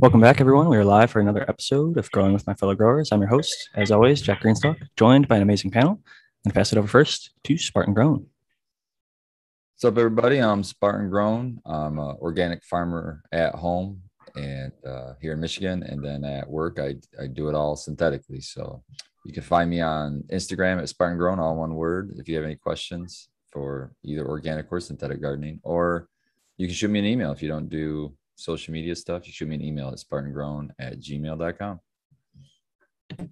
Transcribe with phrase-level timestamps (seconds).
[0.00, 0.70] Welcome back, everyone.
[0.70, 3.12] We are live for another episode of Growing with My Fellow Growers.
[3.12, 6.00] I'm your host, as always, Jack Greenstock, joined by an amazing panel.
[6.46, 8.26] And pass it over first to Spartan Grown.
[9.74, 10.38] What's up, everybody?
[10.38, 11.60] I'm Spartan Grown.
[11.66, 14.00] I'm an organic farmer at home
[14.36, 18.40] and uh, here in Michigan, and then at work, I I do it all synthetically.
[18.40, 18.82] So
[19.26, 22.14] you can find me on Instagram at Spartan Grown, all one word.
[22.16, 26.08] If you have any questions for either organic or synthetic gardening, or
[26.56, 29.26] you can shoot me an email if you don't do social media stuff.
[29.26, 31.80] You shoot me an email at spartangrown at gmail.com.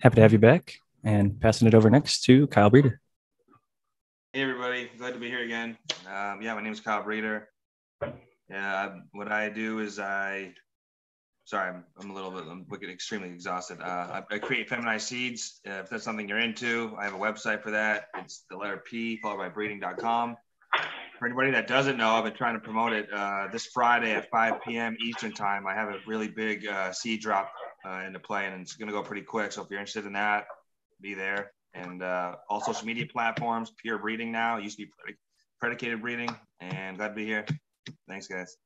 [0.01, 3.01] Happy to have you back and passing it over next to Kyle Breeder.
[4.33, 5.77] Hey everybody, glad to be here again.
[6.07, 7.49] Um, yeah, my name is Kyle Breeder.
[8.51, 10.53] Yeah, what I do is I,
[11.45, 13.81] sorry, I'm, I'm a little bit, I'm looking extremely exhausted.
[13.81, 15.61] Uh, I, I, create feminized seeds.
[15.67, 18.09] Uh, if that's something you're into, I have a website for that.
[18.17, 20.37] It's the letter P followed by breeding.com.
[21.19, 23.13] For anybody that doesn't know, I've been trying to promote it.
[23.13, 24.97] Uh, this Friday at 5 p.m.
[25.05, 27.53] Eastern time, I have a really big uh, seed drop
[27.85, 29.51] uh, into play, and it's going to go pretty quick.
[29.51, 30.47] So if you're interested in that,
[31.01, 31.51] be there.
[31.75, 34.59] And uh, all social media platforms, pure breeding now.
[34.59, 35.15] It used to be
[35.61, 37.45] predicated breeding, and glad to be here.
[38.09, 38.57] Thanks, guys.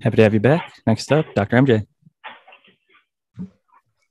[0.00, 0.72] Happy to have you back.
[0.86, 1.56] Next up, Dr.
[1.56, 1.86] MJ.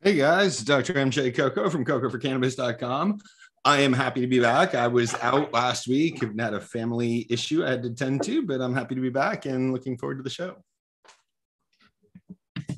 [0.02, 0.96] Hey guys, Dr.
[0.96, 3.20] MJ Coco from cocoforcannabis.com.
[3.66, 4.76] I am happy to be back.
[4.76, 8.46] I was out last week and had a family issue I had to tend to,
[8.46, 10.58] but I'm happy to be back and looking forward to the show.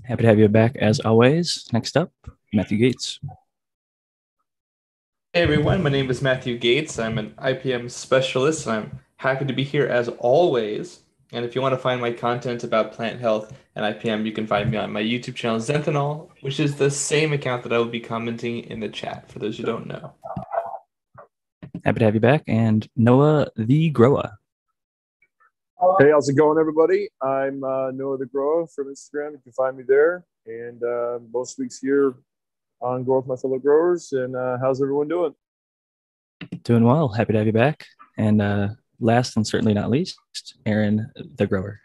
[0.03, 1.67] Happy to have you back as always.
[1.73, 2.11] Next up,
[2.53, 3.19] Matthew Gates.
[5.33, 6.99] Hey everyone, my name is Matthew Gates.
[6.99, 10.99] I'm an IPM specialist and I'm happy to be here as always.
[11.31, 14.45] And if you want to find my content about plant health and IPM, you can
[14.45, 17.85] find me on my YouTube channel, Zenthanol, which is the same account that I will
[17.85, 20.13] be commenting in the chat for those who don't know.
[21.83, 22.43] Happy to have you back.
[22.47, 24.31] And Noah the Grower.
[25.99, 27.09] Hey, how's it going, everybody?
[27.21, 29.33] I'm uh, Noah the Grower from Instagram.
[29.33, 30.25] You can find me there.
[30.45, 32.15] And uh, most weeks here
[32.81, 34.11] on Grow with My Fellow Growers.
[34.13, 35.35] And uh, how's everyone doing?
[36.63, 37.09] Doing well.
[37.09, 37.85] Happy to have you back.
[38.17, 38.69] And uh,
[38.99, 40.17] last and certainly not least,
[40.65, 41.81] Aaron the Grower.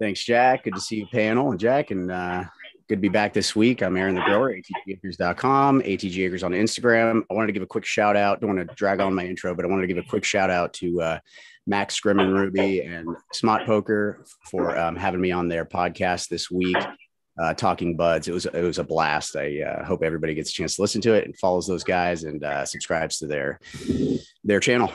[0.00, 0.64] Thanks, Jack.
[0.64, 1.90] Good to see you, panel and Jack.
[1.90, 2.44] And uh,
[2.88, 3.82] Good to be back this week.
[3.82, 7.22] I'm Aaron the Grower, atgacres.com, atgacres on Instagram.
[7.30, 8.40] I wanted to give a quick shout out.
[8.40, 10.48] Don't want to drag on my intro, but I wanted to give a quick shout
[10.48, 11.18] out to uh,
[11.66, 16.78] Max and Ruby and Smot Poker for um, having me on their podcast this week.
[17.38, 20.52] Uh, talking buds it was it was a blast i uh, hope everybody gets a
[20.52, 23.60] chance to listen to it and follows those guys and uh, subscribes to their
[24.42, 24.90] their channel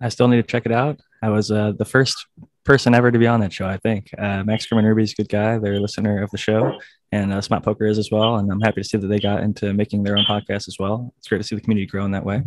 [0.00, 2.26] i still need to check it out i was uh, the first
[2.64, 4.10] person ever to be on that show, I think.
[4.16, 5.58] Uh, Max Kerman Ruby's a good guy.
[5.58, 6.78] They're a listener of the show,
[7.10, 8.36] and uh, Smart Poker is as well.
[8.36, 11.12] And I'm happy to see that they got into making their own podcast as well.
[11.18, 12.42] It's great to see the community grow in that way.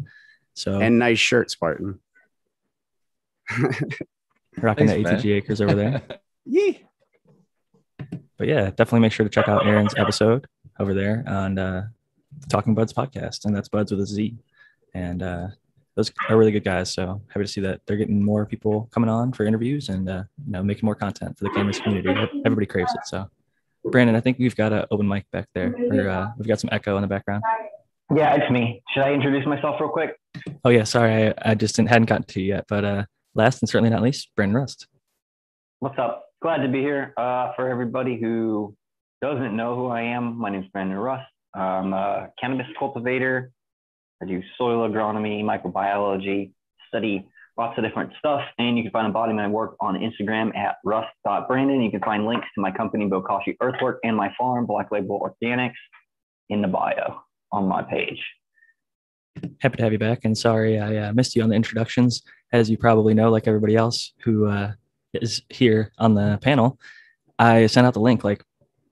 [0.53, 1.99] So and nice shirt, Spartan.
[4.57, 5.37] rocking Thanks, the ATG man.
[5.37, 6.01] acres over there.
[6.45, 6.73] yeah.
[8.37, 10.47] But yeah, definitely make sure to check out Aaron's episode
[10.79, 11.87] over there on uh,
[12.49, 14.37] Talking Buds podcast, and that's Buds with a Z.
[14.93, 15.47] And uh,
[15.95, 16.93] those are really good guys.
[16.93, 20.23] So happy to see that they're getting more people coming on for interviews and uh,
[20.45, 22.09] you know making more content for the cannabis community.
[22.45, 23.05] Everybody craves it.
[23.05, 23.29] So
[23.85, 26.69] Brandon, I think we've got an open mic back there, or uh, we've got some
[26.71, 27.43] echo in the background.
[28.15, 28.83] Yeah, it's me.
[28.93, 30.19] Should I introduce myself real quick?
[30.63, 32.65] Oh yeah, sorry, I, I just didn't, hadn't gotten to you yet.
[32.67, 34.87] But uh, last and certainly not least, Brandon Rust.
[35.79, 36.25] What's up?
[36.41, 37.13] Glad to be here.
[37.17, 38.75] Uh, for everybody who
[39.21, 41.25] doesn't know who I am, my name is Brandon Rust.
[41.55, 43.51] I'm a cannabis cultivator
[44.21, 46.51] I do soil agronomy, microbiology,
[46.87, 47.27] study
[47.57, 48.41] lots of different stuff.
[48.57, 51.81] And you can find a body of my work on Instagram at rust.brandon.
[51.81, 55.73] You can find links to my company, Bokashi Earthwork, and my farm, Black Label Organics,
[56.49, 57.21] in the bio
[57.51, 58.19] on my page.
[59.61, 60.23] Happy to have you back.
[60.23, 62.23] And sorry I uh, missed you on the introductions.
[62.53, 64.73] As you probably know, like everybody else who uh,
[65.13, 66.79] is here on the panel,
[67.37, 68.43] I sent out the link like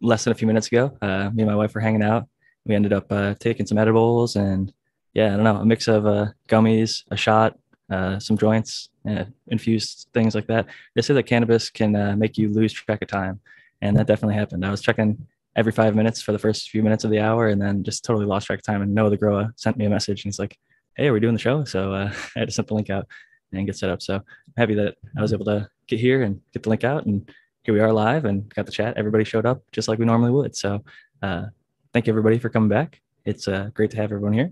[0.02, 0.98] less than a few minutes ago.
[1.02, 2.28] Uh, me and my wife were hanging out.
[2.66, 4.74] We ended up uh, taking some edibles and
[5.14, 7.58] yeah, I don't know, a mix of uh, gummies, a shot,
[7.90, 10.66] uh, some joints, uh, infused things like that.
[10.96, 13.40] They say that cannabis can uh, make you lose track of time,
[13.82, 14.66] and that definitely happened.
[14.66, 17.62] I was checking every five minutes for the first few minutes of the hour, and
[17.62, 18.82] then just totally lost track of time.
[18.82, 20.58] And Noah the grower sent me a message, and he's like,
[20.96, 23.08] "Hey, are we doing the show?" So uh, I had to send the link out
[23.52, 24.02] and get set up.
[24.02, 24.24] So I'm
[24.58, 27.30] happy that I was able to get here and get the link out, and
[27.64, 28.98] here we are live and got the chat.
[28.98, 30.56] Everybody showed up just like we normally would.
[30.56, 30.84] So
[31.22, 31.46] uh,
[31.94, 33.00] thank you everybody for coming back.
[33.26, 34.52] It's great to have everyone here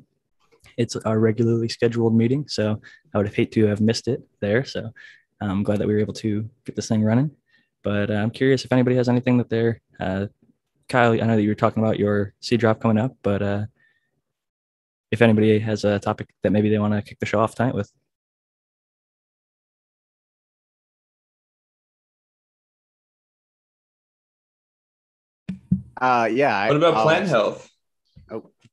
[0.78, 2.48] it's our regularly scheduled meeting.
[2.48, 2.82] So
[3.14, 4.64] I would have hate to have missed it there.
[4.64, 4.92] So
[5.42, 7.32] I'm glad that we were able to get this thing running.
[7.84, 10.28] But uh, I'm curious if anybody has anything that they're, uh,
[10.88, 13.66] Kyle, I know that you were talking about your seed drop coming up, but uh,
[15.10, 17.74] if anybody has a topic that maybe they want to kick the show off tonight
[17.74, 17.92] with.
[26.00, 26.68] Uh, yeah.
[26.68, 27.71] What about I'll- plant health?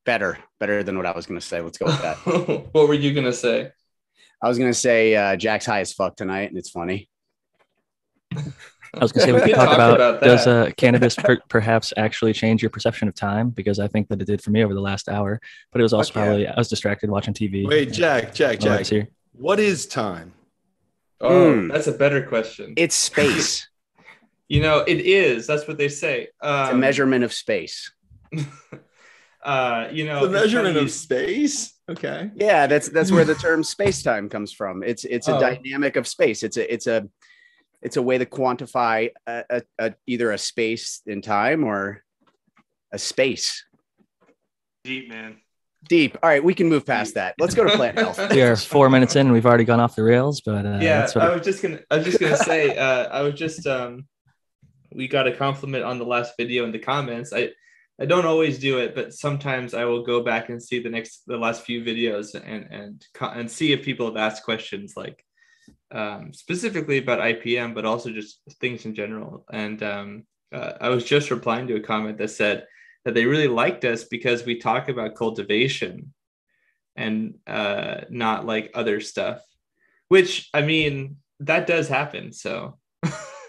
[0.09, 1.61] Better, better than what I was going to say.
[1.61, 2.17] Let's go with that.
[2.73, 3.69] what were you gonna say?
[4.41, 7.11] I was going to say uh, Jack's high as fuck tonight, and it's funny.
[8.35, 8.41] I
[8.99, 11.37] was gonna say we We could could talk talk about, about does uh, cannabis per-
[11.47, 13.51] perhaps actually change your perception of time?
[13.51, 15.39] Because I think that it did for me over the last hour.
[15.71, 16.25] But it was also Fuck yeah.
[16.25, 17.67] probably I was distracted watching TV.
[17.67, 18.87] Wait, Jack, Jack, My Jack.
[18.87, 19.09] here.
[19.33, 20.33] What is time?
[21.21, 21.67] Oh, Hmm.
[21.67, 22.73] that's a better question.
[22.77, 23.69] It's space.
[24.47, 25.45] you know, it is.
[25.45, 26.29] That's what they say.
[26.41, 27.91] Um, it's a measurement of space.
[29.43, 31.73] Uh, you know, the measurement funny of space.
[31.89, 32.29] Okay.
[32.35, 34.83] Yeah, that's that's where the term space time comes from.
[34.83, 35.39] It's it's a Oh.
[35.39, 36.43] dynamic of space.
[36.43, 37.07] It's a it's a
[37.81, 42.03] it's a way to quantify a, a, a either a space in time or
[42.91, 43.63] a space.
[44.83, 45.37] Deep man.
[45.87, 46.17] Deep.
[46.21, 47.35] All right, we can move past that.
[47.39, 48.19] Let's go to plant health.
[48.31, 50.41] We are four minutes in and we've already gone off the rails.
[50.41, 51.79] But uh, yeah, that's what I was just gonna.
[51.89, 52.75] I was just gonna say.
[52.77, 53.65] Uh, I was just.
[53.65, 54.05] Um,
[54.93, 57.31] we got a compliment on the last video in the comments.
[57.31, 57.51] I,
[57.99, 61.23] I don't always do it, but sometimes I will go back and see the next,
[61.27, 65.23] the last few videos and and and see if people have asked questions like,
[65.91, 69.45] um, specifically about IPM, but also just things in general.
[69.51, 70.23] And um,
[70.53, 72.65] uh, I was just replying to a comment that said
[73.05, 76.13] that they really liked us because we talk about cultivation
[76.95, 79.41] and uh, not like other stuff
[80.09, 82.33] which I mean that does happen.
[82.33, 82.77] So,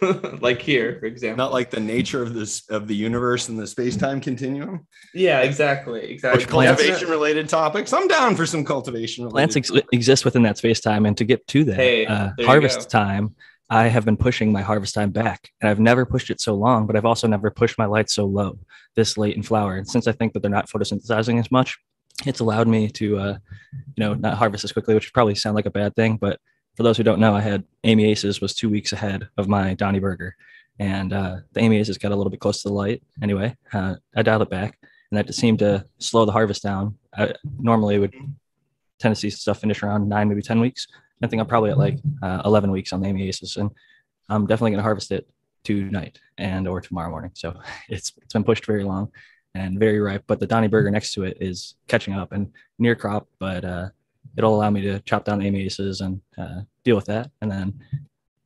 [0.40, 3.66] like here, for example, Not like the nature of this of the universe and the
[3.66, 4.86] space time continuum.
[5.14, 6.44] yeah, exactly, exactly.
[6.46, 7.92] plants- cultivation related topics.
[7.92, 9.28] I'm down for some cultivation.
[9.30, 12.30] plants related ex- exist within that space time and to get to that Hey, uh,
[12.40, 13.34] harvest time
[13.68, 16.86] i have been pushing my harvest time back and i've never pushed it so long
[16.86, 18.58] but i've also never pushed my lights so low
[18.96, 21.78] this late in flower and since i think that they're not photosynthesizing as much
[22.26, 23.38] it's allowed me to uh,
[23.72, 26.40] you know not harvest as quickly which would probably sound like a bad thing but
[26.76, 29.74] for those who don't know i had amy aces was two weeks ahead of my
[29.74, 30.36] donnie burger
[30.78, 33.94] and uh, the amy aces got a little bit close to the light anyway uh,
[34.16, 34.78] i dialed it back
[35.10, 38.14] and that seemed to slow the harvest down I normally would
[38.98, 40.86] tend to see stuff finish around nine, maybe 10 weeks.
[41.22, 43.70] I think I'm probably at like uh, 11 weeks on the Amy Aces, and
[44.28, 45.28] I'm definitely going to harvest it
[45.64, 47.32] tonight and or tomorrow morning.
[47.34, 47.54] So
[47.88, 49.10] it's it's been pushed very long
[49.54, 50.24] and very ripe.
[50.26, 53.88] But the Donny Burger next to it is catching up and near crop, but uh,
[54.36, 57.78] it'll allow me to chop down the Aces and uh, deal with that, and then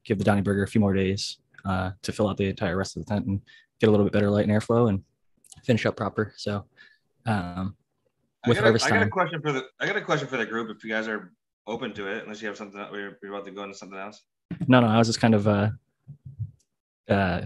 [0.04, 2.96] give the Donny Burger a few more days uh, to fill out the entire rest
[2.96, 3.40] of the tent and
[3.80, 5.02] get a little bit better light and airflow and
[5.64, 6.32] finish up proper.
[6.36, 6.64] So.
[7.26, 7.76] Um,
[8.44, 10.28] I with got, a, harvest I got a question for the I got a question
[10.28, 11.32] for the group if you guys are
[11.66, 13.98] open to it, unless you have something that we're, we're about to go into something
[13.98, 14.22] else.
[14.68, 15.70] No, no, I was just kind of uh,
[17.08, 17.42] uh,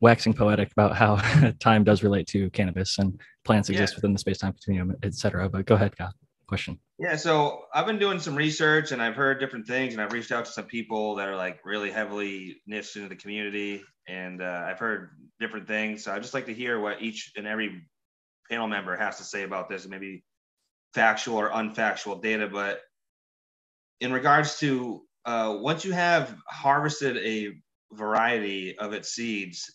[0.00, 1.16] waxing poetic about how
[1.60, 3.96] time does relate to cannabis and plants exist Yeah.
[3.98, 5.48] within the space-time continuum, et cetera.
[5.48, 6.12] But go ahead, Kyle.
[6.48, 6.78] Question.
[6.98, 10.30] Yeah, so I've been doing some research and I've heard different things and I've reached
[10.30, 14.64] out to some people that are like really heavily niched into the community and uh,
[14.66, 15.10] I've heard
[15.40, 16.04] different things.
[16.04, 17.82] So I'd just like to hear what each and every
[18.48, 20.24] panel member has to say about this, maybe
[20.94, 22.46] factual or unfactual data.
[22.46, 22.80] But
[24.00, 27.54] in regards to uh, once you have harvested a
[27.92, 29.68] variety of its seeds,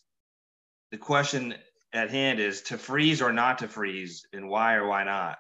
[0.92, 1.54] the question
[1.92, 5.38] at hand is to freeze or not to freeze and why or why not?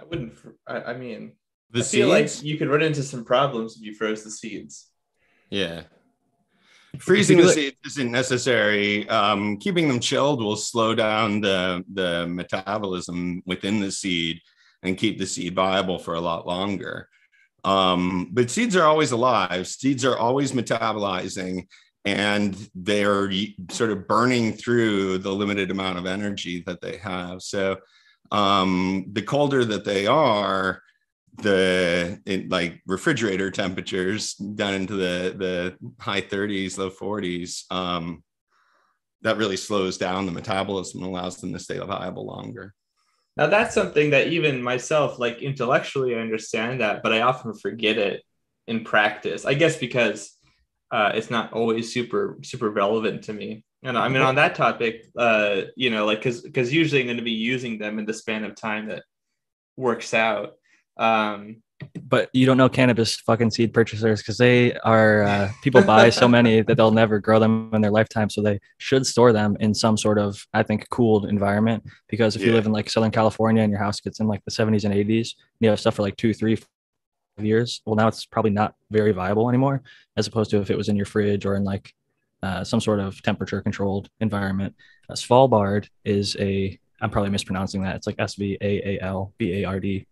[0.00, 0.36] I wouldn't.
[0.36, 1.32] fr- I, I mean,
[1.70, 2.44] The I feel like seeds?
[2.44, 4.90] you could run into some problems if you froze the seeds.
[5.50, 5.82] Yeah.
[6.98, 9.08] Freezing the it- seeds isn't necessary.
[9.08, 14.40] Um, keeping them chilled will slow down the, the metabolism within the seed
[14.82, 17.08] and keep the seed viable for a lot longer.
[17.64, 19.66] Um, but seeds are always alive.
[19.66, 21.66] Seeds are always metabolizing
[22.04, 23.30] and they're
[23.70, 27.40] sort of burning through the limited amount of energy that they have.
[27.40, 27.78] So
[28.34, 30.82] um, the colder that they are,
[31.38, 38.22] the in like refrigerator temperatures down into the the high 30s low 40s um
[39.22, 42.72] that really slows down the metabolism and allows them to stay viable longer
[43.36, 47.98] Now that's something that even myself, like intellectually, I understand that, but I often forget
[47.98, 48.22] it
[48.68, 49.44] in practice.
[49.44, 50.38] I guess because
[50.92, 53.64] uh, it's not always super super relevant to me.
[53.84, 57.18] And I mean, on that topic, uh, you know, like because because usually I'm going
[57.18, 59.04] to be using them in the span of time that
[59.76, 60.54] works out.
[60.96, 61.62] Um,
[62.02, 66.26] But you don't know cannabis fucking seed purchasers because they are uh, people buy so
[66.26, 68.30] many that they'll never grow them in their lifetime.
[68.30, 71.84] So they should store them in some sort of, I think, cooled environment.
[72.08, 74.50] Because if you live in like Southern California and your house gets in like the
[74.50, 77.82] 70s and 80s, you have stuff for like two, three five years.
[77.84, 79.82] Well, now it's probably not very viable anymore,
[80.16, 81.92] as opposed to if it was in your fridge or in like
[82.44, 84.74] uh, some sort of temperature controlled environment.
[85.08, 87.96] Uh, Svalbard is a, I'm probably mispronouncing that.
[87.96, 90.06] It's like S V A A L B A R D.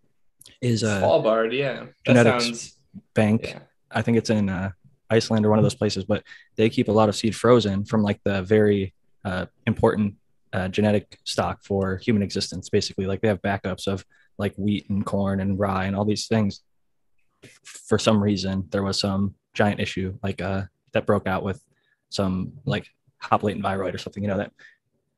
[0.59, 2.77] Is a Svalbard, yeah, that genetics sounds
[3.13, 3.41] bank.
[3.49, 3.59] yeah.
[3.91, 4.71] I think it's in uh,
[5.11, 6.23] Iceland or one of those places, but
[6.55, 10.15] they keep a lot of seed frozen from like the very uh, important
[10.53, 12.67] uh, genetic stock for human existence.
[12.69, 14.03] Basically, like they have backups of
[14.39, 16.61] like wheat and corn and rye and all these things.
[17.63, 20.63] For some reason, there was some giant issue like uh,
[20.93, 21.61] that broke out with
[22.13, 24.51] some like hop latent viroid or something, you know, that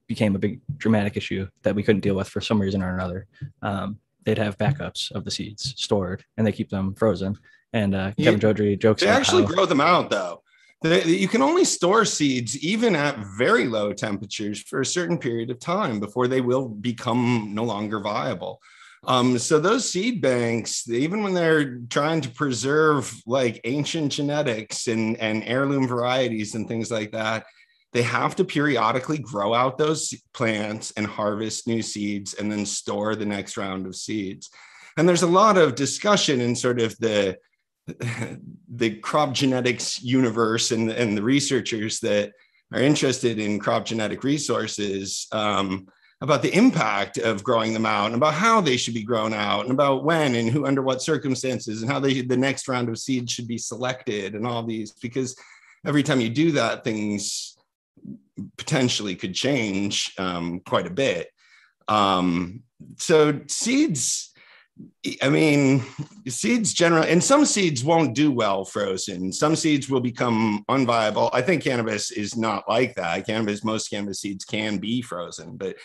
[0.07, 3.27] became a big dramatic issue that we couldn't deal with for some reason or another.
[3.61, 7.37] Um, they'd have backups of the seeds stored and they keep them frozen.
[7.73, 9.01] And uh, Kevin Jodrey jokes.
[9.01, 10.41] They actually how, grow them out though.
[10.81, 15.49] They, you can only store seeds even at very low temperatures for a certain period
[15.49, 18.61] of time before they will become no longer viable.
[19.07, 25.17] Um, so those seed banks, even when they're trying to preserve like ancient genetics and,
[25.17, 27.45] and heirloom varieties and things like that,
[27.93, 33.15] they have to periodically grow out those plants and harvest new seeds and then store
[33.15, 34.50] the next round of seeds.
[34.97, 37.38] And there's a lot of discussion in sort of the
[38.67, 42.31] the crop genetics universe and, and the researchers that
[42.74, 45.88] are interested in crop genetic resources um,
[46.22, 49.63] about the impact of growing them out and about how they should be grown out
[49.63, 52.98] and about when and who under what circumstances and how they the next round of
[52.98, 55.36] seeds should be selected and all these because
[55.86, 57.57] every time you do that things
[58.57, 61.27] potentially could change um, quite a bit
[61.88, 62.63] um,
[62.98, 64.31] so seeds
[65.22, 65.86] I mean,
[66.27, 69.31] seeds generally, and some seeds won't do well frozen.
[69.31, 71.29] Some seeds will become unviable.
[71.31, 73.25] I think cannabis is not like that.
[73.25, 75.77] Cannabis, most cannabis seeds can be frozen, but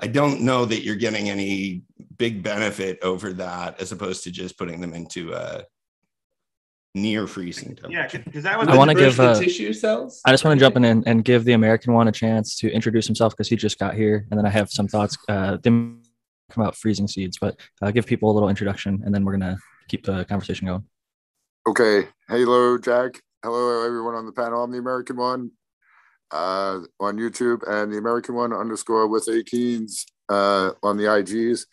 [0.00, 1.82] I don't know that you're getting any
[2.16, 5.64] big benefit over that as opposed to just putting them into a
[6.94, 7.92] near freezing temperature.
[7.92, 10.20] Yeah, because that was I want to give the uh, tissue cells.
[10.24, 12.70] I just want to jump in and, and give the American one a chance to
[12.70, 15.16] introduce himself because he just got here, and then I have some thoughts.
[15.28, 16.02] Uh, them
[16.50, 19.56] come out freezing seeds, but uh, give people a little introduction, and then we're gonna
[19.88, 20.84] keep the conversation going.
[21.66, 22.08] Okay.
[22.28, 23.22] Hello, Jack.
[23.42, 24.62] Hello, everyone on the panel.
[24.62, 25.50] I'm the American one
[26.34, 31.66] uh, on YouTube and the American one underscore with A Keens uh, on the IGs.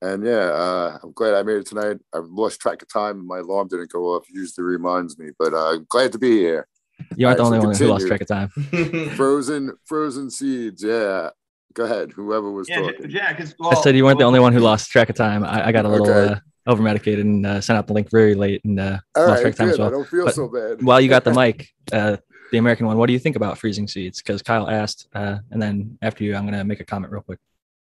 [0.00, 1.98] And yeah, uh, I'm glad I made it tonight.
[2.14, 3.26] I've lost track of time.
[3.26, 4.26] My alarm didn't go off.
[4.30, 6.68] Usually reminds me, but uh, glad to be here.
[7.16, 7.88] You aren't right, the only so one continue.
[7.88, 8.48] who lost track of time.
[9.16, 10.84] frozen, frozen seeds.
[10.84, 11.30] Yeah.
[11.74, 12.12] Go ahead.
[12.12, 13.10] Whoever was yeah, talking.
[13.10, 15.44] Yeah, well, I said you weren't well, the only one who lost track of time.
[15.44, 16.34] I, I got a little okay.
[16.34, 16.36] uh,
[16.66, 19.40] over medicated and uh, sent out the link very late and uh, All lost right,
[19.40, 19.88] track of time as well.
[19.88, 20.82] I don't feel but so bad.
[20.82, 22.18] while you got the mic, uh,
[22.50, 22.96] the American one.
[22.96, 24.22] What do you think about freezing seeds?
[24.22, 27.22] Because Kyle asked, uh, and then after you, I'm going to make a comment real
[27.22, 27.38] quick.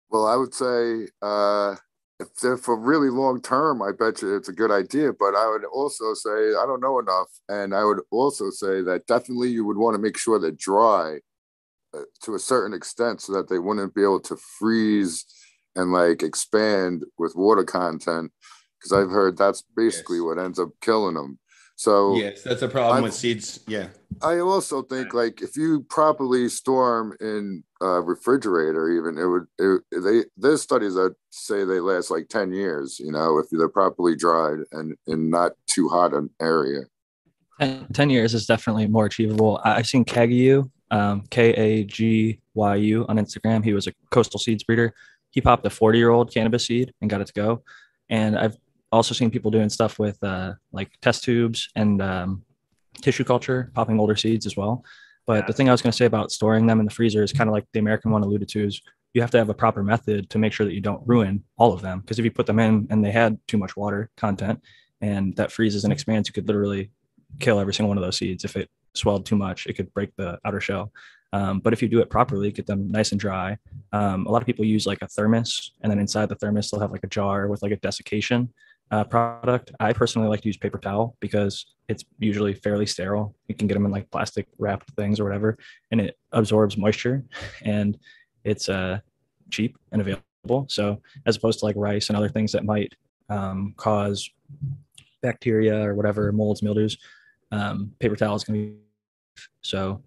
[0.09, 1.75] Well, I would say uh,
[2.19, 5.11] if they're for really long term, I bet you it's a good idea.
[5.13, 9.07] But I would also say I don't know enough, and I would also say that
[9.07, 11.19] definitely you would want to make sure they're dry
[11.93, 15.25] uh, to a certain extent so that they wouldn't be able to freeze
[15.75, 18.31] and like expand with water content
[18.77, 20.23] because I've heard that's basically yes.
[20.23, 21.39] what ends up killing them.
[21.77, 23.59] So yes, that's a problem i with seeds.
[23.67, 23.89] Yeah.
[24.23, 29.45] I also think like if you properly store them in a refrigerator, even it would
[29.59, 33.69] it, they there's studies that say they last like 10 years, you know, if they're
[33.69, 36.81] properly dried and in not too hot an area.
[37.61, 39.61] 10, 10 years is definitely more achievable.
[39.63, 43.63] I've seen Kagyu, um, K A G Y U on Instagram.
[43.63, 44.95] He was a coastal seeds breeder.
[45.29, 47.61] He popped a 40 year old cannabis seed and got it to go.
[48.09, 48.57] And I've
[48.91, 52.43] also seen people doing stuff with uh, like test tubes and um,
[53.01, 54.83] tissue culture, popping older seeds as well.
[55.25, 57.33] But the thing I was going to say about storing them in the freezer is
[57.33, 58.81] kind of like the American one alluded to is
[59.13, 61.73] you have to have a proper method to make sure that you don't ruin all
[61.73, 61.99] of them.
[61.99, 64.61] Because if you put them in and they had too much water content
[65.01, 66.91] and that freezes and expands, you could literally
[67.39, 68.45] kill every single one of those seeds.
[68.45, 70.93] If it swelled too much, it could break the outer shell.
[71.33, 73.57] Um, but if you do it properly, get them nice and dry.
[73.91, 76.79] Um, a lot of people use like a thermos, and then inside the thermos they'll
[76.79, 78.53] have like a jar with like a desiccation
[78.91, 79.71] uh, product.
[79.79, 83.35] I personally like to use paper towel because it's usually fairly sterile.
[83.47, 85.57] You can get them in like plastic wrapped things or whatever,
[85.91, 87.23] and it absorbs moisture,
[87.63, 87.97] and
[88.43, 88.99] it's uh,
[89.49, 90.65] cheap and available.
[90.69, 92.93] So as opposed to like rice and other things that might
[93.29, 94.29] um, cause
[95.21, 96.97] bacteria or whatever molds, mildews,
[97.51, 98.77] um, paper towel is going to be.
[99.61, 100.01] So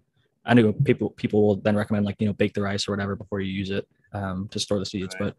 [0.45, 3.15] I know people people will then recommend like you know bake the rice or whatever
[3.15, 5.33] before you use it um, to store the seeds, right.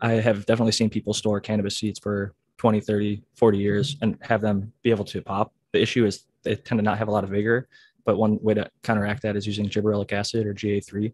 [0.00, 4.18] but I have definitely seen people store cannabis seeds for 20, 30, 40 years and
[4.22, 5.52] have them be able to pop.
[5.72, 7.68] The issue is they tend to not have a lot of vigor,
[8.04, 11.12] but one way to counteract that is using gibberellic acid or GA3.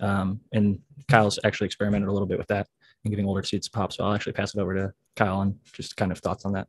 [0.00, 2.68] Um, and Kyle's actually experimented a little bit with that
[3.04, 3.92] and giving older seeds to pop.
[3.92, 6.68] So I'll actually pass it over to Kyle and just kind of thoughts on that.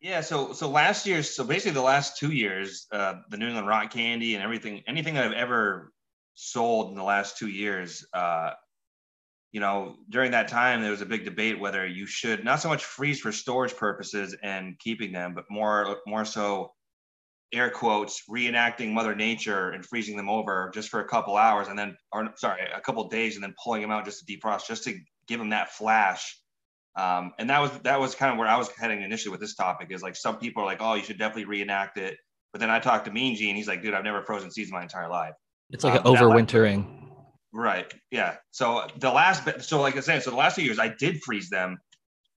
[0.00, 3.68] Yeah, so so last year, so basically the last two years, uh, the New England
[3.68, 5.92] Rock Candy and everything, anything that I've ever
[6.34, 8.52] sold in the last two years, uh,
[9.52, 12.68] you know, during that time, there was a big debate whether you should not so
[12.68, 16.72] much freeze for storage purposes and keeping them, but more more so
[17.52, 21.78] air quotes reenacting Mother Nature and freezing them over just for a couple hours, and
[21.78, 24.84] then or sorry, a couple days, and then pulling them out just to defrost, just
[24.84, 26.38] to give them that flash.
[26.96, 29.54] Um, and that was that was kind of where I was heading initially with this
[29.54, 29.88] topic.
[29.90, 32.16] Is like some people are like, oh, you should definitely reenact it,
[32.52, 34.82] but then I talked to Mean Gene, he's like, dude, I've never frozen seeds my
[34.82, 35.34] entire life.
[35.70, 37.01] It's like Um, that overwintering.
[37.52, 37.92] Right.
[38.10, 38.36] Yeah.
[38.50, 40.88] So uh, the last bit, so like I said, so the last few years I
[40.88, 41.78] did freeze them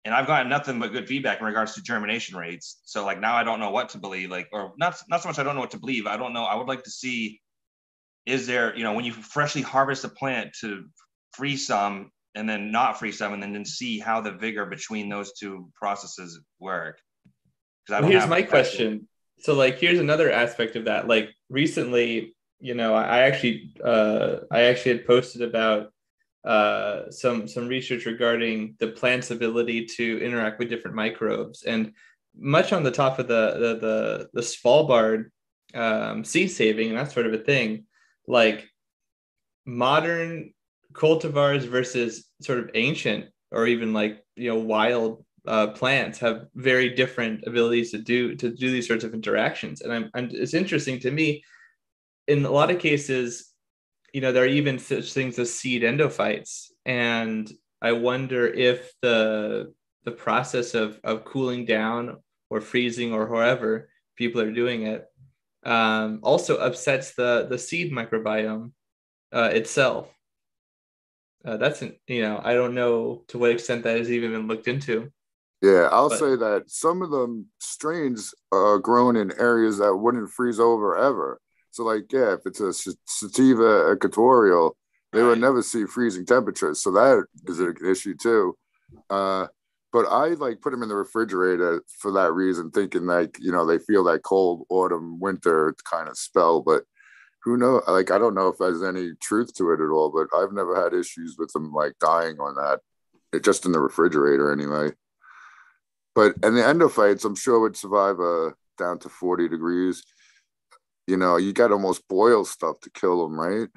[0.03, 2.81] and I've gotten nothing but good feedback in regards to germination rates.
[2.84, 5.39] So like now I don't know what to believe, like, or not, not so much
[5.39, 6.05] I don't know what to believe.
[6.05, 6.43] I don't know.
[6.43, 7.39] I would like to see,
[8.25, 10.86] is there, you know, when you freshly harvest a plant to
[11.34, 15.07] freeze some and then not freeze some and then, then see how the vigor between
[15.07, 17.00] those two processes work.
[17.88, 19.07] Well, here's my question.
[19.39, 21.07] So, like, here's another aspect of that.
[21.07, 22.34] Like, recently,
[22.65, 25.93] you know, I actually, uh, I actually had posted about
[26.43, 31.91] uh, some some research regarding the plant's ability to interact with different microbes, and
[32.36, 35.25] much on the top of the the the, the Svalbard
[35.75, 37.86] um, seed saving and that sort of a thing.
[38.27, 38.67] Like,
[39.67, 40.51] modern
[40.93, 46.89] cultivars versus sort of ancient or even like you know wild uh, plants have very
[46.95, 51.00] different abilities to do to do these sorts of interactions and I'm, I'm it's interesting
[51.01, 51.43] to me
[52.27, 53.51] in a lot of cases
[54.13, 57.51] you know there are even such things as seed endophytes and
[57.82, 59.74] i wonder if the
[60.05, 62.17] the process of of cooling down
[62.50, 65.05] or freezing or however people are doing it
[65.65, 68.72] um, also upsets the the seed microbiome
[69.34, 70.08] uh, itself.
[71.44, 74.48] Uh, that's an, you know i don't know to what extent that has even been
[74.48, 75.12] looked into.
[75.62, 80.29] Yeah, I'll But- say that some of the strains are grown in areas that wouldn't
[80.29, 81.39] freeze over ever.
[81.75, 82.72] So, like, yeah, if it's a
[83.05, 84.77] sativa equatorial,
[85.12, 86.82] they would never see freezing temperatures.
[86.82, 88.55] So that is an issue too.
[89.10, 89.48] Uh,
[89.91, 93.65] but I like put them in the refrigerator for that reason, thinking like you know
[93.65, 96.62] they feel that cold autumn winter kind of spell.
[96.62, 96.86] But
[97.44, 97.82] who know?
[97.89, 100.13] Like I don't know if there's any truth to it at all.
[100.15, 102.79] But I've never had issues with them like dying on that.
[103.33, 104.94] It just in the refrigerator anyway.
[106.14, 110.05] But and the endophytes, I'm sure would survive uh down to 40 degrees.
[111.07, 113.68] You know, you got to almost boil stuff to kill them, right?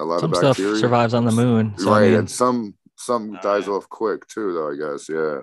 [0.00, 1.74] A lot Some of stuff survives on the moon.
[1.78, 4.70] So, I right, mean, and some some Oh, dies off quick too, though.
[4.70, 5.40] I guess, yeah.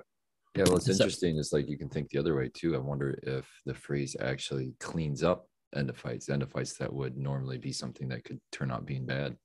[0.56, 1.38] Yeah, well, it's Is interesting.
[1.38, 2.74] It's like you can think the other way too.
[2.74, 5.46] I wonder if the freeze actually cleans up
[5.76, 9.36] endophytes, endophytes that would normally be something that could turn out being bad.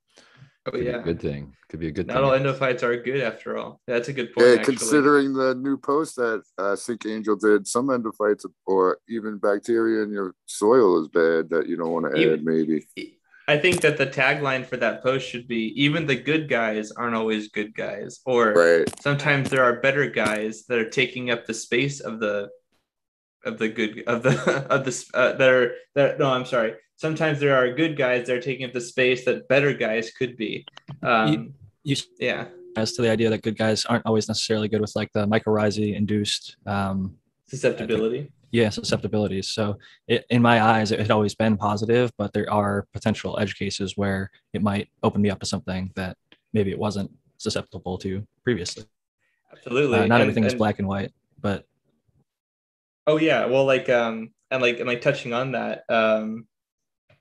[0.68, 1.54] Oh Could be yeah a good thing.
[1.70, 2.24] Could be a good not thing.
[2.24, 4.76] all endophytes are good after all that's a good point Yeah, actually.
[4.78, 10.12] considering the new post that uh, Sink Angel did, some endophytes or even bacteria in
[10.12, 12.44] your soil is bad that you don't want to Even- add.
[12.46, 12.86] Maybe.
[13.48, 17.14] I think that the tagline for that post should be even the good guys aren't
[17.16, 19.02] always good guys or Right.
[19.02, 22.50] sometimes there are better guys that are taking up the space of the
[23.46, 24.32] of the good of the
[24.72, 28.36] of the uh, that are that no I'm sorry sometimes there are good guys that
[28.36, 30.66] are taking up the space that better guys could be.
[31.04, 31.54] Um
[31.84, 32.46] you yeah.
[32.76, 35.96] as to the idea that good guys aren't always necessarily good with like the mycorrhizae
[35.96, 37.16] induced um,
[37.48, 38.32] susceptibility?
[38.52, 39.78] Yeah susceptibilities so
[40.08, 43.96] it, in my eyes it had always been positive but there are potential edge cases
[43.96, 46.18] where it might open me up to something that
[46.54, 48.86] maybe it wasn't susceptible to previously.
[49.52, 50.00] Absolutely.
[50.00, 51.66] Uh, not And- everything is black and white but
[53.08, 56.48] Oh yeah, well, like um, and like and like touching on that, um,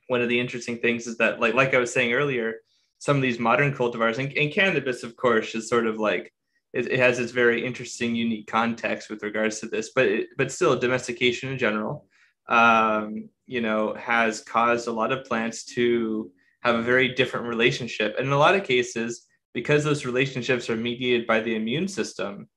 [0.08, 2.56] one of the interesting things is that like like I was saying earlier,
[2.98, 6.32] some of these modern cultivars and, and cannabis, of course, is sort of like
[6.72, 10.52] it, it has its very interesting, unique context with regards to this, but it, but
[10.52, 12.06] still, domestication in general,
[12.48, 16.30] um, you know, has caused a lot of plants to
[16.62, 20.76] have a very different relationship, and in a lot of cases, because those relationships are
[20.76, 22.48] mediated by the immune system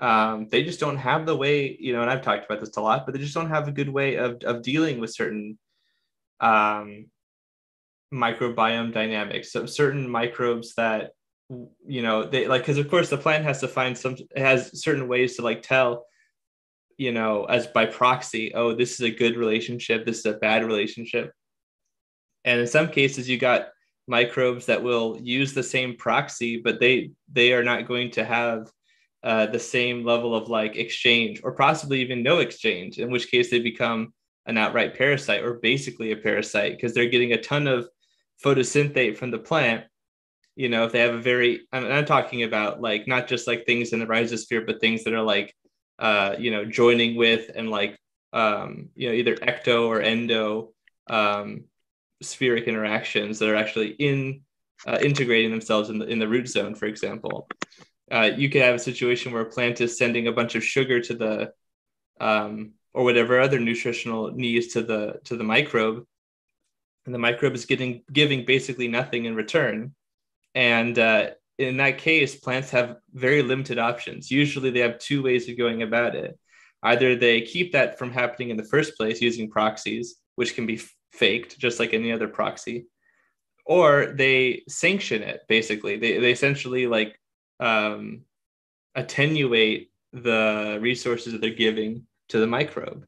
[0.00, 2.80] um, they just don't have the way you know and i've talked about this a
[2.80, 5.58] lot but they just don't have a good way of, of dealing with certain
[6.40, 7.06] um,
[8.12, 11.10] microbiome dynamics so certain microbes that
[11.86, 15.08] you know they like because of course the plant has to find some has certain
[15.08, 16.06] ways to like tell
[16.96, 20.64] you know as by proxy oh this is a good relationship this is a bad
[20.64, 21.32] relationship.
[22.44, 23.68] And in some cases you got
[24.06, 28.70] microbes that will use the same proxy but they they are not going to have
[29.22, 33.50] uh, the same level of like exchange or possibly even no exchange in which case
[33.50, 34.12] they become
[34.48, 37.88] an outright parasite or basically a parasite because they're getting a ton of
[38.44, 39.84] photosynthate from the plant
[40.56, 43.64] you know if they have a very I'm, I'm talking about like not just like
[43.64, 45.54] things in the rhizosphere but things that are like
[45.98, 47.98] uh you know joining with and like
[48.32, 50.72] um you know either ecto or endo
[51.08, 51.64] um
[52.22, 54.40] spheric interactions that are actually in
[54.86, 57.48] uh, integrating themselves in the in the root zone for example.
[58.10, 60.98] Uh, you could have a situation where a plant is sending a bunch of sugar
[60.98, 61.52] to the
[62.20, 66.04] um, or whatever other nutritional needs to the to the microbe.
[67.06, 69.94] And the microbe is getting giving basically nothing in return.
[70.54, 74.30] And uh, in that case plants have very limited options.
[74.30, 76.38] Usually they have two ways of going about it.
[76.82, 80.80] Either they keep that from happening in the first place using proxies which can be
[81.12, 82.86] faked just like any other proxy
[83.68, 85.96] or they sanction it basically.
[85.96, 87.20] They, they essentially like
[87.60, 88.22] um,
[88.94, 93.06] attenuate the resources that they're giving to the microbe.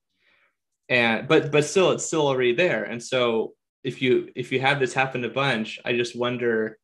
[0.89, 2.85] And but but still it's still already there.
[2.85, 3.55] And so
[3.85, 6.79] if you if you have this happen a bunch i just wonder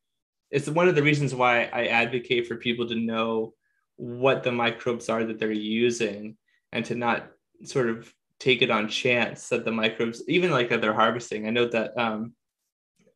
[0.50, 3.52] it's one of the reasons why i advocate for people to know
[3.96, 6.36] what the microbes are that they're using
[6.72, 7.28] and to not
[7.64, 11.46] sort of take it on chance that the microbes even like that they're harvesting.
[11.46, 12.34] I know that um,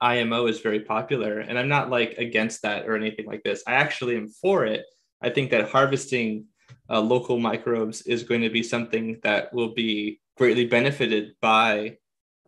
[0.03, 3.63] imo is very popular and i'm not like against that or anything like this.
[3.67, 4.85] I actually am for it.
[5.23, 6.47] I think that harvesting
[6.90, 11.96] uh, local microbes is going to be something that will be greatly benefited by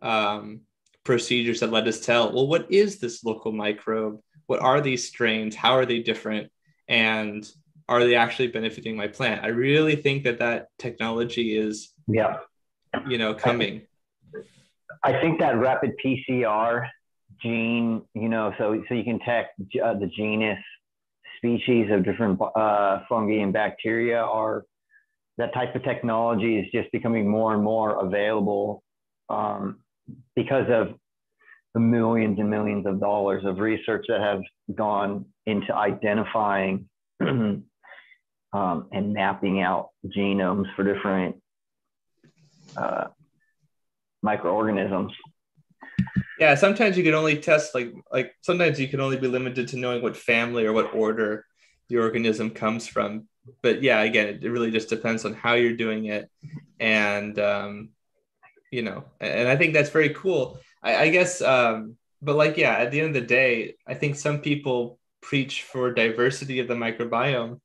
[0.01, 0.61] um,
[1.03, 4.19] procedures that let us tell, well, what is this local microbe?
[4.47, 5.55] What are these strains?
[5.55, 6.51] How are they different?
[6.87, 7.49] And
[7.87, 9.43] are they actually benefiting my plant?
[9.43, 12.37] I really think that that technology is, yeah,
[13.07, 13.83] you know, coming.
[15.03, 16.87] I think that rapid PCR
[17.41, 20.59] gene, you know, so so you can detect uh, the genus
[21.43, 24.63] species of different uh, fungi and bacteria are
[25.37, 28.81] that type of technology is just becoming more and more available
[29.29, 29.79] um,
[30.35, 30.95] because of
[31.73, 34.41] the millions and millions of dollars of research that have
[34.73, 36.87] gone into identifying
[37.21, 37.65] um,
[38.53, 41.35] and mapping out genomes for different
[42.77, 43.05] uh,
[44.21, 45.11] microorganisms
[46.39, 49.77] yeah sometimes you can only test like like sometimes you can only be limited to
[49.77, 51.45] knowing what family or what order
[51.89, 53.27] the organism comes from.
[53.61, 56.29] But yeah again it, really just depends on how you're doing it.
[56.79, 57.89] And um,
[58.71, 60.59] you know and i think that's very cool.
[60.81, 64.15] I, I guess um, but like yeah at the end of the day i think
[64.15, 67.59] some people preach for diversity of the microbiome.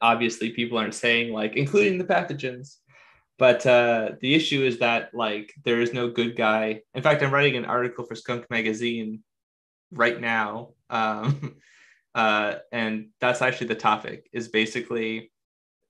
[0.00, 2.76] Obviously people aren't saying like including the pathogens
[3.38, 6.80] but uh, the issue is that like there is no good guy.
[6.94, 9.22] In fact, I'm writing an article for Skunk Magazine
[9.92, 11.56] right now, um,
[12.14, 14.28] uh, and that's actually the topic.
[14.32, 15.32] Is basically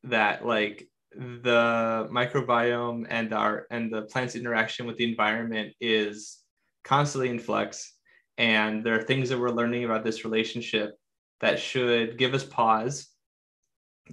[0.04, 6.38] that like the microbiome and our and the plant's interaction with the environment is
[6.85, 7.94] constantly in flux,
[8.38, 10.96] and there are things that we're learning about this relationship
[11.40, 13.09] that should give us pause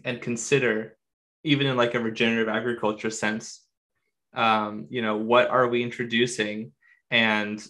[0.04, 0.98] and consider
[1.43, 3.63] even in like a regenerative agriculture sense
[4.36, 6.71] um, you know what are we introducing?
[7.12, 7.65] And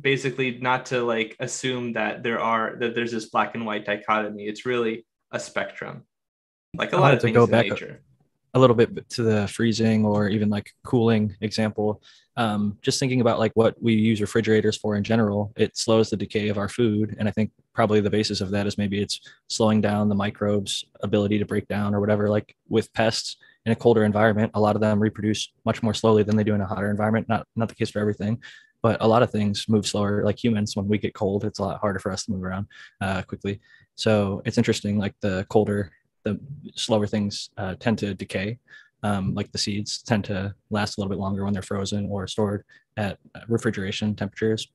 [0.00, 4.46] basically not to like assume that there are that there's this black and white dichotomy.
[4.46, 6.04] It's really a spectrum.
[6.76, 8.02] Like a I lot of things go in nature
[8.54, 12.02] a little bit to the freezing or even like cooling example.
[12.36, 16.16] Um, just thinking about like what we use refrigerators for in general it slows the
[16.16, 19.20] decay of our food and i think probably the basis of that is maybe it's
[19.48, 22.28] slowing down the microbes ability to break down or whatever.
[22.28, 26.22] Like with pests in a colder environment a lot of them reproduce much more slowly
[26.22, 28.42] than they do in a hotter environment not not the case for everything
[28.82, 30.24] but a lot of things move slower.
[30.24, 32.66] Like humans when we get cold it's a lot harder for us to move around
[33.00, 33.60] uh, quickly.
[33.94, 35.92] So it's interesting like the colder
[36.34, 38.58] the slower things uh, tend to decay.
[39.04, 42.26] Um, like the seeds tend to last a little bit longer when they're frozen or
[42.26, 42.64] stored
[42.96, 44.68] at refrigeration temperatures.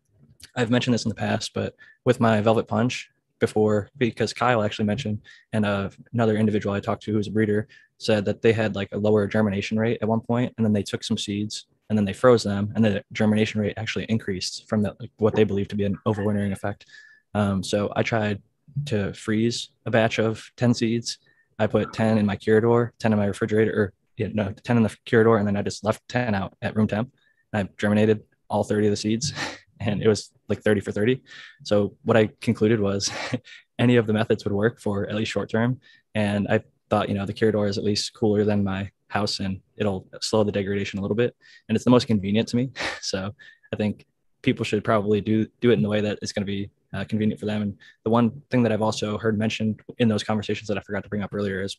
[0.56, 4.86] I've mentioned this in the past, but with my velvet punch before, because Kyle actually
[4.86, 5.20] mentioned,
[5.52, 8.90] and uh, another individual I talked to who's a breeder said that they had like
[8.94, 12.06] a lower germination rate at one point, and then they took some seeds and then
[12.06, 15.68] they froze them, and the germination rate actually increased from the, like, what they believe
[15.68, 16.86] to be an overwintering effect.
[17.34, 18.42] Um, so I tried
[18.86, 21.18] to freeze a batch of 10 seeds
[21.60, 24.84] I put 10 in my Curador, 10 in my refrigerator, or yeah, no, 10 in
[24.84, 27.12] the Curador, and then I just left 10 out at room temp.
[27.54, 29.34] I germinated all 30 of the seeds,
[29.80, 31.22] and it was like 30 for 30.
[31.64, 33.12] So what I concluded was
[33.80, 35.80] any of the methods would work for at least short term.
[36.16, 39.62] And I thought, you know, the Curador is at least cooler than my house, and
[39.78, 41.36] it'll slow the degradation a little bit,
[41.68, 42.72] and it's the most convenient to me.
[43.02, 43.36] So
[43.72, 44.06] I think
[44.42, 47.04] people should probably do do it in the way that is going to be uh,
[47.06, 47.62] convenient for them.
[47.62, 51.04] And the one thing that I've also heard mentioned in those conversations that I forgot
[51.04, 51.78] to bring up earlier is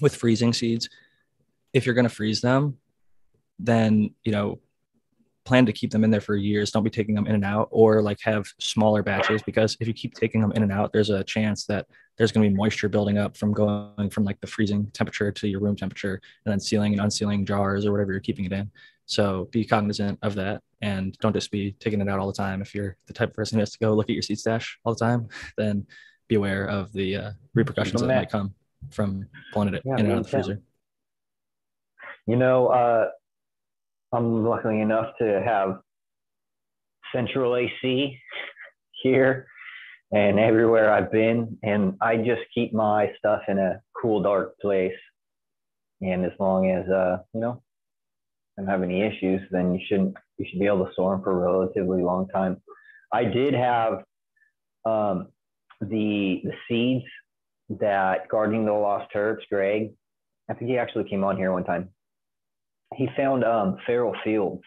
[0.00, 0.88] with freezing seeds,
[1.72, 2.76] if you're going to freeze them,
[3.58, 4.58] then, you know,
[5.44, 6.70] plan to keep them in there for years.
[6.70, 9.92] Don't be taking them in and out or like have smaller batches because if you
[9.92, 12.88] keep taking them in and out, there's a chance that there's going to be moisture
[12.88, 16.60] building up from going from like the freezing temperature to your room temperature and then
[16.60, 18.70] sealing and unsealing jars or whatever you're keeping it in.
[19.06, 22.62] So be cognizant of that and don't just be taking it out all the time.
[22.62, 24.78] If you're the type of person who has to go look at your seed stash
[24.84, 25.86] all the time, then
[26.28, 28.54] be aware of the uh, repercussions that might come
[28.90, 30.60] from pulling it Yeah, in and out of the freezer.
[32.26, 33.08] You know, uh,
[34.12, 35.80] I'm lucky enough to have
[37.14, 38.18] central AC
[39.02, 39.46] here
[40.12, 44.92] and everywhere I've been, and I just keep my stuff in a cool, dark place.
[46.00, 47.62] And as long as uh, you know,
[48.56, 51.32] Don't have any issues, then you shouldn't you should be able to store them for
[51.32, 52.60] a relatively long time.
[53.12, 54.04] I did have
[54.84, 55.28] um,
[55.80, 57.04] the the seeds
[57.80, 59.92] that guarding the lost terps, Greg.
[60.48, 61.88] I think he actually came on here one time.
[62.94, 64.62] He found um, feral fields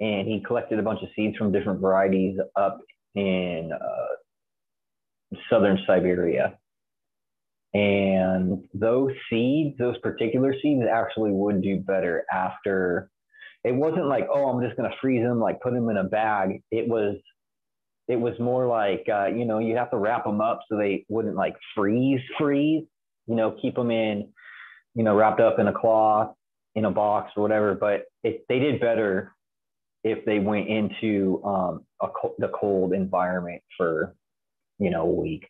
[0.00, 2.80] and he collected a bunch of seeds from different varieties up
[3.14, 6.58] in uh, southern Siberia.
[7.74, 13.10] And those seeds, those particular seeds, actually would do better after.
[13.66, 16.04] It wasn't like, oh, I'm just going to freeze them, like put them in a
[16.04, 16.62] bag.
[16.70, 17.16] It was,
[18.06, 21.04] it was more like, uh, you know, you have to wrap them up so they
[21.08, 22.84] wouldn't like freeze, freeze.
[23.26, 24.32] You know, keep them in,
[24.94, 26.32] you know, wrapped up in a cloth,
[26.76, 27.74] in a box or whatever.
[27.74, 29.34] But it, they did better
[30.04, 32.06] if they went into um, a,
[32.38, 34.14] the cold environment for,
[34.78, 35.48] you know, a week.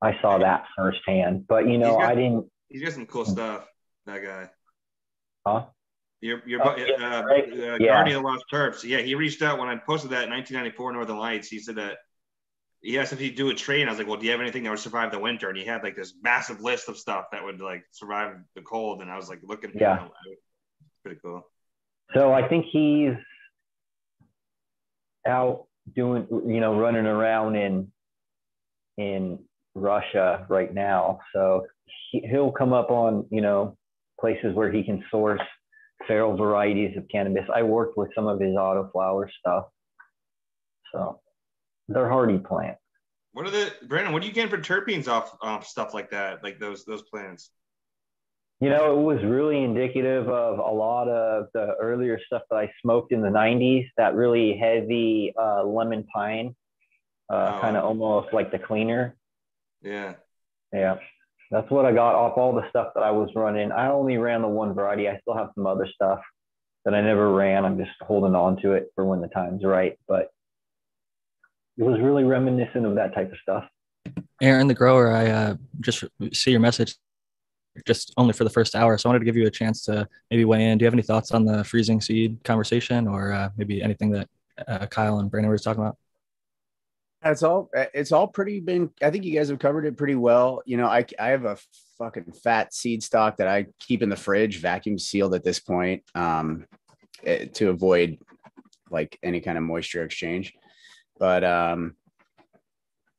[0.00, 2.46] I saw that firsthand, but you know, got, I didn't.
[2.68, 3.66] He's got some cool stuff.
[4.06, 4.48] That guy.
[5.46, 5.66] Huh?
[6.20, 7.52] Your your oh, yeah, uh, right.
[7.52, 7.86] uh, yeah.
[7.86, 8.82] Guardian Lost Terps.
[8.82, 11.48] Yeah, he reached out when I posted that in 1994 Northern Lights.
[11.48, 11.98] He said that
[12.80, 13.86] he asked if he'd do a train.
[13.86, 15.48] I was like, well, do you have anything that would survive the winter?
[15.48, 19.00] And he had like this massive list of stuff that would like survive the cold.
[19.00, 19.72] And I was like, looking.
[19.74, 20.08] Yeah.
[21.02, 21.46] pretty cool.
[22.14, 23.14] So I think he's
[25.26, 27.92] out doing, you know, running around in
[28.96, 29.38] in
[29.74, 31.20] Russia right now.
[31.32, 31.66] So
[32.10, 33.76] he, he'll come up on, you know,
[34.20, 35.40] places where he can source
[36.06, 37.44] feral varieties of cannabis.
[37.54, 39.64] I worked with some of his autoflower stuff.
[40.92, 41.20] So
[41.88, 42.80] they're hardy plants.
[43.32, 44.12] What are the Brandon?
[44.12, 47.50] What do you get for terpenes off, off stuff like that, like those those plants?
[48.60, 52.68] You know, it was really indicative of a lot of the earlier stuff that I
[52.82, 56.56] smoked in the 90s, that really heavy uh, lemon pine,
[57.32, 57.60] uh, oh.
[57.60, 59.16] kind of almost like the cleaner.
[59.80, 60.14] Yeah.
[60.72, 60.96] Yeah.
[61.50, 63.72] That's what I got off all the stuff that I was running.
[63.72, 65.08] I only ran the one variety.
[65.08, 66.20] I still have some other stuff
[66.84, 67.64] that I never ran.
[67.64, 69.98] I'm just holding on to it for when the time's right.
[70.06, 70.28] But
[71.78, 73.64] it was really reminiscent of that type of stuff.
[74.42, 76.96] Aaron, the grower, I uh, just see your message
[77.86, 78.98] just only for the first hour.
[78.98, 80.78] So I wanted to give you a chance to maybe weigh in.
[80.78, 84.28] Do you have any thoughts on the freezing seed conversation or uh, maybe anything that
[84.66, 85.96] uh, Kyle and Brandon were talking about?
[87.24, 90.62] It's all it's all pretty been I think you guys have covered it pretty well.
[90.66, 91.58] You know, I I have a
[91.98, 96.04] fucking fat seed stock that I keep in the fridge, vacuum sealed at this point,
[96.14, 96.66] um,
[97.24, 98.18] eh, to avoid
[98.90, 100.54] like any kind of moisture exchange.
[101.18, 101.96] But um,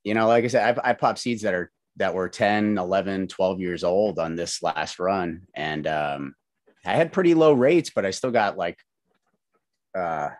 [0.03, 3.27] you know, like I said, I, I pop seeds that are that were 10, 11,
[3.27, 5.41] 12 years old on this last run.
[5.53, 6.33] And um,
[6.85, 8.77] I had pretty low rates, but I still got like
[9.95, 10.37] uh, a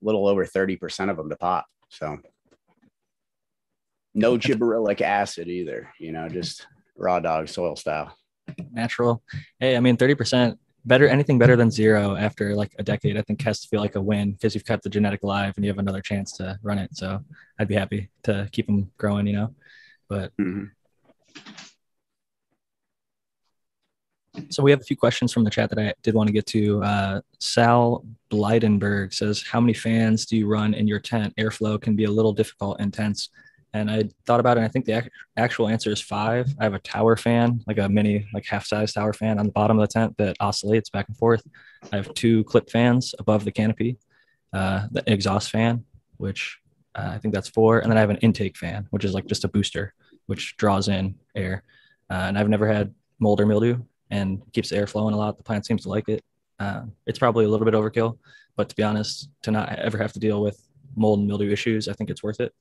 [0.00, 1.66] little over 30% of them to pop.
[1.88, 2.18] So
[4.14, 8.16] no gibberellic acid either, you know, just raw dog soil style.
[8.72, 9.22] Natural.
[9.58, 13.42] Hey, I mean, 30% better, anything better than zero after like a decade, I think
[13.42, 15.78] has to feel like a win because you've kept the genetic alive and you have
[15.78, 16.96] another chance to run it.
[16.96, 17.20] So
[17.58, 19.54] I'd be happy to keep them growing, you know.
[20.08, 20.64] But mm-hmm.
[24.48, 26.46] so we have a few questions from the chat that I did want to get
[26.46, 26.82] to.
[26.82, 31.34] Uh, Sal Blydenberg says, "How many fans do you run in your tent?
[31.36, 33.28] Airflow can be a little difficult, intense."
[33.72, 34.60] And I thought about it.
[34.60, 36.52] And I think the actual answer is five.
[36.58, 39.78] I have a tower fan, like a mini, like half-size tower fan on the bottom
[39.78, 41.46] of the tent that oscillates back and forth.
[41.92, 43.98] I have two clip fans above the canopy,
[44.52, 45.84] uh, the exhaust fan,
[46.16, 46.58] which
[46.96, 47.78] uh, I think that's four.
[47.78, 49.94] And then I have an intake fan, which is like just a booster,
[50.26, 51.62] which draws in air.
[52.10, 55.36] Uh, and I've never had mold or mildew and keeps the air flowing a lot.
[55.36, 56.24] The plant seems to like it.
[56.58, 58.18] Uh, it's probably a little bit overkill,
[58.56, 60.60] but to be honest, to not ever have to deal with
[60.96, 62.52] mold and mildew issues, I think it's worth it.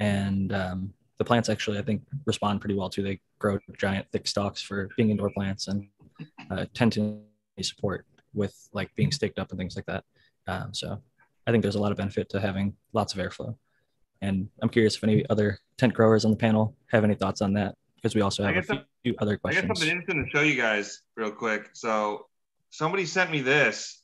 [0.00, 3.02] And um, the plants actually, I think, respond pretty well too.
[3.02, 5.88] They grow giant, thick stalks for being indoor plants and
[6.50, 7.18] uh, tend to
[7.62, 8.04] support
[8.34, 10.04] with like being staked up and things like that.
[10.46, 11.00] Um, so
[11.46, 13.56] I think there's a lot of benefit to having lots of airflow.
[14.22, 17.52] And I'm curious if any other tent growers on the panel have any thoughts on
[17.54, 19.64] that because we also have a few, few other questions.
[19.64, 21.70] I got something interesting to show you guys real quick.
[21.72, 22.26] So
[22.70, 24.02] somebody sent me this.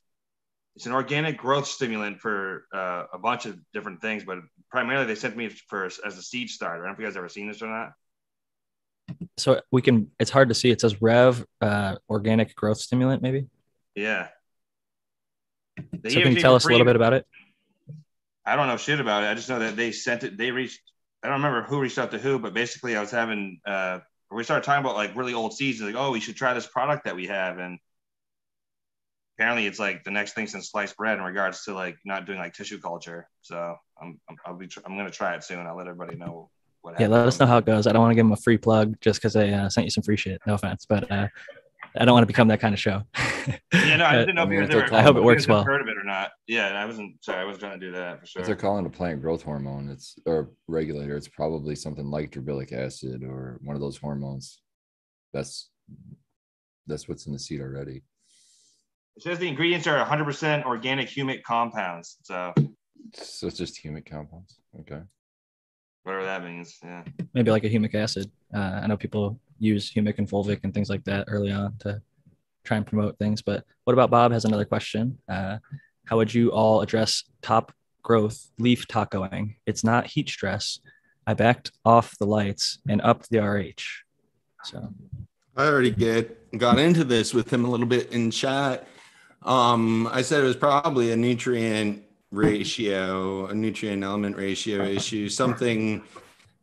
[0.77, 4.39] It's an organic growth stimulant for uh, a bunch of different things, but
[4.71, 6.75] primarily they sent me for as a seed starter.
[6.75, 7.93] I don't know if you guys ever seen this or not.
[9.37, 10.11] So we can.
[10.19, 10.71] It's hard to see.
[10.71, 13.47] It says Rev uh, organic growth stimulant, maybe.
[13.95, 14.29] Yeah.
[15.93, 17.27] They so can you tell us a little bit about it?
[18.47, 19.27] I don't know shit about it.
[19.27, 20.39] I just know that they sent it.
[20.39, 20.81] They reached.
[21.23, 23.61] I don't remember who reached out to who, but basically, I was having.
[23.67, 25.81] uh We started talking about like really old seeds.
[25.83, 27.79] Like, oh, we should try this product that we have, and
[29.43, 32.39] apparently it's like the next thing since sliced bread in regards to like not doing
[32.39, 33.29] like tissue culture.
[33.41, 35.67] So I'm I'm I'll be tr- I'm gonna try it soon.
[35.67, 36.49] I'll let everybody know
[36.83, 37.01] what.
[37.01, 37.89] Yeah, let us know how it goes.
[37.89, 39.91] I don't want to give them a free plug just because they uh, sent you
[39.91, 40.41] some free shit.
[40.47, 41.27] No offense, but uh,
[41.99, 43.03] I don't want to become that kind of show.
[43.73, 44.95] Yeah, no, I didn't know I if mean, you if guys they're.
[45.01, 45.65] I hope it works well.
[45.65, 46.31] Heard of it or not?
[46.47, 47.17] Yeah, I wasn't.
[47.25, 48.43] Sorry, I was trying to do that for sure.
[48.43, 52.31] If they're calling it a plant growth hormone, it's or regulator, it's probably something like
[52.31, 54.61] gibberellic acid or one of those hormones.
[55.33, 55.69] That's
[56.87, 58.03] that's what's in the seed already.
[59.17, 62.17] It says the ingredients are 100% organic humic compounds.
[62.23, 62.53] So
[63.15, 64.59] So it's just humic compounds.
[64.81, 65.03] Okay.
[66.05, 66.79] whatever that means.
[66.83, 67.05] Yeah.
[67.35, 68.31] Maybe like a humic acid.
[68.55, 72.01] Uh, I know people use humic and fulvic and things like that early on to
[72.65, 73.43] try and promote things.
[73.43, 75.19] But what about Bob has another question?
[75.29, 75.59] Uh,
[76.07, 77.73] how would you all address top
[78.03, 79.57] growth leaf tacoing?
[79.67, 80.81] It's not heat stress.
[81.27, 83.83] I backed off the lights and up the RH.
[84.65, 84.93] So
[85.57, 88.87] I already get got into this with him a little bit in chat.
[89.45, 95.29] Um, I said it was probably a nutrient ratio, a nutrient element ratio issue.
[95.29, 96.03] Something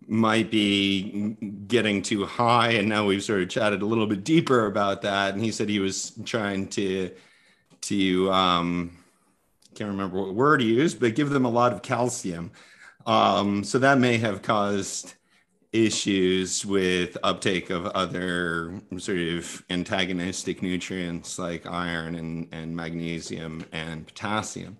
[0.08, 1.36] might be
[1.68, 5.34] getting too high, and now we've sort of chatted a little bit deeper about that.
[5.34, 7.12] And he said he was trying to
[7.82, 8.98] to um,
[9.76, 12.52] can't remember what word he used, but give them a lot of calcium.
[13.06, 15.14] Um, so that may have caused
[15.72, 24.08] issues with uptake of other sort of antagonistic nutrients like iron and, and magnesium and
[24.08, 24.78] potassium.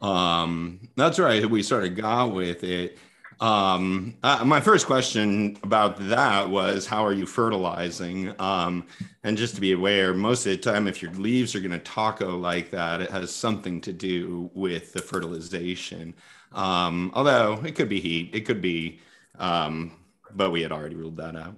[0.00, 1.48] Um, that's right.
[1.48, 2.98] We sort of got with it.
[3.40, 8.34] Um, uh, my first question about that was, how are you fertilizing?
[8.38, 8.86] Um,
[9.24, 11.78] and just to be aware, most of the time, if your leaves are going to
[11.78, 16.14] taco like that, it has something to do with the fertilization.
[16.52, 19.00] Um, although it could be heat, it could be,
[19.38, 19.92] um,
[20.36, 21.54] but we had already ruled that out.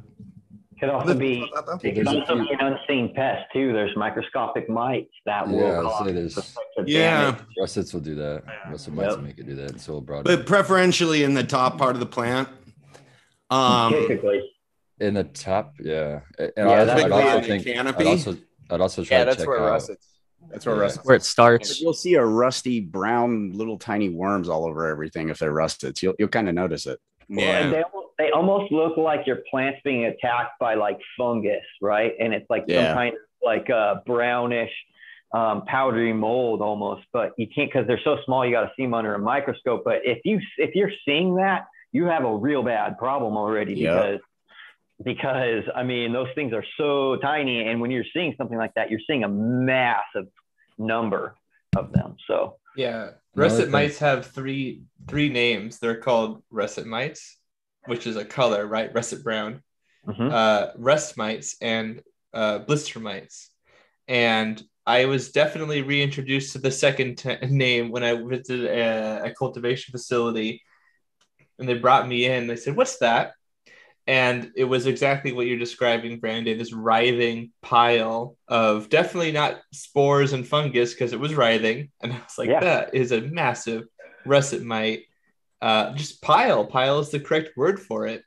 [0.80, 1.48] Could also be,
[1.84, 3.72] it could also be an unseen pest too.
[3.72, 7.20] There's microscopic mites that will Yeah, I'll cause say there's- those types of Yeah.
[7.30, 7.40] damage.
[7.60, 8.42] Russets will do that.
[8.68, 9.20] Russet might Yep.
[9.20, 9.80] make it do that.
[9.80, 12.48] So broad But preferentially in the top part of the plant.
[13.50, 14.50] Um, Typically,
[14.98, 16.20] in the top, yeah.
[16.38, 18.04] And Yeah, I'd, that's I'd why also the think canopy.
[18.04, 18.36] I'd also
[18.70, 19.70] I'd also try Yeah, to that's check where out.
[19.72, 20.08] russets.
[20.50, 20.80] That's where Yeah.
[20.82, 21.06] russets.
[21.06, 21.80] where it starts.
[21.80, 26.00] You'll see a rusty brown little tiny worms all over everything if they're rusted.
[26.02, 26.98] You'll you'll kind of notice it.
[27.28, 27.58] Well, yeah.
[27.60, 27.84] and
[28.22, 32.12] they, almost- look like your plant's being attacked by like fungus, right?
[32.20, 32.88] And it's like Yeah.
[32.88, 34.72] some kind of like uh, brownish,
[35.34, 37.02] um, powdery mold almost.
[37.12, 38.44] But you can't because they're so small.
[38.46, 39.82] You got to see them under a microscope.
[39.84, 43.94] But if you if you're seeing that, you have a real bad problem already Yep.
[43.94, 44.20] because
[45.04, 48.90] because I mean those things are so tiny, and when you're seeing something like that,
[48.90, 50.26] you're seeing a massive
[50.78, 51.34] number
[51.76, 52.16] of them.
[52.28, 55.78] So Yeah, russet mites have three three names.
[55.78, 57.38] They're called russet mites,
[57.86, 58.94] which is a color, right?
[58.94, 59.62] Russet brown.
[60.06, 60.32] mhm.
[60.32, 62.02] uh, rust mites and
[62.34, 63.50] uh, blister mites.
[64.08, 69.34] And I was definitely reintroduced to the second t- name when I visited a, a
[69.34, 70.62] cultivation facility.
[71.58, 72.46] And they brought me in.
[72.48, 73.34] They said, What's that?
[74.08, 80.32] And it was exactly what you're describing, Brandon this writhing pile of definitely not spores
[80.32, 81.90] and fungus because it was writhing.
[82.00, 82.60] And I was like, Yeah.
[82.60, 83.84] That is a massive
[84.26, 85.04] russet mite.
[85.62, 86.66] Uh, just pile.
[86.66, 88.24] Pile is the correct word for it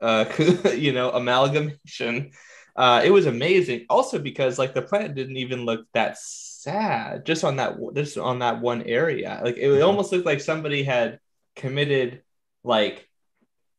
[0.00, 0.24] uh,
[0.76, 2.32] you know, amalgamation.
[2.74, 3.86] Uh, it was amazing.
[3.88, 8.40] Also because like the plant didn't even look that sad just on that just on
[8.40, 9.40] that one area.
[9.42, 11.18] Like it almost looked like somebody had
[11.54, 12.22] committed
[12.64, 13.08] like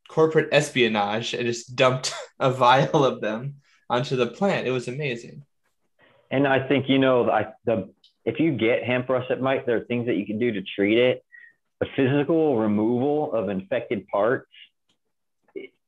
[0.10, 3.56] corporate espionage and just dumped a vial of them
[3.90, 4.68] onto the plant.
[4.68, 5.44] It was amazing.
[6.32, 7.94] And I think you know, I, the
[8.26, 10.98] if you get hemp russet mite, there are things that you can do to treat
[10.98, 11.24] it.
[11.80, 14.50] The physical removal of infected parts.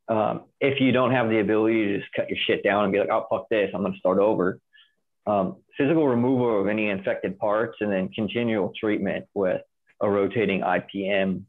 [0.07, 2.99] Um, if you don't have the ability to just cut your shit down and be
[2.99, 4.59] like, "Oh fuck this, I'm going to start over,"
[5.27, 9.61] um, physical removal of any infected parts and then continual treatment with
[10.01, 11.43] a rotating IPM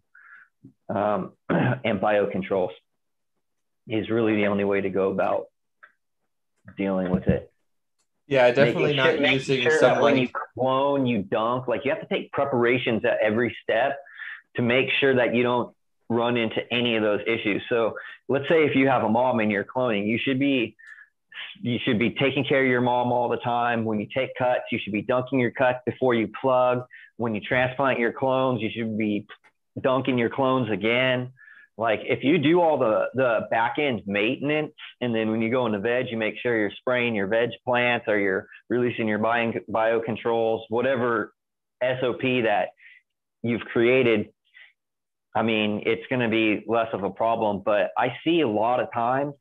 [0.89, 2.71] um, and biocontrols
[3.89, 5.47] is really the only way to go about
[6.77, 7.51] dealing with it
[8.27, 11.67] Yeah, definitely making not sure- using sure when you clone, you dunk.
[11.67, 13.99] Like you have to take preparations at every step
[14.57, 15.75] to make sure that you don't
[16.09, 17.63] run into any of those issues.
[17.69, 17.95] So
[18.29, 20.77] let's say if you have a mom and you're cloning, you should be
[21.63, 23.85] you should be taking care of your mom all the time.
[23.85, 26.85] When you take cuts, you should be dunking your cuts before you plug.
[27.17, 29.27] When you transplant your clones, you should be
[29.81, 31.33] dunking your clones again.
[31.79, 35.65] Like if you do all the the back end maintenance, and then when you go
[35.67, 39.53] into veg, you make sure you're spraying your veg plants or you're releasing your bio
[39.71, 41.33] biocontrols, whatever
[41.83, 42.69] SOP that
[43.43, 44.29] you've created.
[45.35, 47.63] I mean, it's going to be less of a problem.
[47.65, 49.35] But I see a lot of times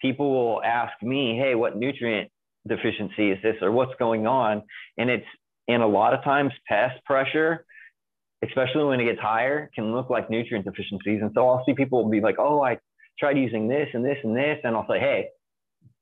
[0.00, 2.30] people will ask me, "Hey, what nutrient
[2.66, 4.62] deficiency is this, or what's going on?"
[4.96, 5.26] And it's
[5.68, 7.64] and a lot of times pest pressure,
[8.44, 11.20] especially when it gets higher, can look like nutrient deficiencies.
[11.22, 12.78] And so I'll see people be like, oh, I
[13.18, 14.58] tried using this and this and this.
[14.64, 15.28] And I'll say, hey,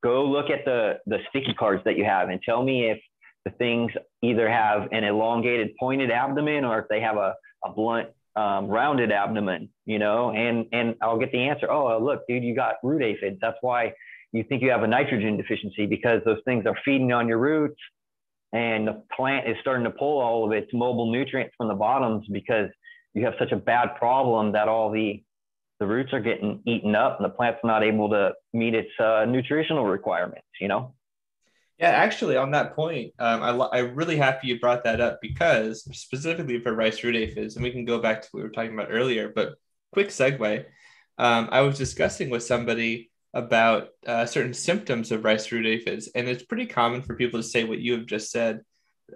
[0.02, 2.98] go look at the, the sticky cards that you have and tell me if
[3.44, 7.34] the things either have an elongated pointed abdomen or if they have a,
[7.64, 11.70] a blunt um, rounded abdomen, you know, and, and I'll get the answer.
[11.70, 13.38] Oh, look, dude, you got root aphids.
[13.40, 13.92] That's why
[14.32, 17.78] you think you have a nitrogen deficiency because those things are feeding on your roots
[18.52, 22.26] and the plant is starting to pull all of its mobile nutrients from the bottoms
[22.30, 22.68] because
[23.14, 25.22] you have such a bad problem that all the
[25.80, 29.24] the roots are getting eaten up and the plant's not able to meet its uh,
[29.26, 30.94] nutritional requirements you know
[31.82, 35.82] yeah actually on that point um, I, i'm really happy you brought that up because
[35.96, 38.72] specifically for rice root aphids and we can go back to what we were talking
[38.72, 39.56] about earlier but
[39.92, 40.64] quick segue
[41.18, 46.28] um, i was discussing with somebody about uh, certain symptoms of rice root aphids, and
[46.28, 48.60] it's pretty common for people to say what you have just said,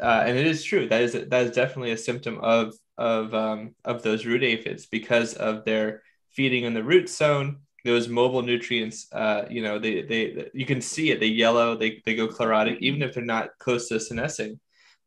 [0.00, 0.88] uh, and it is true.
[0.88, 5.34] That is that is definitely a symptom of of um, of those root aphids because
[5.34, 6.02] of their
[6.32, 7.60] feeding in the root zone.
[7.86, 11.20] Those mobile nutrients, uh, you know, they, they you can see it.
[11.20, 11.76] They yellow.
[11.76, 14.58] They they go chlorotic, even if they're not close to senescing.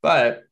[0.01, 0.43] But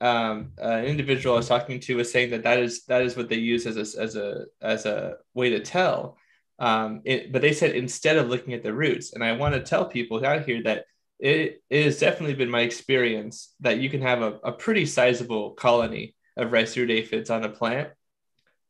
[0.00, 3.28] um, an individual I was talking to was saying that that is that is what
[3.28, 6.18] they use as a as a as a way to tell
[6.58, 9.60] um, it, but they said instead of looking at the roots, and I want to
[9.60, 10.86] tell people out here that
[11.18, 15.52] it, it has definitely been my experience that you can have a, a pretty sizable
[15.52, 17.90] colony of rice root aphids on a plant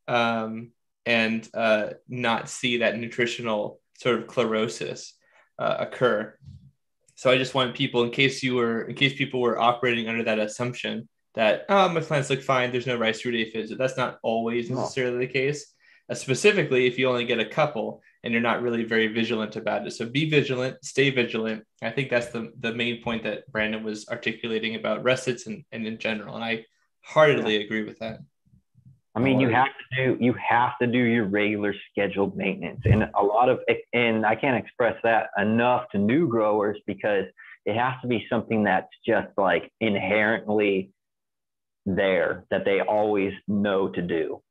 [0.07, 0.71] um,
[1.09, 5.13] and uh, not see that nutritional sort of chlorosis
[5.57, 6.37] uh, occur.
[7.15, 10.23] So I just want people, in case you were, in case people were operating under
[10.23, 13.73] that assumption that oh my plants look fine, there's no rice root aphids.
[13.75, 15.25] That's not always necessarily no.
[15.25, 15.73] the case
[16.09, 19.87] uh, specifically if you only get a couple and you're not really very vigilant about
[19.87, 19.91] it.
[19.91, 21.63] So be vigilant, stay vigilant.
[21.81, 25.87] I think that's the, the main point that Brandon was articulating about russets and, and
[25.87, 26.35] in general.
[26.35, 26.65] And I
[27.01, 27.63] heartily yeah.
[27.63, 28.19] agree with that.
[29.15, 33.03] I mean, you have to do you have to do your regular scheduled maintenance, and
[33.03, 37.25] a lot of eh, and I can't express that enough to new growers because
[37.65, 40.91] it has to be something that's just like inherently
[41.85, 44.41] there that they always know to do.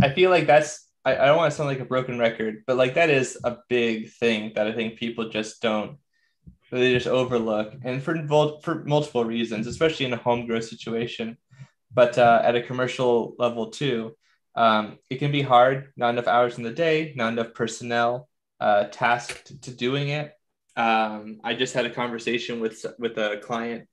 [0.00, 2.76] I feel like that's I, I don't want to sound like a broken record, but
[2.76, 5.98] like that is a big thing that I think people just don't
[6.70, 8.16] they just overlook, and for
[8.62, 11.38] for multiple reasons, especially in a home grow situation,
[11.92, 14.14] but uh, at a commercial level too.
[14.54, 18.28] Um, it can be hard, not enough hours in the day, not enough personnel
[18.58, 20.32] uh, tasked to doing it.
[20.76, 23.88] Um, I just had a conversation with with a client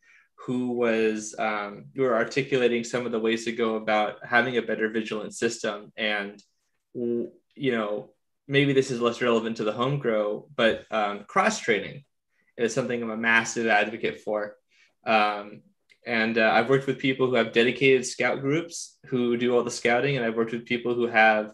[0.46, 4.62] who was um, who were articulating some of the ways to go about having a
[4.62, 6.41] better vigilant system and
[6.93, 8.12] you know
[8.48, 12.04] maybe this is less relevant to the home grow but um, cross training
[12.58, 14.56] is something i'm a massive advocate for
[15.06, 15.62] um,
[16.06, 19.72] and uh, i've worked with people who have dedicated scout groups who do all the
[19.72, 21.51] scouting and i've worked with people who have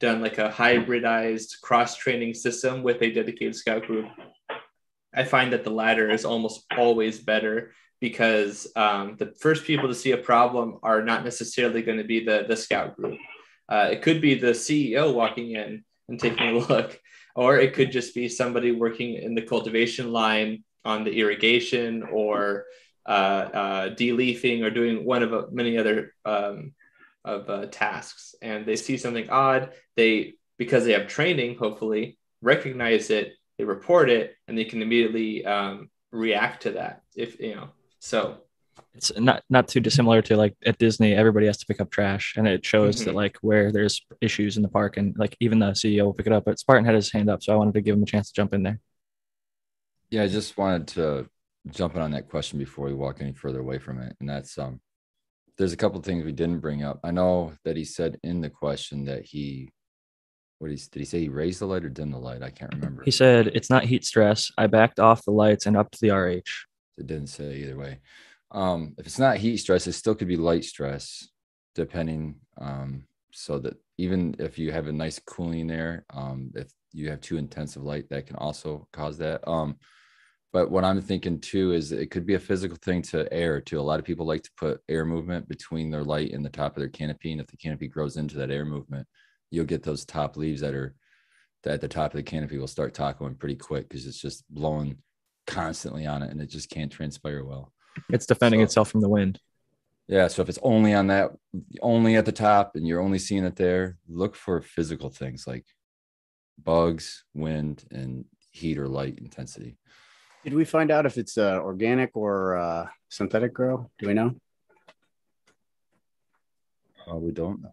[0.00, 4.06] done like a hybridized cross training system with a dedicated scout group
[5.14, 7.72] i find that the latter is almost always better
[8.02, 12.24] because um, the first people to see a problem are not necessarily going to be
[12.24, 13.16] the, the scout group.
[13.68, 17.00] Uh, it could be the CEO walking in and taking a look,
[17.36, 22.64] or it could just be somebody working in the cultivation line on the irrigation or
[23.06, 26.72] uh, uh, deleafing or doing one of uh, many other um,
[27.24, 28.34] of uh, tasks.
[28.42, 34.10] And they see something odd, they because they have training, hopefully recognize it, they report
[34.10, 37.02] it, and they can immediately um, react to that.
[37.16, 37.70] If you know
[38.02, 38.38] so
[38.94, 42.34] it's not not too dissimilar to like at Disney, everybody has to pick up trash,
[42.36, 43.04] and it shows mm-hmm.
[43.06, 46.26] that like where there's issues in the park, and like even the CEO will pick
[46.26, 46.44] it up.
[46.44, 48.34] But Spartan had his hand up, so I wanted to give him a chance to
[48.34, 48.80] jump in there.
[50.10, 51.28] Yeah, I just wanted to
[51.70, 54.58] jump in on that question before we walk any further away from it, and that's
[54.58, 54.80] um,
[55.58, 57.00] there's a couple things we didn't bring up.
[57.04, 59.70] I know that he said in the question that he,
[60.58, 62.42] what he did he say he raised the light or dimmed the light?
[62.42, 63.02] I can't remember.
[63.04, 64.50] He said it's not heat stress.
[64.56, 66.42] I backed off the lights and up to the RH.
[66.98, 67.98] It didn't say either way.
[68.50, 71.28] Um, if it's not heat stress, it still could be light stress,
[71.74, 72.36] depending.
[72.60, 77.20] Um, so that even if you have a nice cooling there, um, if you have
[77.20, 79.46] too intensive light, that can also cause that.
[79.48, 79.76] Um,
[80.52, 83.80] but what I'm thinking too is it could be a physical thing to air too.
[83.80, 86.76] A lot of people like to put air movement between their light and the top
[86.76, 87.32] of their canopy.
[87.32, 89.06] And if the canopy grows into that air movement,
[89.50, 90.94] you'll get those top leaves that are
[91.64, 94.98] at the top of the canopy will start tacoing pretty quick because it's just blowing
[95.46, 97.72] constantly on it and it just can't transpire well.
[98.10, 99.38] It's defending so, itself from the wind.
[100.08, 100.26] Yeah.
[100.28, 101.30] So if it's only on that,
[101.80, 105.64] only at the top and you're only seeing it there, look for physical things like
[106.62, 109.78] bugs, wind, and heat or light intensity.
[110.44, 113.90] Did we find out if it's uh, organic or uh, synthetic grow?
[113.98, 114.34] Do we know?
[117.10, 117.70] Uh, we don't know.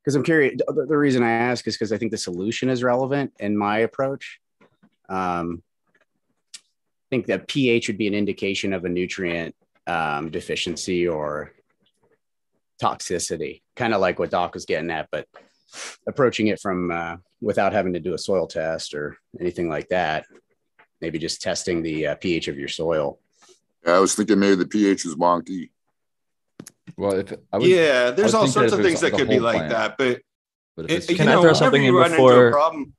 [0.00, 0.54] Because I'm curious.
[0.66, 3.78] The, the reason I ask is because I think the solution is relevant in my
[3.78, 4.40] approach.
[5.08, 5.62] Um,
[6.56, 9.54] I think that pH would be an indication of a nutrient
[9.86, 11.52] um, deficiency or
[12.82, 15.26] toxicity, kind of like what Doc was getting at, but
[16.06, 20.26] approaching it from uh, without having to do a soil test or anything like that.
[21.04, 23.18] Maybe just testing the uh, pH of your soil.
[23.86, 25.68] Yeah, I was thinking maybe the pH is wonky.
[26.96, 29.34] Well, if I would, yeah, there's I would all sorts of things that could be
[29.34, 30.22] whole like plant, that, but
[30.74, 32.94] but if it- it's you Can I throw something in run into a before problem-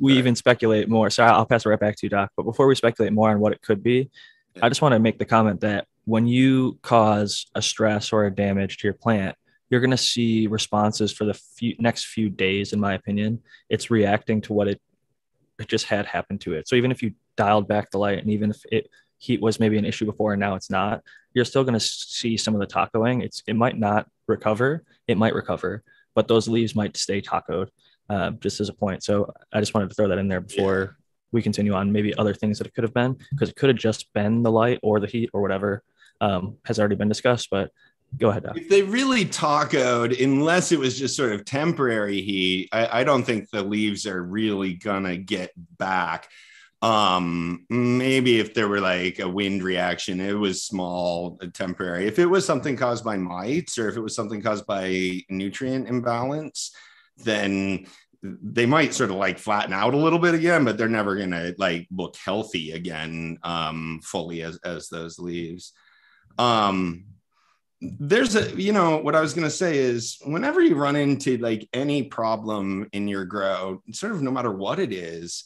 [0.00, 1.10] we even speculate more.
[1.10, 2.30] So I'll pass it right back to you, Doc.
[2.38, 4.08] But before we speculate more on what it could be,
[4.62, 8.34] I just want to make the comment that when you cause a stress or a
[8.34, 9.36] damage to your plant,
[9.68, 12.72] you're going to see responses for the few, next few days.
[12.72, 14.80] In my opinion, it's reacting to what it,
[15.58, 16.68] it just had happened to it.
[16.68, 18.88] So even if you dialed back the light, and even if it
[19.18, 21.02] heat was maybe an issue before and now it's not,
[21.32, 23.22] you're still going to see some of the tacoing.
[23.22, 24.84] It's it might not recover.
[25.08, 25.82] It might recover,
[26.14, 27.68] but those leaves might stay tacoed.
[28.08, 29.02] Uh, just as a point.
[29.02, 30.96] So I just wanted to throw that in there before
[31.32, 31.90] we continue on.
[31.90, 34.50] Maybe other things that it could have been because it could have just been the
[34.52, 35.82] light or the heat or whatever
[36.20, 37.48] um, has already been discussed.
[37.50, 37.72] But
[38.18, 38.56] go ahead, Doc.
[38.56, 43.24] If they really tacoed, unless it was just sort of temporary heat, I, I don't
[43.24, 46.28] think the leaves are really gonna get back.
[46.82, 52.06] Um, maybe if there were like a wind reaction, it was small, uh, temporary.
[52.06, 55.88] If it was something caused by mites or if it was something caused by nutrient
[55.88, 56.72] imbalance,
[57.16, 57.86] then
[58.22, 61.54] they might sort of like flatten out a little bit again, but they're never gonna
[61.58, 65.72] like look healthy again um fully as as those leaves.
[66.38, 67.04] Um
[67.80, 71.36] there's a you know what i was going to say is whenever you run into
[71.38, 75.44] like any problem in your grow sort of no matter what it is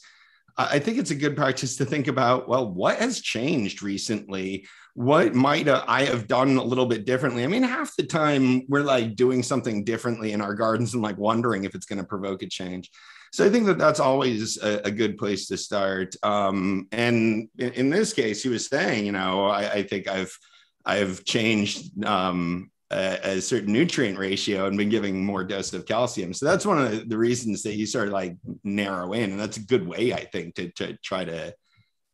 [0.57, 4.65] i think it's a good practice to think about well what has changed recently?
[4.93, 7.43] What might i have done a little bit differently?
[7.43, 11.17] I mean half the time we're like doing something differently in our gardens and like
[11.17, 12.91] wondering if it's going to provoke a change.
[13.31, 16.15] So i think that that's always a, a good place to start.
[16.23, 20.37] Um, and in, in this case he was saying you know i, I think i've
[20.85, 26.33] I've changed um, a, a, certain nutrient ratio and been giving more dose of calcium.
[26.33, 29.57] So that's one of the reasons that you sort of like narrow in, and that's
[29.57, 31.53] a good way, I think, to to try to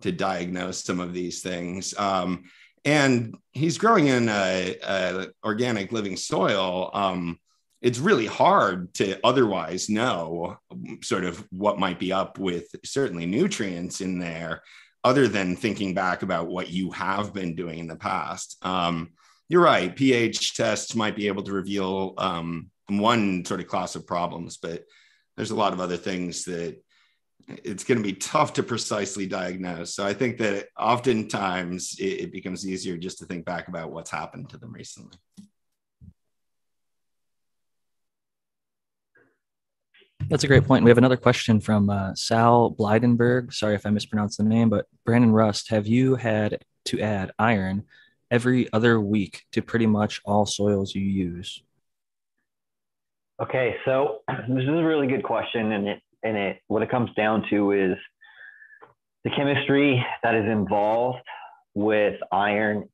[0.01, 1.97] to diagnose some of these things.
[1.97, 2.43] Um,
[2.86, 6.91] and he's growing in a, a organic living soil.
[6.93, 7.39] Um,
[7.82, 10.57] it's really hard to otherwise know
[11.03, 14.61] sort of what might be up with certainly nutrients in there
[15.08, 18.58] other than thinking back about what you have been doing in the past.
[18.62, 19.12] Um,
[19.47, 19.95] you're right.
[19.95, 24.84] pH tests might be able to reveal um, one sort of class of problems, but
[25.38, 26.84] there's a lot of other things that
[27.47, 29.95] it's going to be tough to precisely diagnose.
[29.95, 34.12] So I think that oftentimes it, it becomes easier just to think back about what's
[34.12, 35.18] happened to them recently.
[40.30, 40.84] That's a great point.
[40.84, 43.53] We have another question from uh, Sal Blydenberg.
[43.53, 47.84] Sorry if I mispronounced the name, but Brandon Rust, have you had to add iron
[48.30, 51.63] every other week to pretty much all soils you use?
[53.41, 54.19] Okay, so
[54.49, 57.71] this is a really good question, and it and it what it comes down to
[57.71, 57.95] is
[59.23, 61.19] the chemistry that is involved
[61.73, 62.89] with iron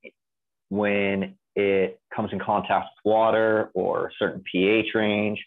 [0.70, 5.44] when it comes in contact with water or a certain pH range,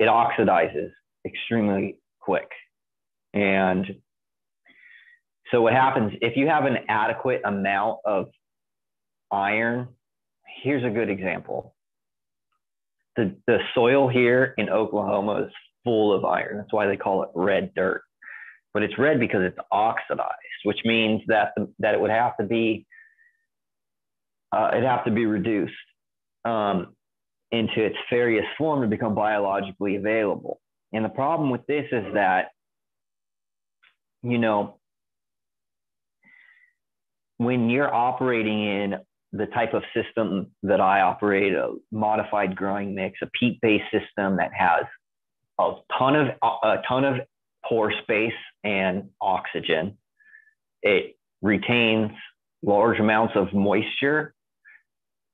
[0.00, 0.90] it oxidizes
[1.26, 2.48] extremely quick.
[3.32, 3.86] And
[5.50, 8.26] so what happens if you have an adequate amount of
[9.30, 9.88] iron?
[10.62, 11.74] Here's a good example.
[13.16, 15.52] The, the soil here in Oklahoma is
[15.84, 16.56] full of iron.
[16.56, 18.02] That's why they call it red dirt.
[18.72, 20.32] But it's red because it's oxidized,
[20.64, 22.86] which means that the, that it would have to be
[24.54, 25.72] uh, it'd have to be reduced
[26.44, 26.94] um,
[27.50, 30.60] into its ferrous form to become biologically available.
[30.94, 32.52] And the problem with this is that,
[34.22, 34.78] you know,
[37.38, 38.94] when you're operating in
[39.32, 44.52] the type of system that I operate, a modified growing mix, a peat-based system that
[44.56, 44.84] has
[45.58, 46.28] a ton of
[46.62, 47.16] a ton of
[47.68, 48.32] pore space
[48.62, 49.98] and oxygen,
[50.82, 52.12] it retains
[52.62, 54.32] large amounts of moisture.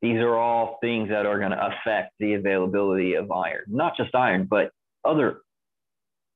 [0.01, 4.15] These are all things that are going to affect the availability of iron, not just
[4.15, 4.71] iron, but
[5.05, 5.43] other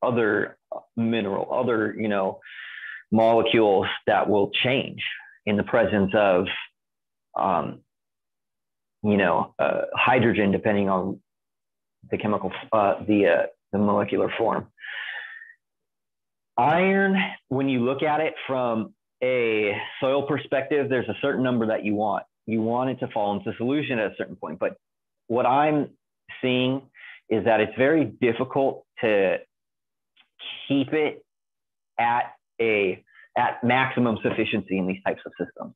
[0.04, 0.56] other
[0.96, 2.40] mineral, other you know
[3.10, 5.02] molecules that will change
[5.46, 6.46] in the presence of
[7.38, 7.80] um,
[9.02, 11.20] you know uh, hydrogen, depending on
[12.10, 14.66] the chemical uh, the uh, the molecular form.
[16.56, 17.16] Iron,
[17.48, 21.94] when you look at it from a soil perspective, there's a certain number that you
[21.94, 22.24] want.
[22.46, 24.58] You want it to fall into solution at a certain point.
[24.58, 24.76] But
[25.26, 25.90] what I'm
[26.40, 26.82] seeing
[27.28, 29.38] is that it's very difficult to
[30.68, 31.24] keep it
[31.98, 33.02] at a
[33.36, 35.74] at maximum sufficiency in these types of systems.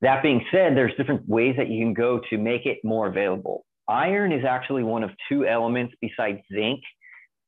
[0.00, 3.64] That being said, there's different ways that you can go to make it more available.
[3.88, 6.80] Iron is actually one of two elements besides zinc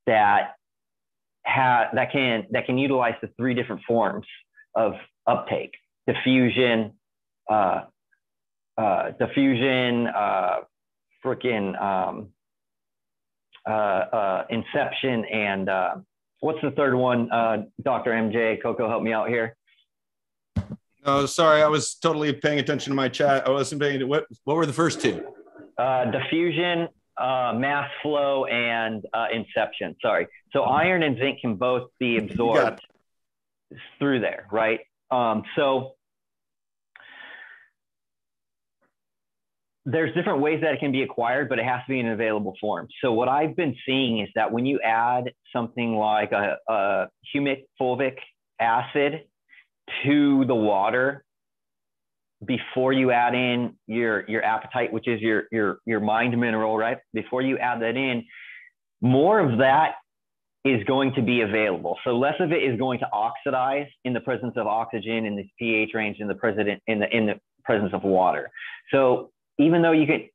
[0.05, 0.53] that
[1.45, 4.25] ha- that can that can utilize the three different forms
[4.75, 4.93] of
[5.27, 5.71] uptake:
[6.07, 6.93] diffusion,
[7.49, 7.81] uh,
[8.77, 10.57] uh, diffusion, uh,
[11.25, 12.29] freaking um,
[14.49, 15.95] inception, and uh,
[16.39, 17.31] what's the third one?
[17.31, 18.11] Uh, Dr.
[18.11, 19.55] MJ Coco, help me out here.
[21.07, 23.47] Oh, sorry, I was totally paying attention to my chat.
[23.47, 24.07] I wasn't paying.
[24.07, 25.23] What What were the first two?
[25.77, 26.87] Uh, diffusion,
[27.17, 29.95] uh, mass flow, and uh, inception.
[30.01, 30.27] Sorry.
[30.51, 32.81] So iron and zinc can both be absorbed
[33.99, 34.79] through there, right?
[35.11, 35.94] Um, so
[39.85, 42.13] there's different ways that it can be acquired, but it has to be in an
[42.13, 42.87] available form.
[43.01, 47.65] So what I've been seeing is that when you add something like a, a humic
[47.79, 48.15] fulvic
[48.59, 49.21] acid
[50.03, 51.23] to the water
[52.45, 56.97] before you add in your your apatite, which is your your your mind mineral, right?
[57.13, 58.25] Before you add that in,
[59.01, 59.95] more of that
[60.65, 61.95] is going to be available.
[62.03, 65.45] So less of it is going to oxidize in the presence of oxygen in this
[65.59, 68.49] pH range in the present in the in the presence of water.
[68.91, 70.27] So even though you can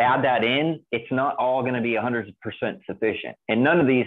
[0.00, 2.32] add that in, it's not all going to be 100%
[2.86, 3.36] sufficient.
[3.48, 4.06] And none of these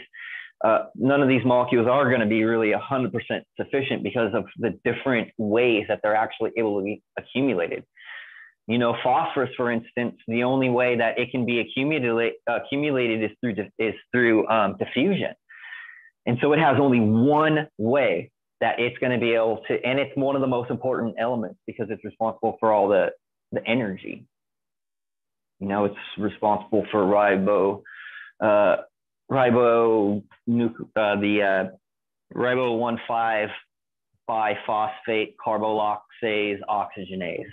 [0.64, 3.12] uh, none of these molecules are going to be really 100%
[3.60, 7.84] sufficient because of the different ways that they're actually able to be accumulated.
[8.68, 13.32] You know, phosphorus, for instance, the only way that it can be accumulated, accumulated is
[13.42, 15.34] through is through um, diffusion,
[16.26, 18.32] and so it has only one way
[18.62, 21.60] that it's going to be able to, and it's one of the most important elements
[21.68, 23.12] because it's responsible for all the
[23.52, 24.26] the energy.
[25.60, 27.84] You know, it's responsible for ribo,
[28.42, 28.78] uh,
[29.32, 33.50] ribo, uh, the uh, ribo one five
[34.30, 37.46] biphosphate carboxylase oxygenase.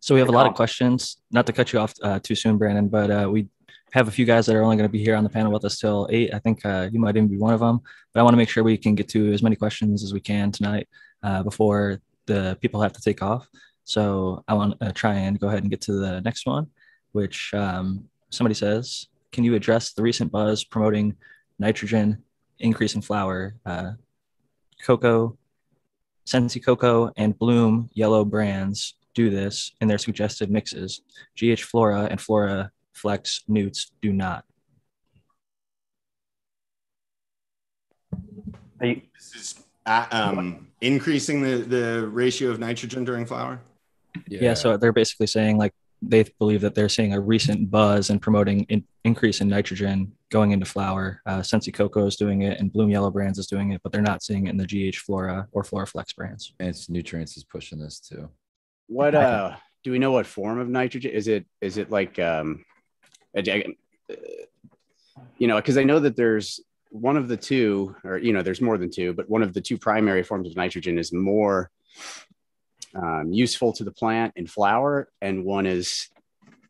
[0.00, 1.18] So we have a lot of questions.
[1.30, 3.48] Not to cut you off uh, too soon, Brandon, but uh, we
[3.92, 5.64] have a few guys that are only going to be here on the panel with
[5.64, 6.34] us till eight.
[6.34, 7.80] I think uh, you might even be one of them.
[8.12, 10.20] But I want to make sure we can get to as many questions as we
[10.20, 10.88] can tonight
[11.22, 13.48] uh, before the people have to take off.
[13.84, 16.66] So I want to try and go ahead and get to the next one,
[17.16, 21.16] which um, somebody says, can you address the recent buzz promoting
[21.58, 22.22] nitrogen
[22.58, 23.56] increase in flower?
[23.64, 23.92] Uh,
[24.84, 25.38] cocoa,
[26.26, 31.00] Sensi Coco, and Bloom Yellow brands do this in their suggested mixes.
[31.36, 34.44] GH Flora and Flora Flex Newts do not.
[38.78, 43.58] this is uh, um, increasing the, the ratio of nitrogen during flower?
[44.28, 44.40] Yeah.
[44.42, 44.54] yeah.
[44.54, 45.72] So they're basically saying like
[46.02, 50.52] they believe that they're seeing a recent buzz and promoting in, increase in nitrogen going
[50.52, 51.22] into flower.
[51.26, 54.02] Uh, Sensi Coco is doing it, and Bloom Yellow Brands is doing it, but they're
[54.02, 56.52] not seeing it in the GH Flora or Flora Flex brands.
[56.60, 58.28] And it's nutrients is pushing this too.
[58.88, 60.12] What uh, do we know?
[60.12, 61.46] What form of nitrogen is it?
[61.60, 62.64] Is it like um,
[63.36, 63.74] a,
[65.38, 68.60] you know, because I know that there's one of the two, or you know, there's
[68.60, 71.70] more than two, but one of the two primary forms of nitrogen is more
[72.94, 76.08] um, useful to the plant in flower, and one is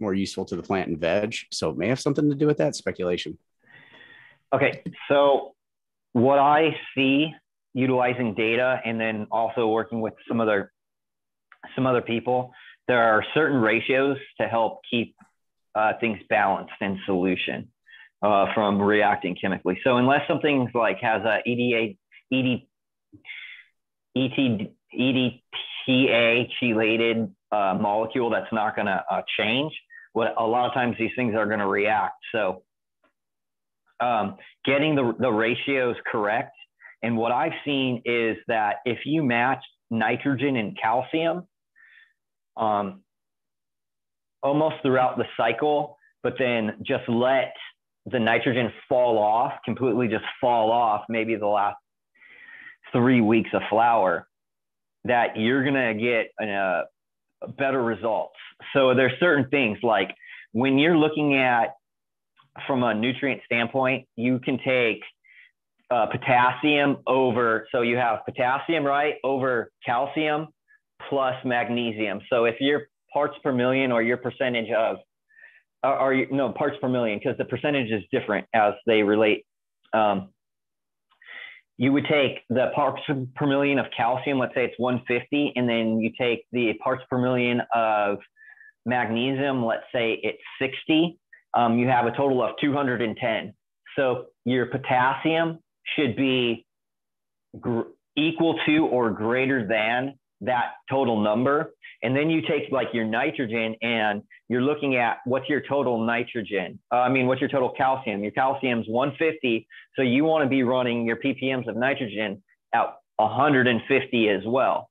[0.01, 1.35] more useful to the plant in veg.
[1.53, 3.39] So it may have something to do with that speculation.
[4.53, 5.55] Okay, so
[6.13, 7.35] what I see
[7.75, 10.73] utilizing data and then also working with some other
[11.75, 12.53] some other people,
[12.87, 15.17] there are certain ratios to help keep
[15.75, 17.69] uh, things balanced in solution
[18.23, 19.79] uh, from reacting chemically.
[19.85, 21.97] So unless something's like has a EDA,
[22.33, 22.63] ED,
[24.17, 25.41] ET,
[25.89, 29.73] EDTA chelated uh, molecule that's not going to uh, change.
[30.13, 32.15] What a lot of times these things are going to react.
[32.33, 32.63] So
[34.01, 36.55] um, getting the, the ratios correct.
[37.03, 41.47] And what I've seen is that if you match nitrogen and calcium,
[42.57, 43.03] um,
[44.43, 47.53] almost throughout the cycle, but then just let
[48.07, 51.77] the nitrogen fall off, completely just fall off, maybe the last
[52.93, 54.27] three weeks of flower,
[55.07, 56.83] that you're going to get uh,
[57.59, 58.35] better results.
[58.73, 60.11] So there's certain things like
[60.53, 61.75] when you're looking at
[62.67, 65.01] from a nutrient standpoint, you can take
[65.91, 70.49] uh, potassium over, so you have potassium, right, over calcium
[71.09, 72.21] plus magnesium.
[72.31, 74.97] So if your parts per million or your percentage of,
[75.85, 79.45] or, or no, parts per million, because the percentage is different as they relate.
[79.93, 80.31] Um,
[81.79, 83.03] you would take the parts
[83.35, 87.19] per million of calcium, let's say it's 150, and then you take the parts per
[87.19, 88.19] million of
[88.87, 91.19] magnesium, let's say it's 60.
[91.55, 93.53] Um, you have a total of 210.
[93.97, 95.59] So your potassium
[95.97, 96.67] should be
[97.61, 101.75] gr- equal to or greater than that total number.
[102.03, 106.79] And then you take like your nitrogen and you're looking at what's your total nitrogen.
[106.93, 108.23] Uh, I mean, what's your total calcium?
[108.23, 109.67] Your calcium's 150.
[109.97, 112.43] So you want to be running your ppms of nitrogen
[112.75, 114.91] at 150 as well.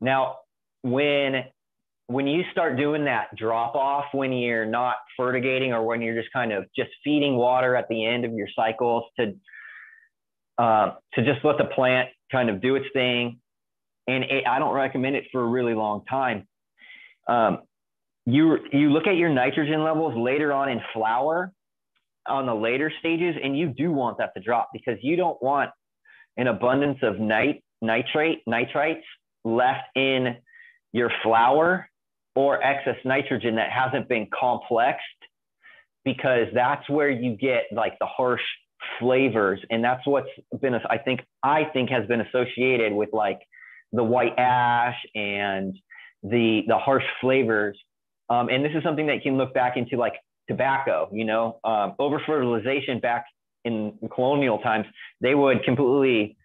[0.00, 0.36] Now,
[0.82, 1.44] when
[2.06, 6.32] when you start doing that drop off when you're not fertigating or when you're just
[6.32, 9.34] kind of just feeding water at the end of your cycles to
[10.56, 13.38] uh, to just let the plant kind of do its thing
[14.08, 16.48] and it, I don't recommend it for a really long time.
[17.28, 17.58] Um,
[18.26, 21.52] you you look at your nitrogen levels later on in flower
[22.26, 25.70] on the later stages, and you do want that to drop because you don't want
[26.36, 29.02] an abundance of nit nitrate nitrites
[29.44, 30.36] left in
[30.92, 31.88] your flower
[32.34, 35.02] or excess nitrogen that hasn't been complexed
[36.04, 38.42] because that's where you get like the harsh
[38.98, 40.28] flavors and that's what's
[40.60, 43.40] been i think i think has been associated with like
[43.92, 45.76] the white ash and
[46.22, 47.78] the the harsh flavors.
[48.30, 50.14] Um, and this is something that you can look back into like
[50.48, 53.26] tobacco, you know, um, over fertilization back
[53.64, 54.86] in colonial times,
[55.20, 56.36] they would completely,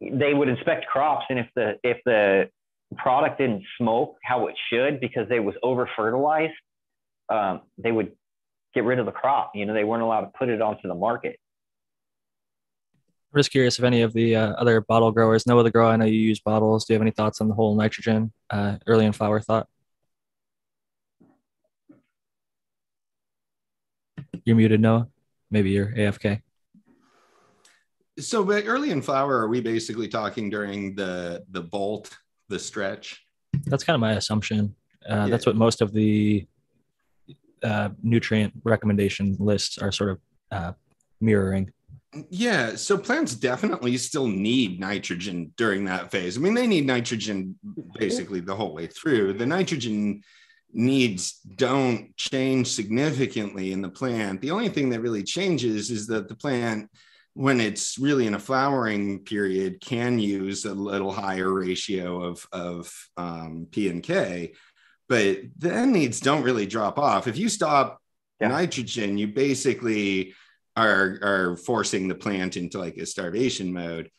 [0.00, 1.26] they would inspect crops.
[1.28, 2.48] And if the, if the
[2.96, 6.54] product didn't smoke how it should, because they was over fertilized,
[7.28, 8.12] um, they would
[8.74, 9.52] get rid of the crop.
[9.54, 11.38] You know, they weren't allowed to put it onto the market.
[13.36, 15.96] I'm just curious if any of the uh, other bottle growers, Noah the grower, I
[15.96, 16.86] know you use bottles.
[16.86, 19.68] Do you have any thoughts on the whole nitrogen uh, early in flower thought?
[24.46, 25.08] You're muted, Noah.
[25.50, 26.40] Maybe you're AFK.
[28.18, 32.16] So, but early in flower, are we basically talking during the the bolt,
[32.48, 33.22] the stretch?
[33.66, 34.74] That's kind of my assumption.
[35.06, 35.26] Uh, yeah.
[35.26, 36.46] That's what most of the
[37.62, 40.20] uh, nutrient recommendation lists are sort of
[40.50, 40.72] uh,
[41.20, 41.70] mirroring.
[42.30, 46.36] Yeah, so plants definitely still need nitrogen during that phase.
[46.36, 47.56] I mean, they need nitrogen
[47.98, 49.34] basically the whole way through.
[49.34, 50.22] The nitrogen
[50.72, 54.40] needs don't change significantly in the plant.
[54.40, 56.90] The only thing that really changes is that the plant,
[57.34, 62.92] when it's really in a flowering period, can use a little higher ratio of, of
[63.16, 64.52] um, P and K,
[65.08, 67.26] but the needs don't really drop off.
[67.26, 68.00] If you stop
[68.40, 68.48] yeah.
[68.48, 70.34] nitrogen, you basically
[70.76, 74.10] are are forcing the plant into like a starvation mode.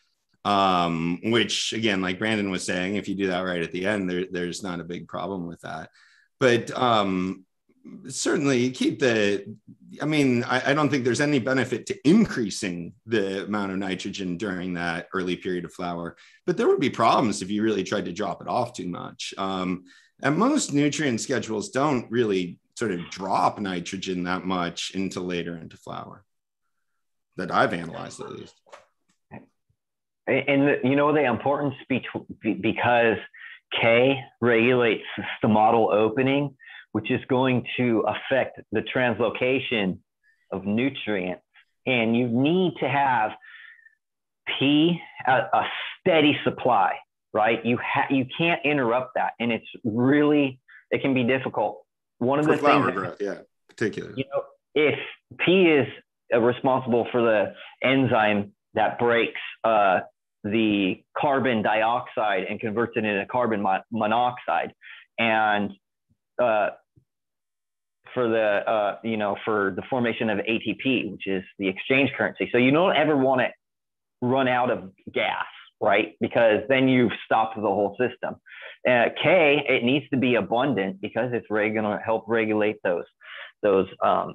[0.46, 4.10] Um, which again like brandon was saying if you do that right at the end
[4.10, 5.90] there, there's not a big problem with that.
[6.40, 7.46] But um,
[8.08, 9.56] certainly keep the
[10.02, 14.38] i mean I, I, don't think there's any benefit to increasing the amount of nitrogen
[14.38, 16.16] during that early period of flower.
[16.46, 19.34] But there would be problems if you really tried to drop it off too much.
[19.38, 19.86] Um,
[20.22, 25.78] and most nutrient schedules don't really sort of drop nitrogen that much into later into
[25.78, 26.24] flower
[27.38, 28.56] that I've analyzed at least.
[30.28, 32.02] And you know the importance be,
[32.42, 33.18] because
[33.80, 36.58] K regulates the stomatal opening,
[36.92, 40.00] which is going to affect the translocation
[40.52, 41.44] of nutrients.
[41.86, 43.32] And you need to have
[44.60, 45.64] P a, a
[46.00, 46.94] steady supply,
[47.34, 47.66] right?
[47.66, 50.60] You ha- you can't interrupt that, and it's really
[50.92, 51.86] it can be difficult.
[52.18, 54.16] One of For the things, growth, yeah, particularly.
[54.18, 54.44] You know,
[54.76, 55.00] if
[55.46, 55.88] P is
[56.32, 57.54] responsible for the
[57.84, 60.00] enzyme that breaks uh,
[60.44, 64.74] the carbon dioxide and converts it into carbon mo- monoxide.
[65.18, 65.72] And
[66.42, 66.70] uh,
[68.14, 72.50] for the uh, you know for the formation of ATP, which is the exchange currency.
[72.52, 73.48] So you don't ever want to
[74.22, 75.46] run out of gas,
[75.82, 76.16] right?
[76.20, 78.36] Because then you've stopped the whole system.
[78.88, 83.06] Uh, K, it needs to be abundant because it's going to help regulate those
[83.62, 84.34] those um,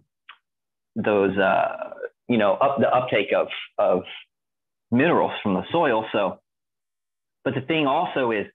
[0.97, 1.91] those uh,
[2.29, 4.03] you know up the uptake of of
[4.91, 6.07] minerals from the soil.
[6.13, 6.39] So,
[7.45, 8.47] but the thing also is,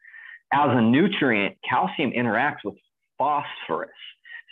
[0.54, 2.76] as a nutrient, calcium interacts with
[3.18, 3.90] phosphorus.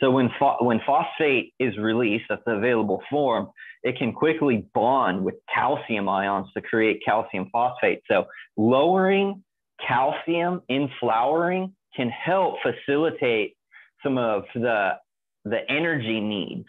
[0.02, 3.50] So when pho- when phosphate is released, that's the available form,
[3.84, 8.02] it can quickly bond with calcium ions to create calcium phosphate.
[8.10, 8.26] So
[8.58, 9.44] lowering
[9.86, 13.56] calcium in flowering can help facilitate
[14.04, 14.94] some of the
[15.46, 16.68] the energy needs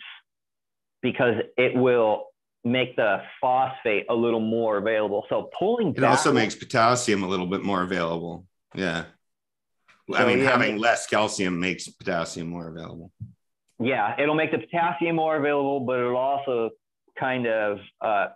[1.07, 2.27] because it will
[2.65, 5.25] make the phosphate a little more available.
[5.29, 8.45] So pulling it also makes potassium a little bit more available.
[8.75, 9.05] Yeah.
[10.11, 13.13] So, I mean, yeah, having less calcium makes potassium more available.
[13.79, 16.71] Yeah, it'll make the potassium more available, but it'll also
[17.17, 18.27] kind of uh,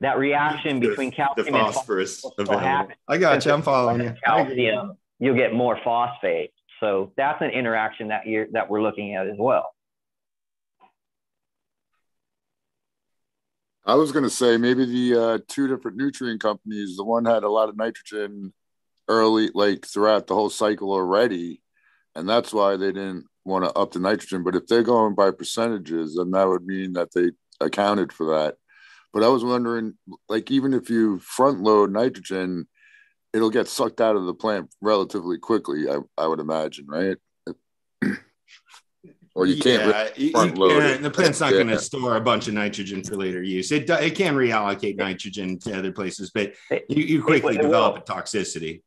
[0.00, 2.96] that reaction The- between calcium and phosphorus phosphorus happen.
[3.08, 3.52] I got you.
[3.52, 4.14] I'm following you.
[4.24, 6.52] Calcium, you'll get more phosphate.
[6.80, 9.74] So that's an interaction that you're that we're looking at as well.
[13.84, 16.96] I was gonna say maybe the uh, two different nutrient companies.
[16.96, 18.52] The one had a lot of nitrogen
[19.08, 21.60] early, like throughout the whole cycle already,
[22.14, 24.44] and that's why they didn't want to up the nitrogen.
[24.44, 27.30] But if they're going by percentages, then that would mean that they
[27.60, 28.56] accounted for that.
[29.12, 29.94] But I was wondering,
[30.28, 32.66] like, even if you front load nitrogen,
[33.32, 35.88] it'll get sucked out of the plant relatively quickly.
[35.90, 37.16] I, I would imagine, right?
[39.34, 39.88] Or you can't.
[39.88, 41.02] Yeah, you- you front load can't- it.
[41.02, 43.72] the plant's not going to store a bunch of nitrogen for later use.
[43.72, 47.68] It it can reallocate nitrogen to other places, but It- you, you quickly it will.
[47.68, 48.82] develop a toxicity.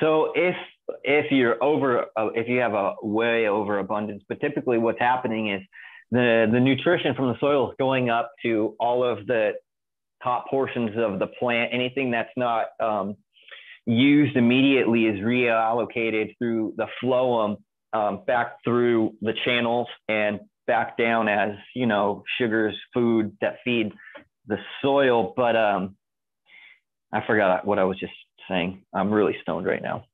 [0.00, 0.56] So if
[1.04, 5.50] if you're over uh, if you have a way over abundance, but typically what's happening
[5.50, 5.62] is
[6.10, 9.52] the the nutrition from the soil is going up to all of the
[10.22, 11.72] top portions of the plant.
[11.72, 13.16] Anything that's not um,
[13.86, 17.56] used immediately is reallocated through the phloem
[17.92, 23.92] um, back through the channels and back down as you know sugars, food that feed
[24.46, 25.32] the soil.
[25.36, 25.96] But um,
[27.12, 28.12] I forgot what I was just
[28.48, 28.84] saying.
[28.94, 30.04] I'm really stoned right now.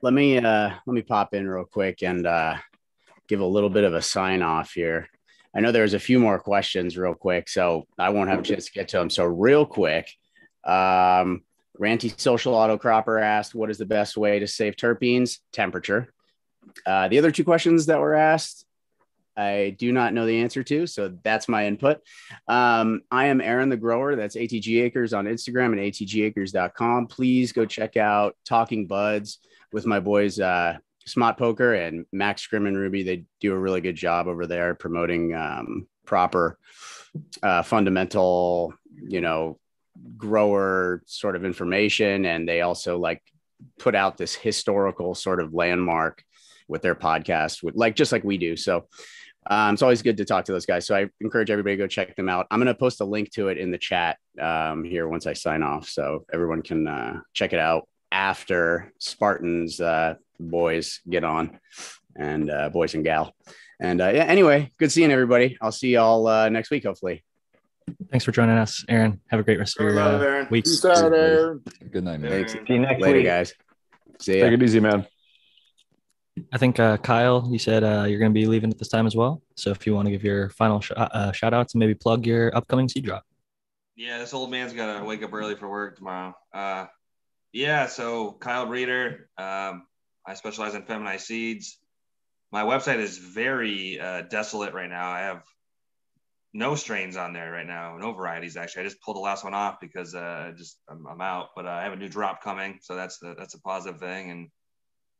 [0.00, 2.56] Let me uh let me pop in real quick and uh
[3.28, 5.08] give a little bit of a sign off here.
[5.54, 8.66] I know there's a few more questions real quick, so I won't have a chance
[8.66, 9.10] to get to them.
[9.10, 10.08] So real quick,
[10.64, 11.42] um
[11.80, 15.38] Ranty Social Autocropper asked, "What is the best way to save terpenes?
[15.52, 16.12] Temperature."
[16.86, 18.64] Uh, the other two questions that were asked,
[19.36, 22.00] I do not know the answer to, so that's my input.
[22.48, 24.14] Um, I am Aaron the Grower.
[24.14, 27.06] That's ATG Acres on Instagram and atgacres.com.
[27.06, 29.38] Please go check out Talking Buds
[29.72, 30.76] with my boys uh,
[31.08, 33.02] Smot Poker and Max Scrim and Ruby.
[33.02, 36.58] They do a really good job over there promoting um, proper
[37.42, 38.74] uh, fundamental,
[39.08, 39.58] you know,
[40.16, 42.24] grower sort of information.
[42.24, 43.22] And they also like
[43.78, 46.22] put out this historical sort of landmark
[46.68, 48.56] with their podcast, with like just like we do.
[48.56, 48.86] So
[49.46, 50.86] um, it's always good to talk to those guys.
[50.86, 52.46] So I encourage everybody to go check them out.
[52.50, 55.32] I'm going to post a link to it in the chat um, here once I
[55.32, 61.58] sign off, so everyone can uh, check it out after Spartans uh, boys get on
[62.14, 63.34] and uh, boys and gal.
[63.80, 65.58] And uh, yeah, anyway, good seeing everybody.
[65.60, 67.24] I'll see y'all uh, next week, hopefully.
[68.10, 69.20] Thanks for joining us, Aaron.
[69.28, 70.64] Have a great rest of your uh, week.
[70.64, 71.62] Peace out, Aaron.
[71.90, 72.30] Good night, man.
[72.30, 72.52] Thanks.
[72.52, 73.26] See you next Later, week.
[73.26, 73.54] guys.
[74.20, 74.44] See ya.
[74.44, 75.06] Take it easy, man.
[76.52, 79.06] I think uh, Kyle, you said uh, you're going to be leaving at this time
[79.06, 79.42] as well.
[79.56, 82.26] So if you want to give your final sh- uh, shout outs and maybe plug
[82.26, 83.24] your upcoming seed drop.
[83.96, 86.34] Yeah, this old man's got to wake up early for work tomorrow.
[86.52, 86.86] Uh,
[87.52, 89.86] yeah, so Kyle Breeder, um,
[90.26, 91.78] I specialize in feminized seeds.
[92.50, 95.10] My website is very uh, desolate right now.
[95.10, 95.42] I have
[96.54, 98.82] no strains on there right now, no varieties actually.
[98.82, 101.70] I just pulled the last one off because uh, just I'm, I'm out, but uh,
[101.70, 104.48] I have a new drop coming, so that's the, that's a positive thing, and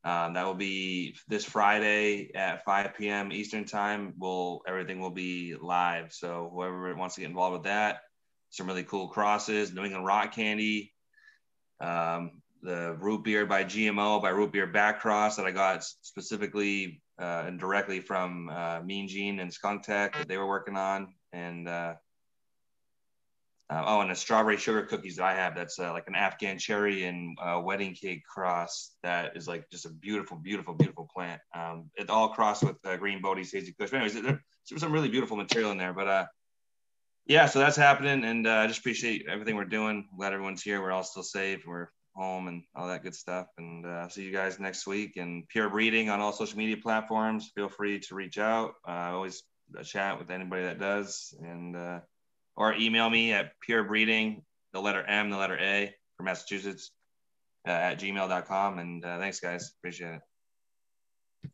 [0.05, 3.33] um, that will be this Friday at 5 p.m.
[3.33, 4.15] Eastern time.
[4.19, 8.01] Will everything will be live, so whoever wants to get involved with that,
[8.51, 10.93] some really cool crosses, New England rock candy,
[11.81, 17.03] um, the root beer by GMO by Root Beer Back Cross that I got specifically
[17.21, 21.15] uh, and directly from uh, Mean Gene and Skunk Tech that they were working on,
[21.33, 21.95] and uh,
[23.73, 25.55] uh, oh, and the strawberry sugar cookies that I have.
[25.55, 28.91] That's uh, like an Afghan cherry and uh, wedding cake cross.
[29.03, 31.41] That is like just a beautiful, beautiful, beautiful plant.
[31.55, 33.91] Um, it all crossed with uh, green Bodhi's hazy kush.
[33.91, 35.95] But anyways, there, there's some really beautiful material in there.
[35.95, 36.27] But uh,
[37.25, 40.07] yeah, so that's happening, and uh, I just appreciate everything we're doing.
[40.11, 40.83] I'm glad everyone's here.
[40.83, 41.63] We're all still safe.
[41.67, 43.47] We're home and all that good stuff.
[43.57, 45.17] And uh, see you guys next week.
[45.17, 47.51] And Pure Breeding on all social media platforms.
[47.55, 48.75] Feel free to reach out.
[48.85, 49.43] I always
[49.83, 51.75] chat with anybody that does, and
[52.63, 54.41] or email me at purebreeding,
[54.73, 56.93] the letter M, the letter A for Massachusetts
[57.67, 58.79] uh, at gmail.com.
[58.79, 59.73] And uh, thanks, guys.
[59.81, 60.21] Appreciate it.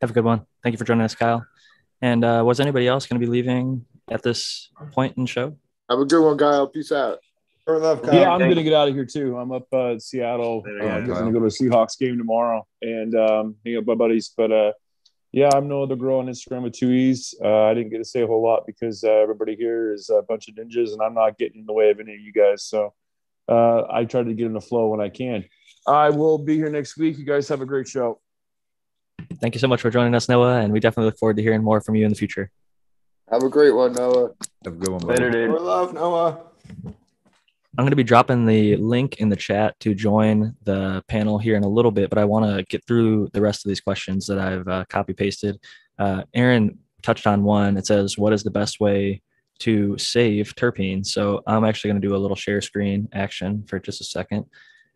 [0.02, 0.44] Have a good one.
[0.62, 1.46] Thank you for joining us, Kyle.
[2.02, 5.56] And uh, was anybody else going to be leaving at this point in the show?
[5.88, 6.66] Have a good one, Kyle.
[6.66, 7.20] Peace out.
[7.64, 9.36] For love, Yeah, I'm gonna get out of here too.
[9.36, 10.62] I'm up uh, in Seattle.
[10.62, 13.88] There Uh, I'm gonna go to a Seahawks game tomorrow and um, hang out with
[13.88, 14.32] my buddies.
[14.34, 14.72] But uh,
[15.33, 17.35] yeah, I'm no other girl on Instagram with two e's.
[17.43, 20.22] Uh, I didn't get to say a whole lot because uh, everybody here is a
[20.22, 22.64] bunch of ninjas, and I'm not getting in the way of any of you guys.
[22.64, 22.95] So
[23.49, 25.45] uh, I try to get in the flow when I can.
[25.87, 27.18] I will be here next week.
[27.18, 28.20] You guys have a great show.
[29.41, 30.61] Thank you so much for joining us, Noah.
[30.61, 32.51] And we definitely look forward to hearing more from you in the future.
[33.31, 34.31] Have a great one, Noah.
[34.64, 35.22] Have a good one, buddy.
[35.22, 35.51] Later, dude.
[35.51, 36.41] For love, Noah.
[37.79, 41.55] I'm going to be dropping the link in the chat to join the panel here
[41.55, 44.26] in a little bit, but I want to get through the rest of these questions
[44.26, 45.61] that I've uh, copy pasted.
[45.97, 47.76] Uh, Aaron touched on one.
[47.76, 49.22] It says, What is the best way
[49.61, 51.07] to save terpenes.
[51.07, 54.47] So I'm actually going to do a little share screen action for just a second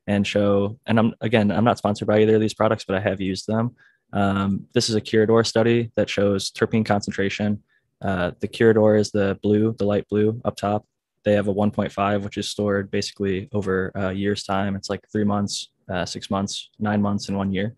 [0.06, 0.78] and show.
[0.86, 3.46] And I'm again, I'm not sponsored by either of these products, but I have used
[3.46, 3.76] them.
[4.12, 7.62] Um, this is a Curador study that shows terpene concentration.
[8.00, 10.86] Uh, the Curador is the blue, the light blue up top.
[11.24, 14.74] They have a 1.5, which is stored basically over a year's time.
[14.76, 17.74] It's like three months, uh, six months, nine months, and one year.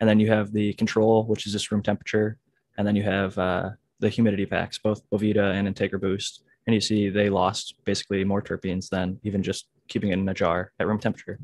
[0.00, 2.38] And then you have the control, which is just room temperature.
[2.76, 6.44] And then you have uh, the humidity packs, both Boveda and Integra Boost.
[6.66, 10.34] And you see they lost basically more terpenes than even just keeping it in a
[10.34, 11.40] jar at room temperature.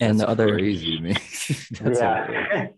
[0.00, 1.12] And That's the other crazy to me.
[1.80, 2.68] That's yeah.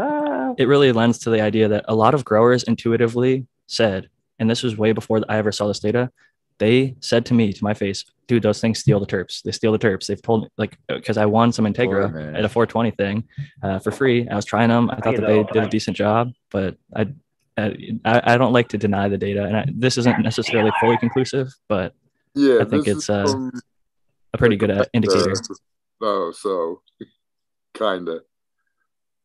[0.00, 4.48] Ah, it really lends to the idea that a lot of growers intuitively said, and
[4.48, 6.12] this was way before I ever saw this data,
[6.58, 9.42] they said to me to my face, dude, those things steal the terps.
[9.42, 10.06] They steal the terps.
[10.06, 12.36] They've told me like because I won some Integra man.
[12.36, 13.24] at a 420 thing
[13.62, 14.28] uh, for free.
[14.28, 14.90] I was trying them.
[14.90, 17.08] I thought that they did a I- decent job, but I.
[17.60, 21.48] I, I don't like to deny the data, and I, this isn't necessarily fully conclusive,
[21.66, 21.92] but
[22.36, 23.50] Yeah, I think it's, uh, from
[24.32, 25.34] a pretty good uh, indicator.
[26.00, 26.82] Oh, so
[27.74, 28.22] kind of.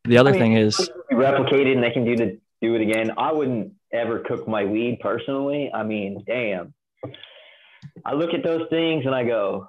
[0.04, 3.12] The other I mean, thing is, replicated and they can do the do it again.
[3.16, 5.70] I wouldn't ever cook my weed personally.
[5.72, 6.74] I mean, damn.
[8.04, 9.68] I look at those things and I go,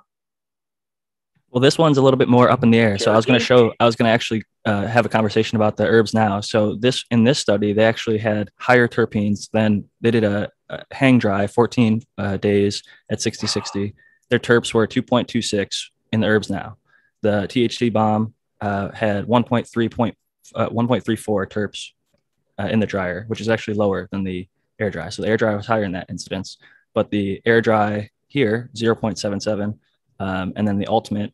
[1.50, 2.98] Well, this one's a little bit more up in the air.
[2.98, 5.56] So I was going to show, I was going to actually uh, have a conversation
[5.56, 6.42] about the herbs now.
[6.42, 10.84] So this in this study, they actually had higher terpenes than they did a, a
[10.92, 13.96] hang dry 14 uh, days at 60 60.
[14.30, 16.78] Their terps were 2.26 in the herbs now.
[17.22, 20.14] The THC bomb uh, had 1.3
[20.56, 21.90] uh, 1.34 terps
[22.60, 24.48] uh, in the dryer, which is actually lower than the
[24.80, 25.10] air dry.
[25.10, 26.58] So the air dry was higher in that incidence,
[26.96, 29.78] but the air dry here 0.77,
[30.20, 31.32] um, and then the ultimate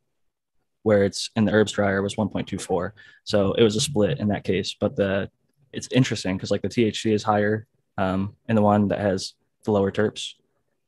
[0.84, 2.92] where it's in the herbs dryer was 1.24.
[3.24, 4.76] So it was a split in that case.
[4.80, 5.30] But the
[5.72, 9.72] it's interesting because like the THC is higher um, in the one that has the
[9.72, 10.34] lower terps.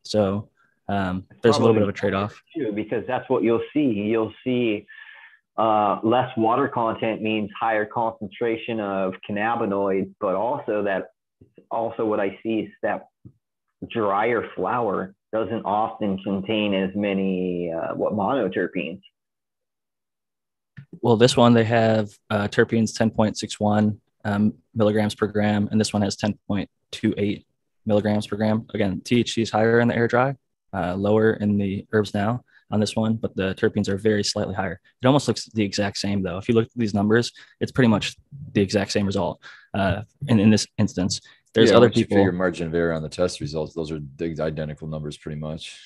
[0.04, 0.50] So
[0.90, 2.42] um, there's a little bit of a trade off.
[2.56, 3.92] too, because that's what you'll see.
[3.92, 4.86] You'll see
[5.58, 11.12] uh, less water content means higher concentration of cannabinoids, but also that
[11.72, 13.08] also what I see is that
[13.90, 19.02] drier flower doesn't often contain as many uh, what monoterpenes.
[21.02, 26.02] Well, this one they have uh, terpenes 10.61 um, milligrams per gram, and this one
[26.02, 27.46] has 10.28
[27.86, 28.66] milligrams per gram.
[28.74, 30.36] Again, THC is higher in the air dry,
[30.74, 34.56] uh, lower in the herbs now on this one, but the terpenes are very slightly
[34.56, 34.80] higher.
[35.02, 36.38] It almost looks the exact same though.
[36.38, 38.16] If you look at these numbers, it's pretty much
[38.54, 39.42] the exact same result.
[39.74, 41.22] Uh, in, in this instance,
[41.54, 42.18] there's Yeah, other once you people.
[42.18, 43.74] figure margin of error on the test results.
[43.74, 45.78] Those are the identical numbers, pretty much.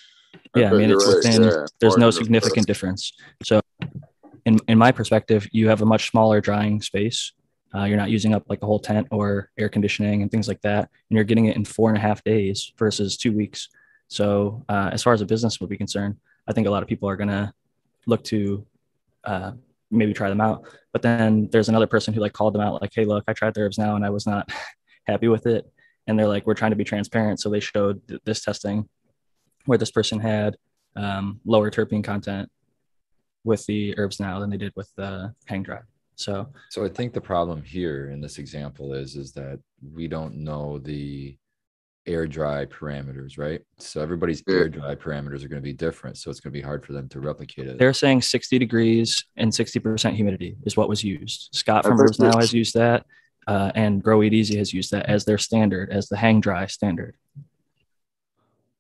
[0.56, 1.66] yeah, I bet mean, it's right, within, yeah.
[1.80, 3.14] there's no Margin of significant difference.
[3.44, 3.62] So,
[4.46, 7.34] in, in my perspective, you have a much smaller drying space.
[7.76, 10.62] Uh, you're not using up like a whole tent or air conditioning and things like
[10.62, 10.90] that.
[11.10, 13.70] And you're getting it in four and a half days versus two weeks.
[14.08, 16.16] So, uh, as far as a business would be concerned,
[16.48, 17.54] I think a lot of people are going to
[18.06, 18.66] look to
[19.26, 19.52] uh,
[19.92, 20.66] maybe try them out.
[20.94, 23.54] But then there's another person who like called them out, like, hey, look, I tried
[23.54, 24.50] the herbs now and I was not
[25.08, 25.66] happy with it.
[26.06, 27.40] And they're like, we're trying to be transparent.
[27.40, 28.88] So they showed th- this testing
[29.66, 30.56] where this person had
[30.96, 32.50] um, lower terpene content
[33.44, 35.80] with the herbs now than they did with the hang dry.
[36.16, 39.60] So So I think the problem here in this example is is that
[39.94, 41.38] we don't know the
[42.08, 43.62] air dry parameters, right?
[43.78, 46.64] So everybody's air dry parameters are going to be different, so it's going to be
[46.64, 47.78] hard for them to replicate it.
[47.78, 51.50] they're saying 60 degrees and 60% humidity is what was used.
[51.52, 53.06] Scott from Herbs Now has used that,
[53.48, 56.66] uh, and Grow Eat Easy has used that as their standard, as the hang dry
[56.68, 57.16] standard.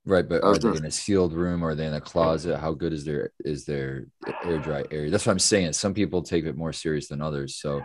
[0.06, 1.64] Right, but are they in a sealed room?
[1.64, 2.58] Are they in a closet?
[2.60, 4.06] How good is their is their
[4.46, 5.10] air dry area?
[5.10, 5.74] That's what I'm saying.
[5.74, 7.56] Some people take it more serious than others.
[7.56, 7.82] So,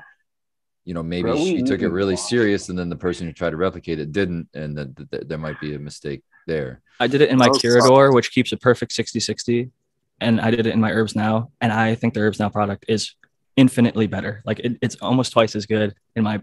[0.84, 3.32] you know, maybe Bro, she took it can- really serious, and then the person who
[3.32, 6.80] tried to replicate it didn't, and that that there might be a mistake there.
[7.00, 9.70] I did it in my Oh, Curador, which keeps a perfect 60 60.
[10.20, 11.50] And I did it in my Herbs Now.
[11.60, 13.16] And I think the Herbs Now product is
[13.56, 14.42] infinitely better.
[14.44, 16.40] Like it, it's almost twice as good in my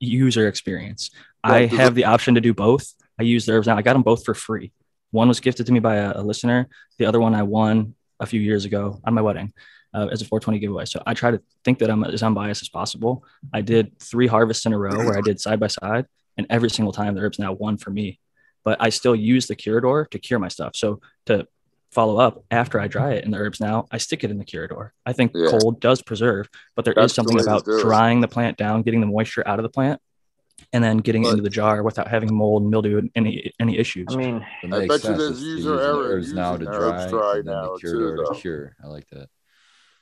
[0.00, 1.10] user experience.
[1.44, 2.92] I Right, have the option to do both.
[3.18, 3.76] I use the Herbs Now.
[3.76, 4.72] I got them both for free.
[5.10, 8.26] One was gifted to me by a, a listener, the other one I won a
[8.26, 9.52] few years ago on my wedding.
[9.92, 10.84] Uh, as a 420 giveaway.
[10.84, 13.24] So I try to think that I'm as unbiased as possible.
[13.52, 16.70] I did three harvests in a row where I did side by side, and every
[16.70, 18.20] single time the herbs now won for me
[18.64, 20.76] but I still use the Curador to cure my stuff.
[20.76, 21.46] So to
[21.90, 24.44] follow up after I dry it in the herbs now, I stick it in the
[24.44, 24.90] Curador.
[25.04, 25.48] I think Yeah.
[25.50, 28.82] cold does preserve, but there is That's the something way about drying the plant down,
[28.82, 30.00] getting the moisture out of the plant,
[30.72, 33.52] and then getting it But- into the jar without having mold, and mildew, and any
[33.58, 34.06] any issues.
[34.10, 35.18] I mean, It I makes bet you sense.
[35.18, 37.62] there's It's to user use error herbs now to using herbs dry, dry and now,
[37.74, 38.38] the too, cure to though.
[38.38, 38.76] cure.
[38.82, 39.28] I like that.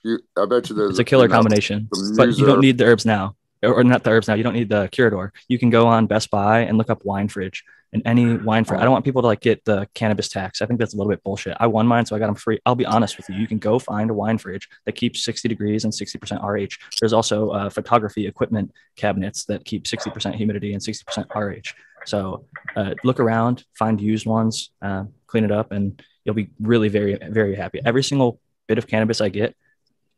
[0.05, 2.85] You, I bet you there's it's a killer combination, some but you don't need the
[2.85, 4.35] herbs now, or or not the herbs now.
[4.35, 5.31] You don't need the Curador.
[5.49, 7.65] You can go on Best Buy and look up Wine Fridge.
[7.93, 10.61] And any wine for I don't want people to like get the cannabis tax.
[10.61, 11.57] I think that's a little bit bullshit.
[11.59, 12.59] I won mine, so I got them free.
[12.67, 13.37] I'll be honest with you.
[13.37, 16.77] You can go find a wine fridge that keeps 60 degrees and 60% RH.
[17.01, 21.75] There's also uh, photography equipment cabinets that keep 60% humidity and 60% RH.
[22.05, 22.45] So
[22.77, 27.19] uh, look around, find used ones, uh, clean it up, and you'll be really very,
[27.31, 27.81] very happy.
[27.85, 29.57] Every single bit of cannabis I get,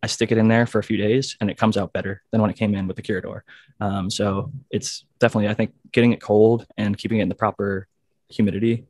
[0.03, 2.41] I stick it in there for a few days and it comes out better than
[2.41, 3.43] when it came in with the Curador.
[3.81, 7.87] Um, so it's definitely, I think, getting it cold and keeping it in the proper
[8.29, 8.87] humidity,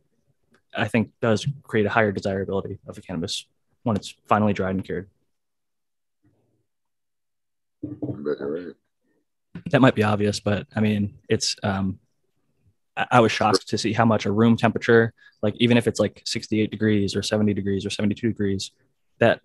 [0.77, 3.47] I think, does create a higher desirability of the cannabis
[3.83, 5.09] when it's finally dried and cured.
[9.71, 11.57] That might be obvious, but I mean, it's.
[11.63, 11.99] Um,
[13.11, 16.23] I was shocked to see how much a room temperature, like even if it's like
[16.27, 18.73] 68 degrees or 70 degrees or 72 degrees,
[19.21, 19.41] that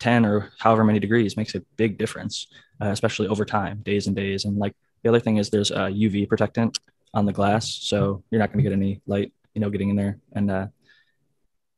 [0.00, 2.48] 10 or however many degrees makes a big difference,
[2.82, 4.44] uh, especially over time, days and days.
[4.44, 6.78] And like the other thing is there's a UV protectant
[7.14, 9.96] on the glass, so you're not going to get any light, you know, getting in
[9.96, 10.18] there.
[10.32, 10.66] And uh,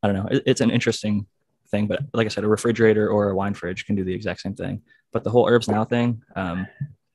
[0.03, 1.27] I don't know, it, it's an interesting
[1.71, 4.41] thing, but like I said, a refrigerator or a wine fridge can do the exact
[4.41, 4.83] same thing.
[5.13, 6.67] But the whole herbs now thing, um,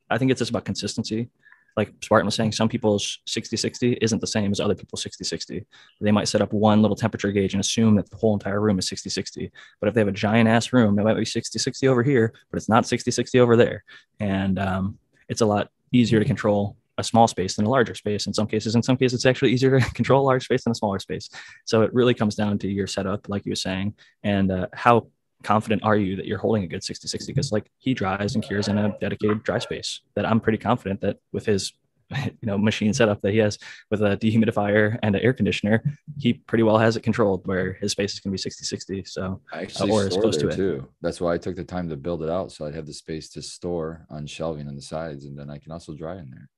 [0.10, 1.30] I think it's just about consistency
[1.78, 5.24] like Spartan was saying, some people's 60 60 isn't the same as other people's 60
[5.24, 5.66] 60.
[6.02, 8.80] They might set up one little temperature gauge and assume that the whole entire room
[8.80, 9.52] is 60 60.
[9.80, 12.34] But if they have a giant ass room, it might be 60 60 over here,
[12.50, 13.84] but it's not 60 60 over there.
[14.20, 14.98] And um,
[15.30, 18.48] it's a lot easier to control a small space than a larger space in some
[18.48, 20.98] cases in some cases it's actually easier to control a large space than a smaller
[20.98, 21.30] space
[21.64, 25.06] so it really comes down to your setup like you were saying and uh, how
[25.44, 28.44] confident are you that you're holding a good 60 60 because like he dries and
[28.44, 31.74] cures in a dedicated dry space that i'm pretty confident that with his
[32.16, 33.58] you know machine setup that he has
[33.92, 35.84] with a dehumidifier and an air conditioner
[36.18, 39.04] he pretty well has it controlled where his space is going to be 60 60
[39.06, 40.56] so I actually Uh, or as store close to it.
[40.56, 40.88] too.
[41.02, 43.30] That's why I took the time to build it out so I'd have the space
[43.32, 46.50] to store on shelving on the sides, and then I can also dry in there.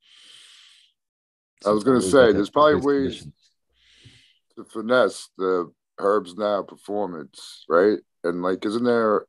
[1.66, 3.34] I was gonna say, there's probably ways- conditions.
[4.56, 8.00] to finesse the herbs now performance, right?
[8.24, 9.26] And like, isn't there?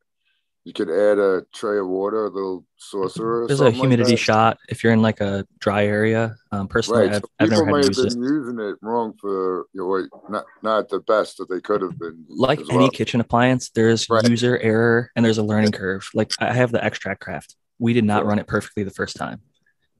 [0.64, 3.44] You could add a tray of water, a little saucer.
[3.44, 4.18] Or there's a like humidity that?
[4.18, 7.14] shot if you're in like a dry area um personally Right.
[7.14, 9.80] I've, So I've never had to have use been it using it wrong for you
[9.80, 12.26] know not not the best that they could have been.
[12.28, 12.90] like any well.
[12.90, 14.24] kitchen appliance there's Right.
[14.28, 18.26] user error and there's a learning curve like i have the ExtractCraft we did not
[18.26, 19.40] run it perfectly the first time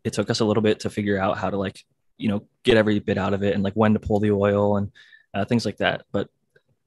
[0.05, 1.81] it took us a little bit to figure out how to like
[2.19, 4.77] you know get every bit out of it and like when to pull the oil
[4.77, 4.93] and
[5.33, 6.29] uh, things like that but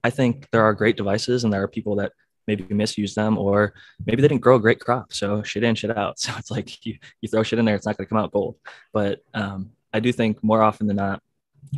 [0.04, 2.12] i think there are great devices and there are people that
[2.46, 3.74] maybe misuse them or
[4.06, 6.84] maybe they didn't grow a great crop so shit in shit out so it's like
[6.86, 8.56] you, you throw shit in there it's not going to come out gold
[8.92, 11.20] but um, i do think more often than not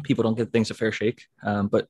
[0.02, 1.88] people don't give things a fair shake um, but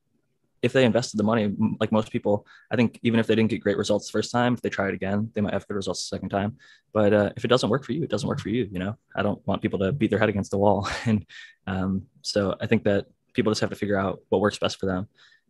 [0.63, 3.61] if they invested the money, like most people, I think even if they didn't get
[3.61, 6.03] great results the first time, if they try it again, they might have good results
[6.03, 6.57] the second time.
[6.93, 8.69] But uh, if it doesn't work for you, it doesn't work for you.
[8.71, 10.89] You know, I don't want people to beat their head against the wall.
[11.07, 11.25] and
[11.67, 14.87] um, so I think that people just have to figure out what works best for
[14.87, 15.09] them.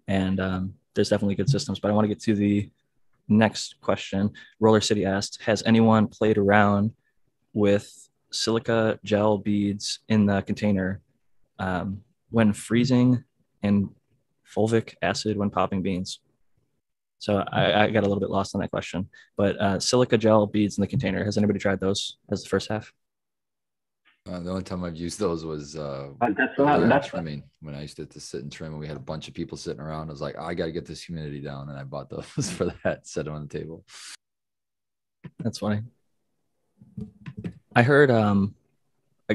[0.08, 1.80] And um, there's definitely good systems.
[1.80, 2.70] But I want to get to the
[3.28, 4.30] next question.
[4.60, 6.92] Roller City asked, has anyone played around
[7.52, 11.00] with silica gel beads in the container
[11.58, 13.24] um, when freezing
[13.62, 13.88] and
[14.54, 16.20] fulvic acid when popping beans.
[17.18, 20.46] So I, I got a little bit lost on that question, but uh, silica gel
[20.46, 21.24] beads in the container.
[21.24, 22.92] Has anybody tried those as the first half?
[24.28, 27.74] Uh, the only time I've used those was uh, But that's not that's trimming when
[27.74, 29.80] I used to, to sit and trim and we had a bunch of people sitting
[29.80, 30.08] around.
[30.08, 31.68] I was like, I got to get this humidity down.
[31.68, 33.84] And I bought those for that, set them on the table.
[35.40, 35.82] That's funny.
[37.74, 38.54] I heard, um,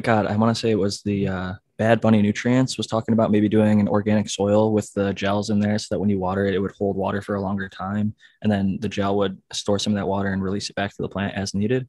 [0.02, 3.32] God, I want to say it was the uh, Bad Bunny Nutrients was talking about
[3.32, 6.45] maybe doing an organic soil with the gels in there so that when you water
[6.45, 8.14] it, it would hold water for a longer time.
[8.41, 11.02] And then the gel would store some of that water and release it back to
[11.02, 11.88] the plant as needed.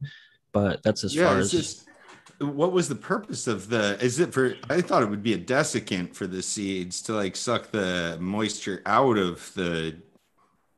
[0.53, 1.89] But that's as yeah, far it's as just
[2.43, 5.39] what was the purpose of the is it for I thought it would be a
[5.39, 9.97] desiccant for the seeds to like suck the moisture out of the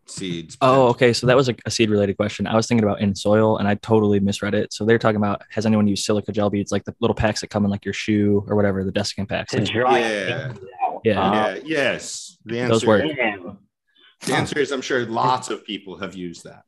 [0.07, 0.57] seeds.
[0.61, 1.13] Oh, okay.
[1.13, 2.47] So that was a, a seed related question.
[2.47, 4.73] I was thinking about in soil and I totally misread it.
[4.73, 7.49] So they're talking about has anyone used silica gel beads, like the little packs that
[7.49, 9.55] come in like your shoe or whatever, the desiccant packs?
[9.55, 10.53] Like, dry Yeah.
[11.05, 11.21] Yeah.
[11.21, 12.39] Uh, yeah, yes.
[12.45, 13.05] The answer, Those work.
[13.19, 13.57] and
[14.21, 16.65] the answer is I'm sure lots of people have used that.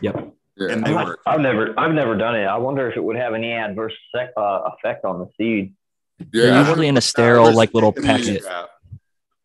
[0.00, 0.33] yep.
[0.56, 0.68] Yeah.
[0.68, 1.20] And I'm they not- work.
[1.26, 2.44] I've never I've never done it.
[2.44, 5.74] I wonder if it would have any adverse sec, uh, effect on the seed.
[6.32, 6.60] They're yeah.
[6.60, 8.42] usually in a sterile, like little packet.
[8.42, 8.70] strap?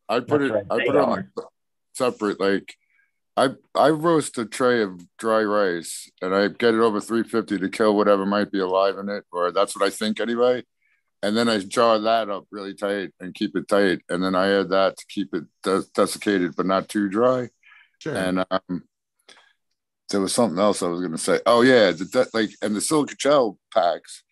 [0.07, 0.53] I put That's it.
[0.53, 1.30] right, I put it on are.
[1.36, 1.44] my
[1.95, 2.40] separate.
[2.40, 2.76] Like,
[3.36, 7.69] I I roast a tray of dry rice and I get it over 350 to
[7.69, 10.64] kill whatever might be alive in it, or that's what I think anyway.
[11.22, 14.52] And then I jar that up really tight and keep it tight, and then I
[14.60, 17.49] add that to keep it des- desiccated but not too dry.
[17.98, 18.15] Sure.
[18.15, 18.84] And um,
[20.10, 21.40] there was something else I was going to say.
[21.45, 24.23] Oh yeah, the like and the silica gel packs.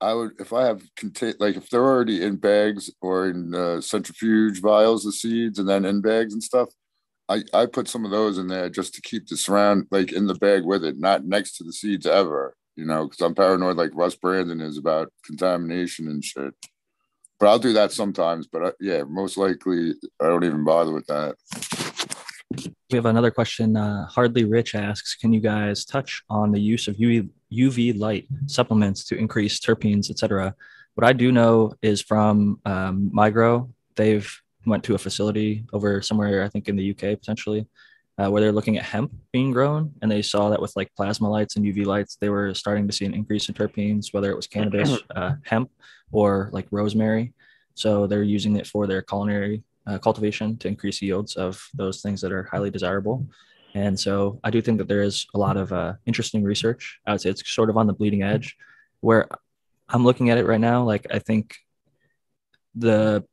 [0.00, 3.80] I would if I have contain like if they're already in bags or in uh,
[3.80, 6.68] centrifuge vials of seeds and then in bags and stuff.
[7.30, 10.26] I, I put some of those in there just to keep the surround like in
[10.26, 13.76] the bag with it, not next to the seeds ever, you know, because I'm paranoid
[13.76, 16.54] like Russ Brandon is about contamination and shit.
[17.38, 18.46] But I'll do that sometimes.
[18.46, 21.36] But I, yeah, most likely I don't even bother with that.
[22.90, 23.76] We have another question.
[23.76, 28.26] Uh, Hardly Rich asks, can you guys touch on the use of UV, UV light
[28.46, 30.54] supplements to increase terpenes, etc.?
[30.94, 34.26] What I do know is from um, Migro, they've
[34.64, 37.66] went to a facility over somewhere, I think in the UK potentially,
[38.16, 39.92] uh, where they're looking at hemp being grown.
[40.00, 42.92] And they saw that with like plasma lights and UV lights, they were starting to
[42.94, 45.70] see an increase in terpenes, whether it was cannabis, uh, hemp,
[46.10, 47.34] or like rosemary.
[47.74, 52.20] So they're using it for their culinary uh, cultivation to increase yields of those things
[52.20, 53.26] that are highly desirable.
[53.74, 56.98] And so I do think that there is a lot of uh, interesting research.
[57.06, 58.56] I would say it's sort of on the bleeding edge
[59.00, 59.28] where
[59.88, 60.84] I'm looking at it right now.
[60.84, 61.56] Like, I think
[62.74, 63.24] the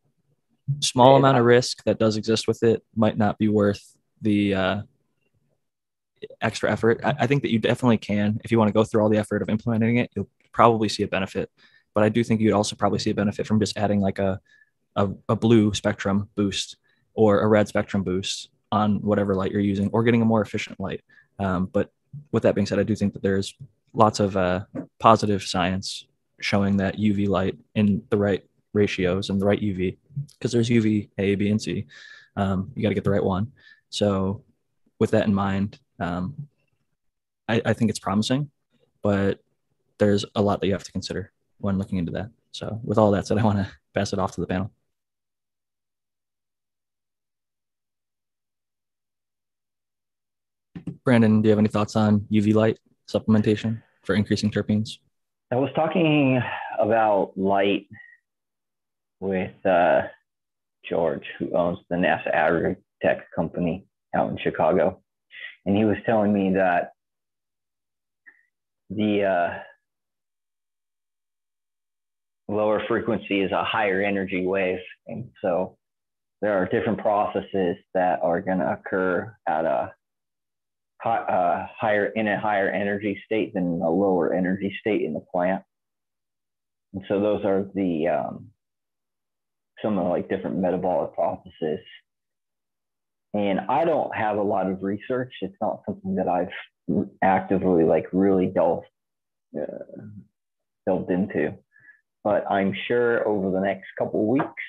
[0.80, 3.84] small amount of risk that does exist with it might not be worth
[4.22, 4.82] the uh,
[6.42, 7.02] extra effort.
[7.04, 9.18] I, I think that you definitely can, if you want to go through all the
[9.18, 11.50] effort of implementing it, you'll probably see a benefit.
[11.94, 14.40] But I do think you'd also probably see a benefit from just adding like a,
[14.96, 16.78] a, a blue spectrum boost
[17.14, 20.80] or a red spectrum boost on whatever light you're using or getting a more efficient
[20.80, 21.02] light.
[21.40, 21.92] Um, but
[22.32, 23.56] with that being said, I do think that there's
[23.94, 24.66] lots of uh,
[25.00, 26.06] positive science
[26.42, 28.44] showing that UV light in the right
[28.74, 29.98] ratios and the right UV,
[30.34, 31.86] because there's UV A, B, and C.
[32.36, 33.52] Um, you got to get the right one.
[33.90, 34.44] So,
[35.00, 36.48] with that in mind, um,
[37.48, 38.50] I, I think it's promising,
[39.02, 39.40] but
[39.98, 42.30] there's a lot that you have to consider when looking into that.
[42.52, 44.72] So, with all that said, I want to pass it off to the panel.
[51.06, 54.98] Brandon, do you have any thoughts on UV light supplementation for increasing terpenes?
[55.52, 56.42] I was talking
[56.80, 57.88] about light
[59.20, 60.02] with uh,
[60.90, 65.00] George, who owns the NASA Agritech company out in Chicago.
[65.68, 66.94] And he was telling me that
[68.90, 69.60] the uh,
[72.48, 74.80] lower frequency is a higher energy wave.
[75.06, 75.78] And so
[76.42, 79.94] there are different processes that are going to occur at a
[81.06, 85.64] uh, higher in a higher energy state than a lower energy state in the plant.
[86.94, 88.48] And so those are the um,
[89.82, 91.80] some of the, like different metabolic processes.
[93.34, 95.34] And I don't have a lot of research.
[95.42, 96.48] It's not something that I've
[97.22, 98.88] actively like really delved
[99.60, 100.02] uh,
[100.88, 101.54] delved into.
[102.24, 104.64] But I'm sure over the next couple weeks,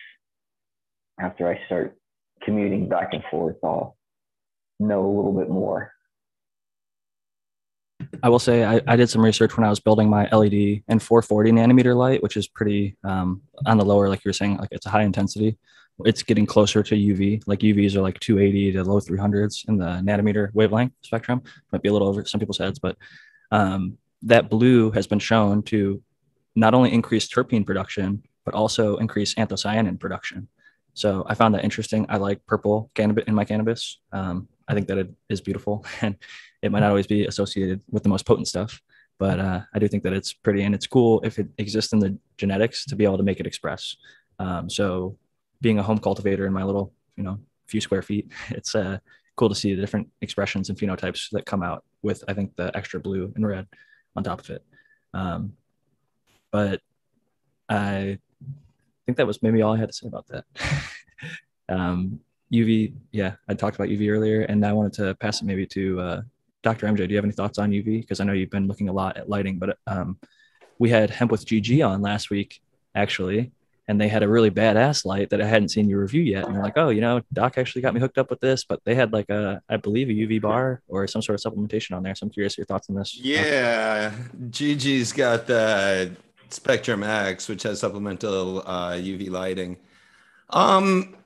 [1.20, 1.96] after I start
[2.44, 3.96] commuting back and forth, I'll
[4.78, 5.92] know a little bit more.
[8.22, 11.02] I will say I, I, did some research when I was building my LED and
[11.02, 14.68] 440 nanometer light, which is pretty um, on the lower, like you were saying, like
[14.72, 15.56] it's a high intensity.
[16.04, 17.42] It's getting closer to UV.
[17.46, 21.42] Like UVs are like 280 to low 300s in the nanometer wavelength spectrum.
[21.72, 22.96] Might be a little over some people's heads, but
[23.50, 26.02] um, that blue has been shown to
[26.54, 30.48] not only increase terpene production, but also increase anthocyanin production.
[30.94, 32.06] So I found that interesting.
[32.08, 33.98] I like purple cannabis in my cannabis.
[34.12, 36.16] Um, I think that it is beautiful and
[36.62, 38.80] it might not always be associated with the most potent stuff,
[39.18, 41.98] but uh, I do think that it's pretty and it's cool if it exists in
[41.98, 43.96] the genetics to be able to make it express.
[44.38, 45.16] Um, so
[45.60, 48.98] being a home cultivator in my little, you know, few square feet, it's uh,
[49.36, 52.76] cool to see the different expressions and phenotypes that come out with, I think, the
[52.76, 53.66] extra blue and red
[54.16, 54.64] on top of it.
[55.14, 55.52] Um,
[56.50, 56.80] but
[57.68, 58.18] I
[59.04, 60.44] think that was maybe all I had to say about that.
[61.68, 62.20] um,
[62.52, 66.00] UV, yeah, I talked about UV earlier, and I wanted to pass it maybe to
[66.00, 66.22] uh,
[66.62, 66.86] Dr.
[66.86, 66.98] MJ.
[66.98, 68.00] Do you have any thoughts on UV?
[68.00, 70.18] Because I know you've been looking a lot at lighting, but um,
[70.78, 72.60] we had Hemp with GG on last week,
[72.94, 73.52] actually,
[73.88, 76.44] and they had a really badass light that I hadn't seen you review yet.
[76.44, 78.80] And they're like, oh, you know, Doc actually got me hooked up with this, but
[78.84, 82.02] they had like a, I believe, a UV bar or some sort of supplementation on
[82.02, 82.14] there.
[82.14, 83.16] So I'm curious your thoughts on this.
[83.16, 84.12] Yeah,
[84.50, 86.16] GG's got the
[86.50, 89.76] Spectrum X, which has supplemental uh, UV lighting.
[90.50, 91.16] Um,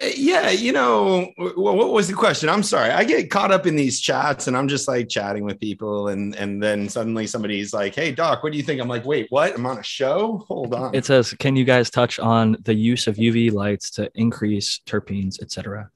[0.00, 2.48] yeah, you know, what was the question?
[2.48, 2.90] I'm sorry.
[2.90, 6.34] I get caught up in these chats and I'm just like chatting with people and
[6.36, 9.54] and then suddenly somebody's like, "Hey doc, what do you think?" I'm like, "Wait, what?
[9.54, 10.44] I'm on a show?
[10.48, 14.10] Hold on." It says, "Can you guys touch on the use of UV lights to
[14.14, 15.90] increase terpenes, etc.?"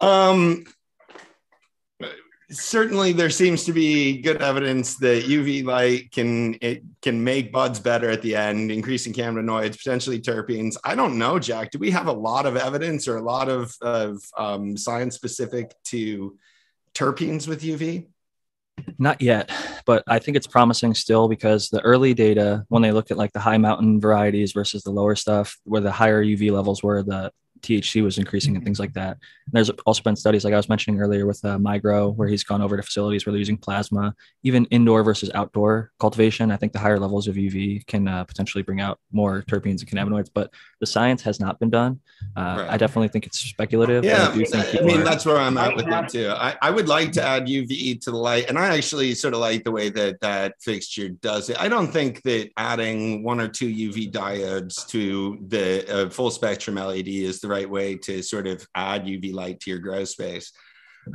[0.00, 0.64] Um
[2.50, 7.80] certainly there seems to be good evidence that UV light can it can make buds
[7.80, 10.76] better at the end, increasing cannabinoids, potentially terpenes.
[10.84, 11.70] I don't know, Jack.
[11.70, 15.72] Do we have a lot of evidence or a lot of, of um, science specific
[15.84, 16.38] to
[16.94, 18.08] terpenes with UV?
[18.98, 19.50] Not yet,
[19.86, 23.32] but I think it's promising still because the early data, when they looked at like
[23.32, 27.30] the high mountain varieties versus the lower stuff, where the higher UV levels were, the
[27.64, 29.12] THC was increasing and things like that.
[29.46, 32.44] And there's also been studies, like I was mentioning earlier, with uh, Migro, where he's
[32.44, 36.50] gone over to facilities where they're using plasma, even indoor versus outdoor cultivation.
[36.50, 39.88] I think the higher levels of UV can uh, potentially bring out more terpenes and
[39.90, 40.50] cannabinoids, but
[40.80, 42.00] the science has not been done.
[42.36, 42.70] Uh, Right.
[42.70, 44.04] I definitely think it's speculative.
[44.04, 46.28] Yeah, I do think I mean are- that's where I'm at with it too.
[46.30, 49.40] I, I would like to add UV to the light, and I actually sort of
[49.40, 51.60] like the way that that fixture does it.
[51.60, 55.66] I don't think that adding one or two UV diodes to the
[56.06, 59.70] uh, full spectrum LED is the right way to sort of add UV light to
[59.70, 60.52] your grow space.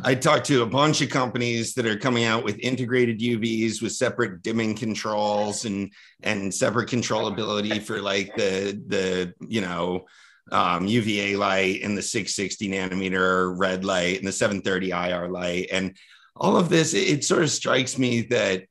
[0.03, 3.91] I talked to a bunch of companies that are coming out with integrated UVs with
[3.91, 5.91] separate dimming controls and
[6.21, 10.05] and separate controllability for like the the you know
[10.51, 15.95] um, UVA light and the 660 nanometer red light and the 730 IR light and
[16.35, 16.93] all of this.
[16.93, 18.65] It, it sort of strikes me that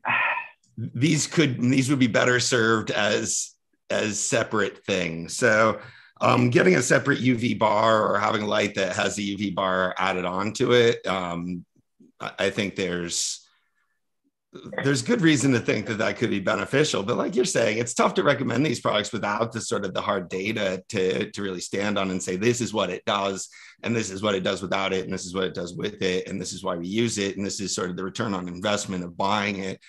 [0.76, 3.54] these could these would be better served as
[3.90, 5.36] as separate things.
[5.36, 5.80] So
[6.20, 9.94] um, getting a separate UV bar or having a light that has the UV bar
[9.98, 11.64] added onto it, um,
[12.20, 13.44] I, I think there's
[14.82, 17.02] there's good reason to think that that could be beneficial.
[17.02, 20.00] But like you're saying it's tough to recommend these products without the sort of the
[20.00, 23.48] hard data to to really stand on and say this is what it does
[23.82, 26.00] and this is what it does without it and this is what it does with
[26.02, 28.34] it and this is why we use it and this is sort of the return
[28.34, 29.80] on investment of buying it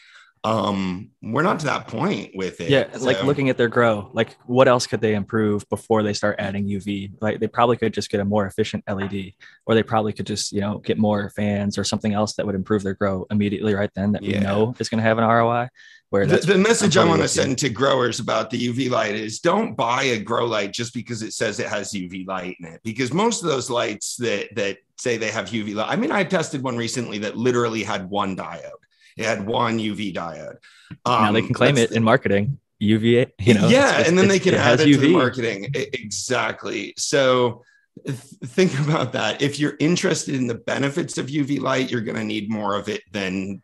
[0.45, 4.38] um we're not to that point with it yeah like looking at their grow like
[4.45, 8.10] what else could they improve before they start adding uv like they probably could just
[8.10, 9.34] get a more efficient led
[9.66, 12.56] or they probably could just you know get more fans or something else that would
[12.56, 14.40] improve their grow immediately right then that Yeah.
[14.40, 15.68] we know is going to have an roi
[16.10, 17.41] where the, the message I want to totally with you.
[17.44, 21.22] send to growers about the UV light is don't buy a grow light just because
[21.22, 22.82] it says it has UV light in it.
[22.84, 26.24] Because most of those lights that that say they have UV light, I mean, I
[26.24, 28.72] tested one recently that literally had one diode.
[29.20, 30.56] It had one UV diode.
[31.06, 34.30] now they Um, can claim it in marketing UV, you know yeah, it's- and then
[34.30, 35.68] they can it add has it to the marketing.
[35.76, 36.94] Exactly.
[36.98, 37.64] So
[38.06, 39.41] th- think about that.
[39.41, 42.88] If you're interested in the benefits of UV light, you're going to need more of
[42.88, 43.62] it than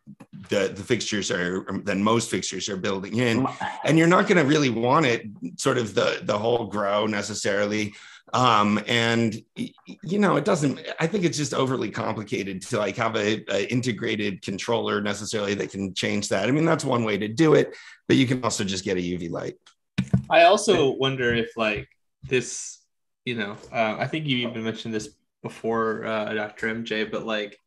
[0.49, 3.47] the, the fixtures are than most fixtures are building in.
[3.85, 5.21] And you're not going to really want it
[5.55, 7.93] sort of the the whole grow necessarily.
[8.33, 13.15] Um, and you know, it doesn't, I think it's just overly complicated to like have
[13.15, 16.47] a, a integrated controller necessarily that can change that.
[16.47, 17.75] I mean, that's one way to do it,
[18.07, 19.55] but you can also just get a UV light.
[20.29, 21.87] I also wonder if like
[22.23, 22.79] this,
[23.25, 25.09] you know, uh, I think you even mentioned this
[25.41, 26.67] before, uh, Dr.
[26.67, 27.59] MJ, but like,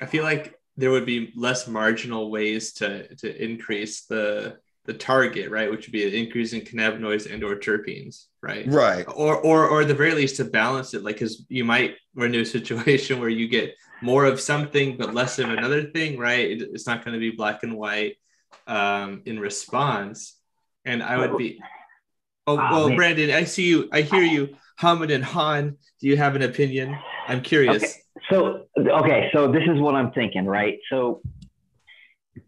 [0.00, 5.50] I feel like there would be less marginal ways to to increase the the target,
[5.50, 5.70] right?
[5.70, 8.66] Which would be an increase in cannabinoids and or terpenes, right?
[8.66, 9.04] Right.
[9.06, 12.28] Or or or at the very least to balance it, like because you might run
[12.28, 16.50] into a situation where you get more of something but less of another thing, right?
[16.50, 18.16] It- it's not going to be black and white
[18.66, 20.36] um, in response.
[20.84, 21.60] And I would be,
[22.48, 22.96] oh Ah, well, man.
[22.96, 25.76] Brandon, I see you, I hear you, Hamid and Han.
[26.00, 26.98] Do you have an opinion?
[27.28, 27.82] I'm curious.
[27.84, 27.92] Okay.
[28.30, 30.78] So okay, so this is what I'm thinking, right?
[30.90, 31.22] So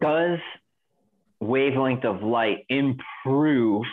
[0.01, 0.41] does
[1.45, 3.85] wavelength of light improve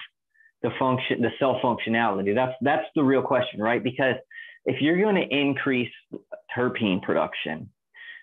[0.63, 2.33] the function, the cell functionality?
[2.33, 3.83] That's that's the real question, right?
[3.83, 4.15] Because
[4.65, 5.91] if you're going to increase
[6.55, 7.69] terpene production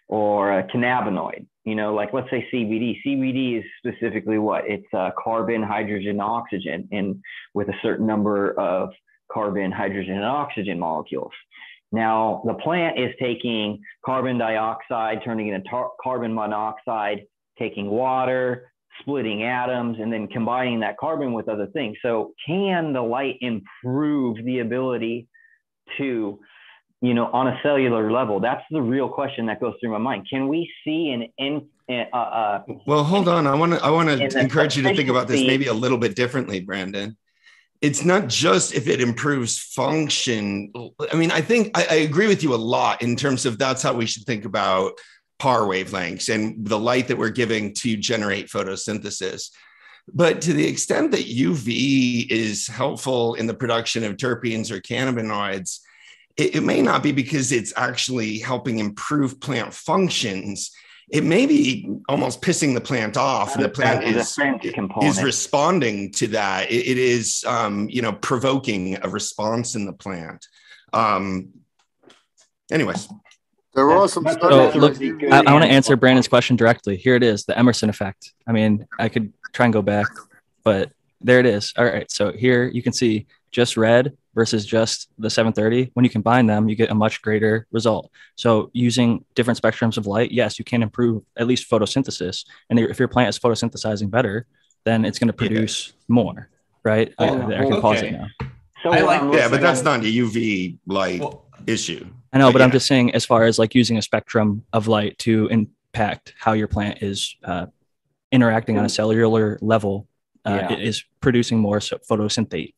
[0.09, 2.97] or a cannabinoid, you know, like let's say CBD.
[3.05, 4.65] CBD is specifically what?
[4.67, 7.23] It's uh, carbon, hydrogen, oxygen, and
[7.55, 8.91] with a certain number of
[9.31, 11.33] carbon, hydrogen, and oxygen molecules.
[11.93, 17.25] Now, the plant is taking carbon dioxide, turning it into tar- carbon monoxide,
[17.59, 21.97] taking water, splitting atoms, and then combining that carbon with other things.
[22.03, 25.29] So, can the light improve the ability
[25.99, 26.39] to,
[27.01, 28.41] you know, on a cellular level?
[28.41, 30.27] That's the real question that goes through my mind.
[30.29, 31.69] Can we see an in,
[32.13, 33.47] uh, uh, Well, hold on.
[33.47, 35.99] I want to I want to encourage you to think about this maybe a little
[35.99, 37.17] bit differently, Brandon.
[37.81, 40.73] It's not just if it improves function.
[41.13, 43.83] I mean, I think I, I agree with you a lot in terms of that's
[43.83, 44.93] how we should think about
[45.39, 49.51] par wavelengths and the light that we're giving to generate photosynthesis.
[50.13, 55.81] But to the extent that UV is helpful in the production of terpenes or cannabinoids,
[56.37, 60.71] it, it may not be because it's actually helping improve plant functions.
[61.11, 64.39] It may be almost pissing the plant off, and the plant is
[65.03, 66.71] is responding to that.
[66.71, 70.47] It, it is, um, you know, provoking a response in the plant.
[70.93, 71.49] Um,
[72.71, 73.09] anyways,
[73.79, 75.33] There are some That's- So look, would be that- good.
[75.33, 76.97] I, I want to answer Brandon's question directly.
[76.97, 78.33] Here it is, the Emerson effect.
[78.45, 80.07] I mean, I could try and go back,
[80.65, 80.91] but
[81.21, 81.73] there it is.
[81.79, 82.11] All right.
[82.11, 86.69] So here you can see just red versus just the 730, when you combine them,
[86.69, 88.11] you get a much greater result.
[88.35, 92.47] So using different spectrums of light, yes, you can improve at least photosynthesis.
[92.71, 94.47] And if your plant is photosynthesizing better,
[94.85, 96.49] then it's going to produce more,
[96.85, 97.15] right?
[97.19, 98.27] I, I can pause it now.
[98.83, 102.07] So I like- Yeah, but that's not a UV light Well, issue.
[102.33, 104.87] I know, But but I'm just saying, as far as like using a spectrum of
[104.87, 107.67] light to impact how your plant is uh,
[108.31, 110.07] interacting on a cellular level,
[110.45, 110.73] uh, Yeah.
[110.73, 112.75] it is producing more so photosynthate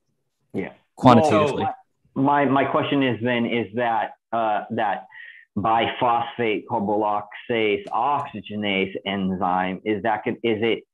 [0.55, 0.73] Yeah.
[0.97, 1.65] quantitatively.
[1.65, 1.75] Well,
[2.15, 5.07] my my question is then is that uh, that
[5.59, 10.85] bisphosphate carboxylase oxygenase enzyme is that could- is it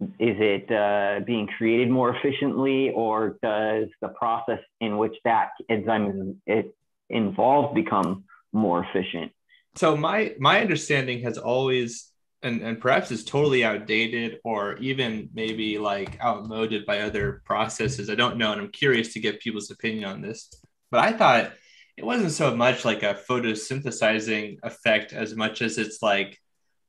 [0.00, 6.40] is it uh, being created more efficiently or does the process in which that enzyme
[6.46, 6.64] is
[7.10, 9.32] involved become more efficient?
[9.76, 12.10] So my my understanding has always
[12.42, 18.10] and, and perhaps is totally outdated or even maybe like outmoded by other processes.
[18.10, 20.50] I don't know and i'm curious to get people's opinion on this.
[20.90, 21.52] But i thought
[21.96, 26.38] it wasn't so much like a photosynthesizing effect as much as it's like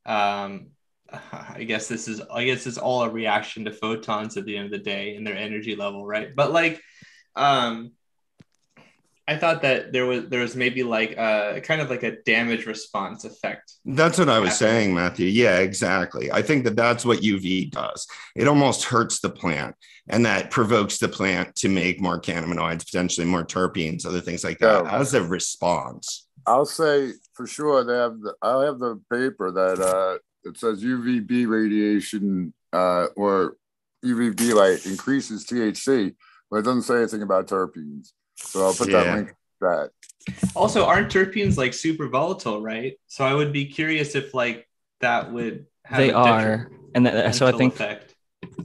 [0.05, 0.67] um
[1.31, 4.65] i guess this is i guess it's all a reaction to photons at the end
[4.65, 6.81] of the day and their energy level right but like
[7.35, 7.91] um
[9.27, 12.67] I thought that there was there was maybe like a kind of like a damage
[12.67, 13.73] response effect.
[13.83, 14.69] That's what I was happening.
[14.69, 15.25] saying, Matthew.
[15.25, 16.31] Yeah, exactly.
[16.31, 18.05] I think that that's what UV does.
[18.35, 19.75] It almost hurts the plant,
[20.07, 24.59] and that provokes the plant to make more cannabinoids, potentially more terpenes, other things like
[24.59, 24.99] that, Yeah.
[24.99, 26.27] as a response.
[26.45, 30.83] I'll say for sure they have the I have the paper that uh it says
[30.83, 33.57] UVB radiation uh or
[34.05, 36.15] UVB light increases THC,
[36.49, 38.11] but it doesn't say anything about terpenes.
[38.37, 39.03] So I'll put Yeah.
[39.03, 39.89] that link to that.
[40.55, 42.93] Also, aren't terpenes like super volatile, right?
[43.07, 44.67] So I would be curious if like
[45.01, 48.14] that would have They a are, and that, so I think effect.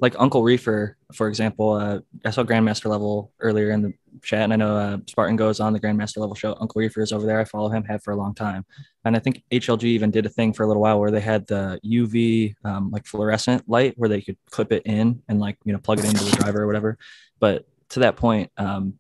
[0.01, 4.53] Like Uncle Reefer, for example, uh, I saw Grandmaster level earlier in the chat, and
[4.53, 6.57] I know uh, Spartan goes on the Grandmaster level show.
[6.61, 7.39] Uncle Reefer is over there.
[7.39, 8.65] I follow him, have for a long time,
[9.05, 11.47] and I think HLG even did a thing for a little while where they had
[11.47, 15.73] the UV um, like fluorescent light where they could clip it in and like you
[15.73, 16.99] know plug it into the driver or whatever.
[17.39, 18.95] But to that point, um,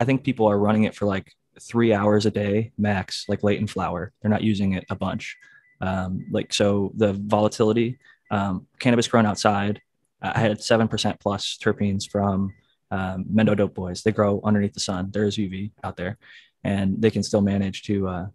[0.00, 3.60] I think people are running it for like three hours a day max, like late
[3.60, 4.12] in flower.
[4.20, 5.36] They're not using it a bunch.
[5.80, 7.98] Um, like so, the volatility,
[8.30, 9.80] um, cannabis grown outside.
[10.22, 12.52] I had seven percent plus terpenes from
[12.90, 14.02] um, Mendo Dope Boys.
[14.02, 15.10] They grow underneath the sun.
[15.10, 16.18] There is UV out there,
[16.64, 18.26] and they can still manage to uh,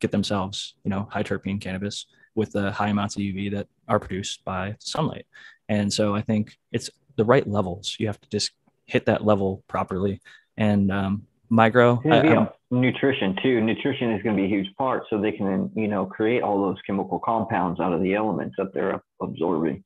[0.00, 3.98] get themselves, you know, high terpene cannabis with the high amounts of UV that are
[3.98, 5.26] produced by sunlight.
[5.68, 7.96] And so I think it's the right levels.
[7.98, 8.52] You have to just
[8.86, 10.20] hit that level properly.
[10.56, 13.60] And um, micro, I- nutrition too.
[13.60, 16.60] Nutrition is going to be a huge part, so they can, you know, create all
[16.60, 19.84] those chemical compounds out of the elements that they're absorbing.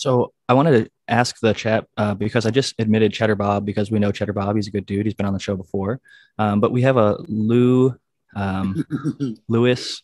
[0.00, 3.90] So I wanted to ask the chat uh, because I just admitted Cheddar Bob because
[3.90, 4.56] we know Cheddar Bob.
[4.56, 5.04] He's a good dude.
[5.04, 6.00] He's been on the show before.
[6.38, 7.94] Um, but we have a Lou
[8.34, 8.82] um,
[9.48, 10.02] Lewis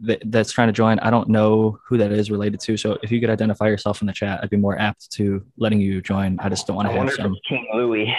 [0.00, 0.98] that, that's trying to join.
[1.00, 2.78] I don't know who that is related to.
[2.78, 5.82] So if you could identify yourself in the chat, I'd be more apt to letting
[5.82, 6.38] you join.
[6.40, 8.10] I just don't want to have some King Louis.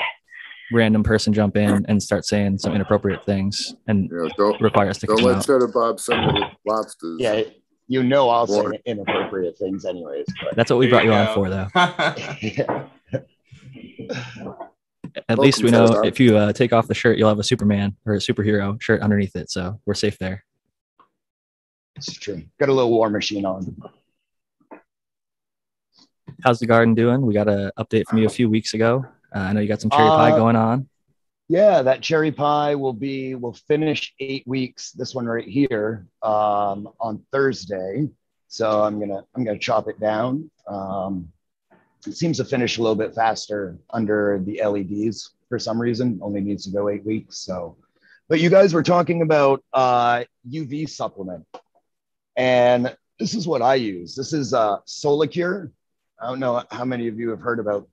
[0.72, 4.90] random person jump in and start saying some inappropriate things and You know, don't require
[4.90, 5.48] us to don't kick let out.
[5.48, 7.18] Cheddar Bob send me the lobsters.
[7.20, 7.42] Yeah,
[7.88, 10.26] you know I'll say inappropriate things anyways.
[10.44, 11.68] But That's what we brought you you on for, though.
[12.42, 12.86] yeah.
[15.30, 16.06] At least we know Cheddar.
[16.06, 19.02] if you uh, take off the shirt, you'll have a Superman or a superhero shirt
[19.02, 19.52] underneath it.
[19.52, 20.44] So we're safe there.
[21.96, 22.42] it's true.
[22.60, 23.78] Got a little war machine on.
[26.44, 27.22] How's the garden doing?
[27.22, 29.06] We got an update from you a few weeks ago.
[29.36, 30.90] Uh, I know you got some cherry pie Uh, going on.
[31.54, 34.92] Yeah, that cherry pie will be will finish eight weeks.
[34.92, 38.10] This one right here um, on Thursday.
[38.48, 40.50] So I'm gonna I'm gonna chop it down.
[40.68, 41.32] Um,
[42.08, 46.18] it seems to finish a little bit faster under the LEDs for some reason.
[46.24, 47.38] Only needs to go eight weeks.
[47.38, 47.78] So,
[48.30, 51.46] but you guys were talking about uh, UV supplement,
[52.36, 54.16] and this is what I use.
[54.16, 55.70] This is uh, Solacure.
[56.20, 57.88] I don't know how many of you have heard about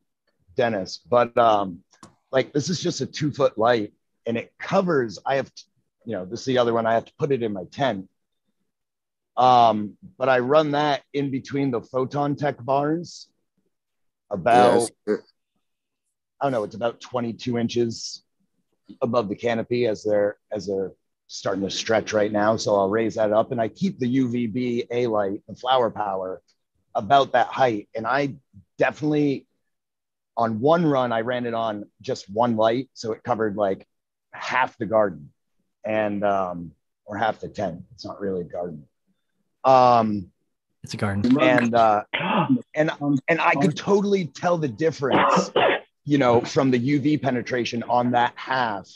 [0.57, 1.82] Dennis, but um,
[2.32, 3.93] like this is just a two foot light
[4.27, 5.62] and it covers i have to,
[6.05, 8.09] you know this is the other one i have to put it in my tent
[9.36, 13.28] um but i run that in between the Photontek bars
[14.31, 15.20] about Yes.
[16.40, 18.23] i don't know it's about 22 inches
[19.02, 20.93] above the canopy as they're as they're
[21.27, 24.86] starting to stretch right now so i'll raise that up and i keep the uvb
[24.90, 26.43] a light the flower power
[26.97, 28.35] about that height and i
[28.78, 29.47] definitely
[30.40, 33.86] on one run i ran it on just one light so it covered like
[34.32, 35.30] half the garden
[35.84, 36.72] and um
[37.04, 38.82] or half the tent it's not really a garden
[39.64, 40.08] um
[40.82, 41.20] It's a garden.
[41.40, 42.02] and uh
[42.74, 42.90] and
[43.28, 45.50] and i could totally tell the difference
[46.06, 48.88] you know, from the UV penetration on that half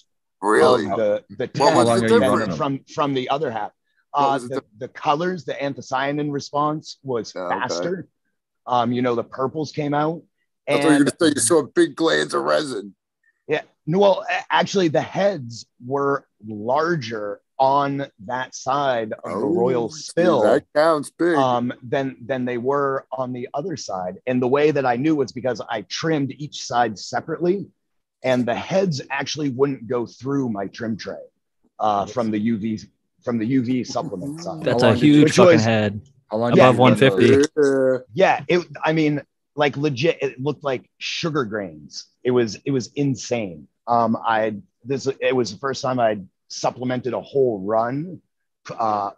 [0.43, 0.87] Really?
[0.91, 1.11] of the
[1.41, 2.57] the What was the difference?
[2.57, 3.73] from from the other half.
[4.15, 7.55] Uh, the the, the colors, the anthocyanin response was Oh, okay.
[7.61, 8.09] faster.
[8.67, 10.23] Um, you know, the purples came out.
[10.69, 12.95] I thought you were And going to say you saw big glands of resin.
[13.49, 20.03] yeah, no, well, actually, the heads were larger on that side of the royal see,
[20.03, 21.37] spill Oh, That counts big.
[21.37, 24.17] um, than than they were on the other side.
[24.27, 27.67] And the way that I knew was because I trimmed each side separately,
[28.25, 31.23] and the heads actually wouldn't go through my trim tray
[31.79, 32.87] uh, from the UV
[33.25, 34.65] from the UV supplement side.
[34.65, 36.01] That's a huge fucking was- head.
[36.33, 37.45] Above did you run 150.
[37.57, 37.99] Yeah.
[38.15, 38.67] Yeah, it.
[38.83, 39.23] I mean,
[39.57, 42.07] like legit, it looked like sugar grains.
[42.23, 43.69] It was it was insane.
[43.87, 48.21] Um, I this it was the first time I supplemented a whole run,
[48.79, 49.11] uh,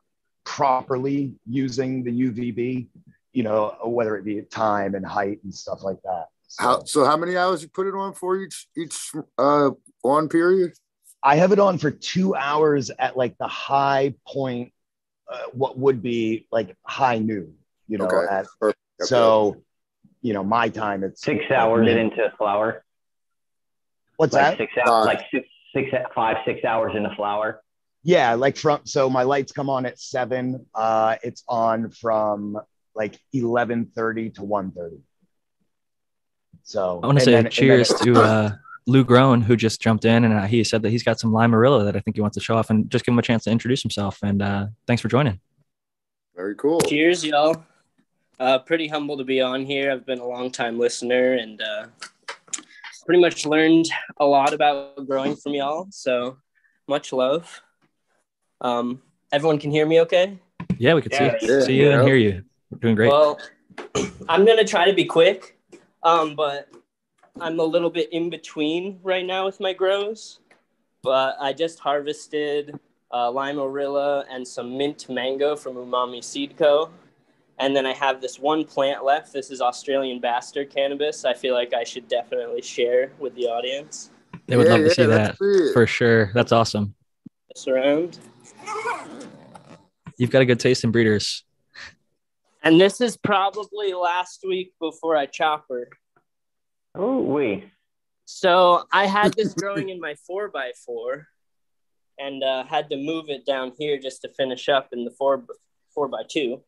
[0.44, 2.88] properly using the UVB.
[3.32, 6.28] You know, whether it be time and height and stuff like that.
[6.48, 9.70] So, How, so how many hours you put it on for each each uh
[10.02, 10.72] on period?
[11.22, 14.72] I have it on for two hours at like the high point,
[15.30, 17.54] uh, what would be like high noon.
[17.88, 18.32] You know, Okay.
[18.32, 18.46] at.
[18.62, 18.76] Okay.
[19.00, 19.62] so.
[20.26, 22.84] You know, my time it's Six like hours mid- into flour.
[24.16, 24.58] What's like that?
[24.58, 24.88] six Five.
[24.88, 27.62] hours, like six, six, five, six hours into flour.
[28.02, 30.66] Yeah, like from so my lights come on at seven.
[30.74, 32.58] Uh, it's on from
[32.96, 34.98] like eleven thirty to 1.30.
[36.64, 38.50] So I want to say then- and then cheers to uh,
[38.88, 41.84] Lou Grown, who just jumped in, and uh, he said that he's got some Limarilla
[41.84, 43.50] that I think he wants to show off, and just give him a chance to
[43.50, 44.18] introduce himself.
[44.24, 45.38] And uh, thanks for joining.
[46.34, 46.80] Very cool.
[46.80, 47.64] Cheers, y'all.
[48.38, 49.90] Uh, pretty humble to be on here.
[49.90, 51.86] I've been a long time listener and uh,
[53.06, 53.86] pretty much learned
[54.18, 55.86] a lot about growing from y'all.
[55.90, 56.36] So
[56.86, 57.62] much love.
[58.60, 59.00] Um,
[59.32, 60.38] everyone can hear me okay?
[60.78, 61.98] Yeah, we can Yeah, see yeah, see you yeah.
[61.98, 62.44] and hear you.
[62.70, 63.10] We're doing great.
[63.10, 63.38] Well,
[64.28, 65.58] I'm going to try to be quick,
[66.02, 66.68] um, but
[67.40, 70.40] I'm a little bit in between right now with my grows.
[71.02, 72.78] But I just harvested
[73.12, 76.90] uh, lime orilla and some mint mango from Umami Seed Co.
[77.58, 79.32] And then I have this one plant left.
[79.32, 81.24] This is Australian bastard cannabis.
[81.24, 84.10] I feel like I should definitely share with the audience.
[84.46, 85.72] they would Yeah, love to yeah, see that see it.
[85.72, 86.30] for sure.
[86.34, 86.94] That's awesome.
[87.54, 88.18] This around.
[90.18, 91.44] You've got a good taste in breeders.
[92.62, 95.88] And this is probably last week before I chop her.
[96.94, 97.64] Oh, we.
[98.26, 101.28] So I had this growing in my four by four,
[102.18, 105.44] and uh, had to move it down here just to finish up in the four
[105.94, 106.60] four by two.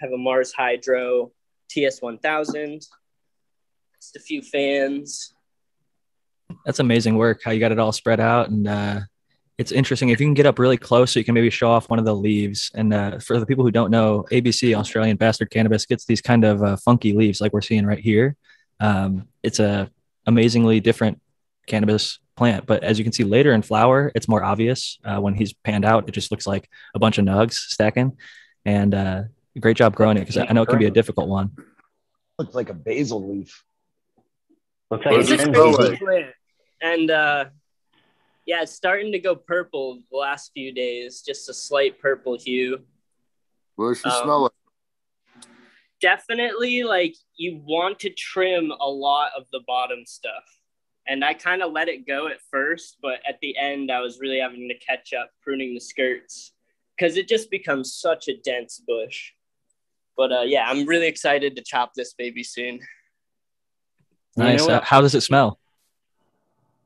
[0.00, 1.32] Have a Mars Hydro
[1.68, 2.86] TS one thousand.
[4.00, 5.34] Just a few fans.
[6.64, 7.40] That's amazing work.
[7.44, 9.00] How you got it all spread out, and uh,
[9.58, 11.90] it's interesting if you can get up really close, so you can maybe show off
[11.90, 12.70] one of the leaves.
[12.74, 16.44] And uh, for the people who don't know, ABC Australian Bastard Cannabis gets these kind
[16.44, 18.36] of uh, funky leaves, like we're seeing right here.
[18.78, 19.90] Um, it's a
[20.26, 21.20] amazingly different
[21.66, 24.98] cannabis plant, but as you can see later in flower, it's more obvious.
[25.04, 28.16] Uh, when he's panned out, it just looks like a bunch of nugs stacking.
[28.64, 29.22] And uh,
[29.58, 31.50] great job growing it because I know it can be a difficult one.
[32.38, 33.64] looks like a basil leaf.
[34.90, 36.34] Looks like It's a crazy plant,
[36.80, 37.44] and uh,
[38.46, 41.22] yeah, it's starting to go purple the last few days.
[41.22, 42.78] Just a slight purple hue.
[43.76, 44.52] What does she Um, smell like?
[46.00, 50.44] definitely like you want to trim a lot of the bottom stuff.
[51.06, 54.20] And I kind of let it go at first, but at the end, I was
[54.20, 56.52] really having to catch up pruning the skirts
[56.96, 59.32] because it just becomes such a dense bush.
[60.18, 62.80] But uh, yeah, I'm really excited to chop this baby soon.
[64.36, 64.66] You Nice.
[64.66, 65.58] know Uh, how does it smell?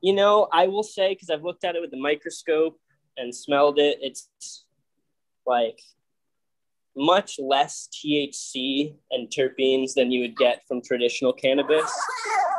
[0.01, 2.79] You know, I will say because I've looked at it with the microscope
[3.17, 4.29] and smelled it, it's
[5.47, 5.79] like
[6.95, 11.91] much less THC and terpenes than you would get from traditional cannabis.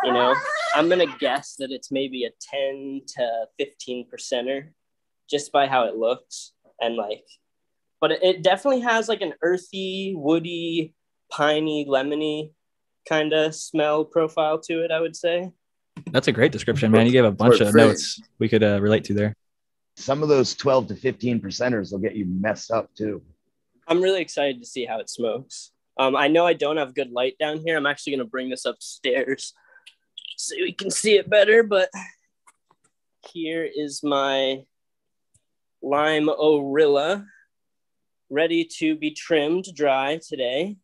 [0.02, 0.34] You know,
[0.74, 4.70] I'm gonna guess that it's maybe a 10 to 15 percenter
[5.30, 7.24] just by how it looks and like,
[8.00, 10.94] but it- it definitely has like an earthy, woody,
[11.30, 12.52] piney, lemony
[13.08, 14.90] kind of smell profile to it.
[14.90, 15.50] I would say.
[16.10, 17.06] That's a great description, man.
[17.06, 19.34] You gave a bunch of notes we could uh, relate to there.
[19.96, 23.22] Some of those 12 to 15 percenters will get you messed up too.
[23.86, 25.70] I'm really excited to see how it smokes.
[25.98, 27.76] Um, I know I don't have good light down here.
[27.76, 29.52] I'm actually going to bring this upstairs
[30.36, 31.62] so we can see it better.
[31.62, 31.90] But
[33.32, 34.64] here is my
[35.82, 37.26] lime orilla
[38.34, 40.76] ready to be trimmed dry today.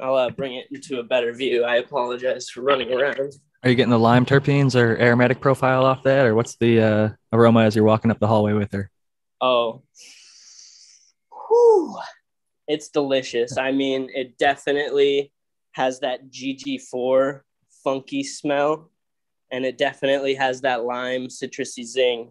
[0.00, 1.64] I'll uh, bring it into a better view.
[1.64, 3.32] I apologize for running around.
[3.62, 7.08] Are you getting the lime terpenes or aromatic profile off that, or what's the uh,
[7.32, 8.90] aroma as you're walking up the hallway with her?
[9.40, 9.82] Oh,
[11.48, 11.98] Whew.
[12.68, 13.58] it's delicious.
[13.58, 15.32] I mean, it definitely
[15.72, 17.40] has that GG4
[17.82, 18.90] funky smell,
[19.50, 22.30] and it definitely has that lime citrusy zing.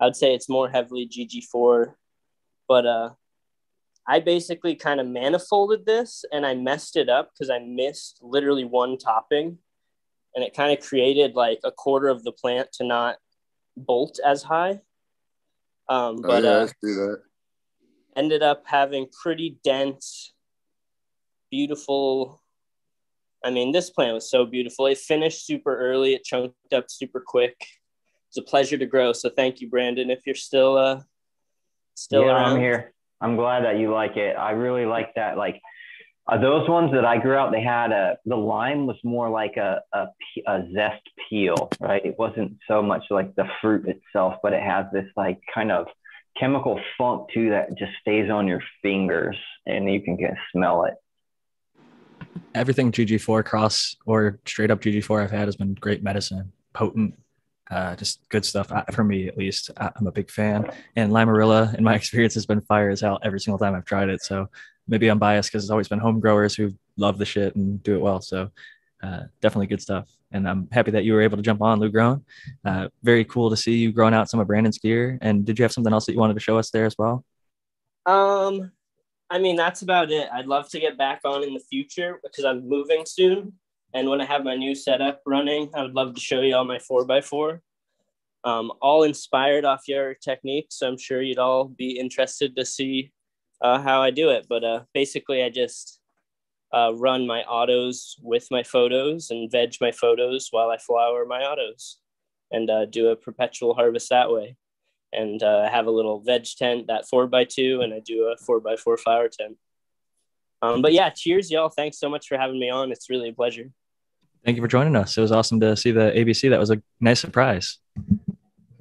[0.00, 1.94] I would say it's more heavily GG4,
[2.68, 3.10] but uh,
[4.06, 8.64] I basically kind of manifolded this and I messed it up because I missed literally
[8.64, 9.58] one topping,
[10.34, 13.16] and it kind of created like a quarter of the plant to not
[13.76, 14.80] bolt as high.
[15.88, 17.16] Um, Oh, but yeah, I uh,
[18.16, 20.32] ended up having pretty dense,
[21.50, 22.42] beautiful.
[23.44, 24.86] I mean, this plant was so beautiful.
[24.86, 26.14] It finished super early.
[26.14, 27.56] It chunked up super quick.
[28.28, 29.12] It's a pleasure to grow.
[29.12, 30.10] So thank you, Brandon.
[30.10, 31.00] If you're still uh
[31.94, 32.92] still yeah, around, I'm here.
[33.20, 34.36] I'm glad that you like it.
[34.36, 35.36] I really like that.
[35.36, 35.60] Like
[36.26, 39.56] uh, those ones that I grew out, they had a the lime was more like
[39.56, 40.06] a, a
[40.46, 42.04] a zest peel, right?
[42.04, 45.86] It wasn't so much like the fruit itself, but it has this like kind of
[46.38, 50.94] chemical funk too that just stays on your fingers, and you can get smell it.
[52.54, 57.14] Everything GG4 cross or straight up GG4 I've had has been great medicine, potent,
[57.70, 59.70] uh, just good stuff uh, for me at least.
[59.76, 63.18] I- I'm a big fan, and Limarilla, in my experience, has been fire as hell
[63.22, 64.22] every single time I've tried it.
[64.22, 64.48] So
[64.86, 67.94] maybe I'm biased because it's always been home growers who love the shit and do
[67.94, 68.20] it well.
[68.20, 68.50] So
[69.02, 70.08] uh, definitely good stuff.
[70.32, 72.24] And I'm happy that you were able to jump on, Lou Grown.
[72.64, 75.18] Uh, very cool to see you growing out some of Brandon's gear.
[75.20, 77.24] And did you have something else that you wanted to show us there as well?
[78.06, 78.72] Um,
[79.30, 80.28] I mean, that's about it.
[80.32, 83.54] I'd love to get back on in the future because I'm moving soon.
[83.94, 86.64] And when I have my new setup running, I would love to show you all
[86.64, 87.62] my four by four.
[88.42, 90.66] Um, all inspired off your technique.
[90.70, 93.12] So I'm sure you'd all be interested to see
[93.62, 94.46] uh, how I do it.
[94.48, 96.00] But uh, basically, I just
[96.72, 101.42] uh, run my autos with my photos and veg my photos while I flower my
[101.42, 101.98] autos
[102.50, 104.56] and uh, do a perpetual harvest that way
[105.14, 108.24] and uh, I have a little veg tent that four by two, and I do
[108.24, 109.56] a four by four flower tent.
[110.60, 111.68] Um, but yeah, cheers, y'all!
[111.68, 112.90] Thanks so much for having me on.
[112.90, 113.70] It's really a pleasure.
[114.44, 115.16] Thank you for joining us.
[115.16, 116.50] It was awesome to see the ABC.
[116.50, 117.78] That was a nice surprise.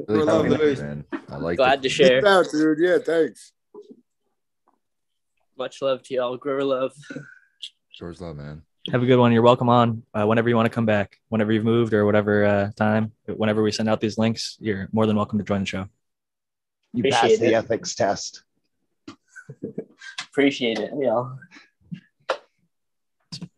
[0.08, 0.76] Really Well, funny, lovely.
[0.76, 1.06] man.
[1.30, 1.84] I like Glad it.
[1.84, 2.22] to share.
[2.22, 2.78] Peace out, dude.
[2.80, 3.54] Yeah, thanks.
[5.58, 6.36] Much love to y'all.
[6.36, 6.92] Grow love.
[7.98, 8.64] George Love, man.
[8.92, 9.32] Have a good one.
[9.32, 12.44] You're welcome on uh, whenever you want to come back, whenever you've moved or whatever
[12.44, 13.14] uh, time.
[13.28, 15.86] Whenever we send out these links, you're more than welcome to join the show.
[16.92, 17.54] You Appreciate passed the it.
[17.54, 18.44] ethics test.
[20.30, 21.38] Appreciate it, y'all.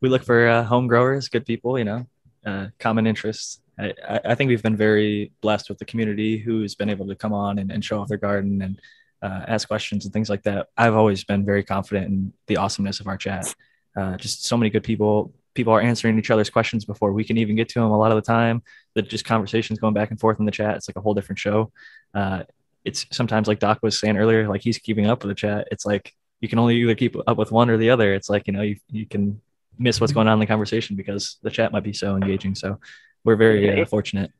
[0.01, 2.05] We look for uh, home growers, good people, you know,
[2.45, 3.61] uh, common interests.
[3.77, 3.93] I,
[4.25, 7.59] I think we've been very blessed with the community who's been able to come on
[7.59, 8.79] and, and show off their garden and
[9.21, 10.67] uh, ask questions and things like that.
[10.77, 13.53] I've always been very confident in the awesomeness of our chat.
[13.95, 15.33] Uh, just so many good people.
[15.53, 18.11] People are answering each other's questions before we can even get to them a lot
[18.11, 18.61] of the time.
[18.93, 20.75] That just conversations going back and forth in the chat.
[20.75, 21.71] It's like a whole different show.
[22.13, 22.43] Uh,
[22.83, 25.67] it's sometimes like Doc was saying earlier, like he's keeping up with the chat.
[25.71, 28.13] It's like you can only either keep up with one or the other.
[28.13, 29.41] It's like, you know, you, you can
[29.77, 32.55] miss what's going on in the conversation because the chat might be so engaging.
[32.55, 32.79] So
[33.23, 34.31] we're very uh, fortunate.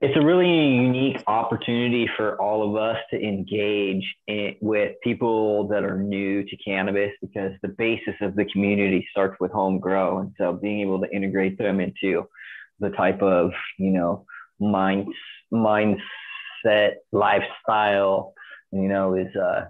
[0.00, 5.84] it's a really unique opportunity for all of us to engage in, with people that
[5.84, 10.32] are new to cannabis because the basis of the community starts with home grow and
[10.38, 12.26] so being able to integrate them into
[12.80, 14.26] the type of you know
[14.58, 15.06] mind
[15.52, 18.34] mindset lifestyle
[18.72, 19.66] you know is uh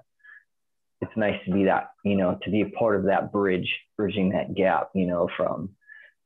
[1.03, 4.31] it's nice to be that you know to be a part of that bridge bridging
[4.31, 5.69] that gap you know from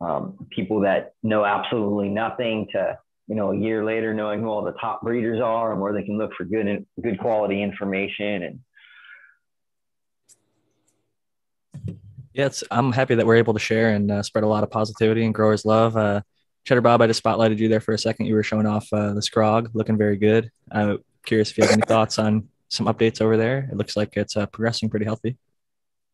[0.00, 2.96] um, people that know absolutely nothing to
[3.28, 6.04] you know, a year later, knowing who all the top breeders are and where they
[6.04, 8.42] can look for good and good quality information.
[8.44, 8.60] And
[12.32, 14.70] Yeah, it's, I'm happy that we're able to share and uh, spread a lot of
[14.70, 15.96] positivity and growers love.
[15.96, 16.20] Uh,
[16.64, 18.26] Cheddar Bob, I just spotlighted you there for a second.
[18.26, 20.50] You were showing off uh, the Scrog, looking very good.
[20.70, 23.68] I'm curious if you have any thoughts on some updates over there.
[23.70, 25.36] It looks like it's uh, progressing pretty healthy.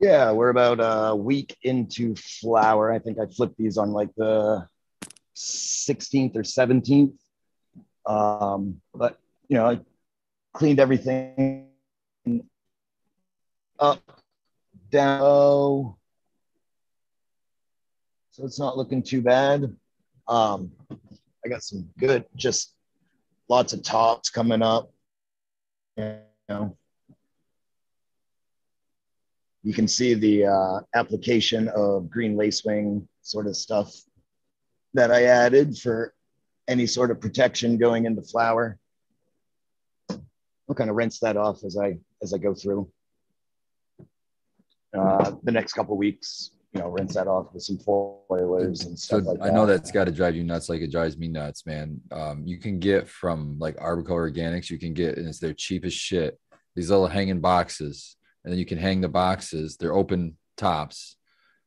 [0.01, 2.93] Yeah, we're about a week into flower.
[2.93, 4.67] I think I flipped these on like the
[5.37, 7.15] 16th or 17th.
[8.05, 9.19] Um, but
[9.49, 9.81] you know, I
[10.53, 11.69] cleaned everything
[13.79, 14.01] up,
[14.91, 15.97] down, low.
[18.33, 19.77] so it's not looking too bad.
[20.27, 20.73] Um,
[21.45, 22.75] I got some good, just
[23.49, 24.91] lots of tops coming up.
[25.97, 26.77] You know,
[29.63, 33.95] you can see the uh, application of green lacewing sort of stuff
[34.95, 36.15] that I added for
[36.69, 38.79] any sort of protection going into flower.
[40.11, 42.91] I'll kind of rinse that off as I as I go through.
[44.97, 49.21] Uh, the next couple weeks, you know, rinse that off with some foliars and So
[49.21, 51.67] stuff like I know that's got to drive you nuts, like it drives me nuts,
[51.67, 52.01] man.
[52.11, 55.97] Um, you can get from like Arbico Organics, you can get, and it's their cheapest
[55.99, 56.39] shit.
[56.75, 59.77] These little hanging boxes, and then you can hang the boxes.
[59.77, 61.17] They're open tops,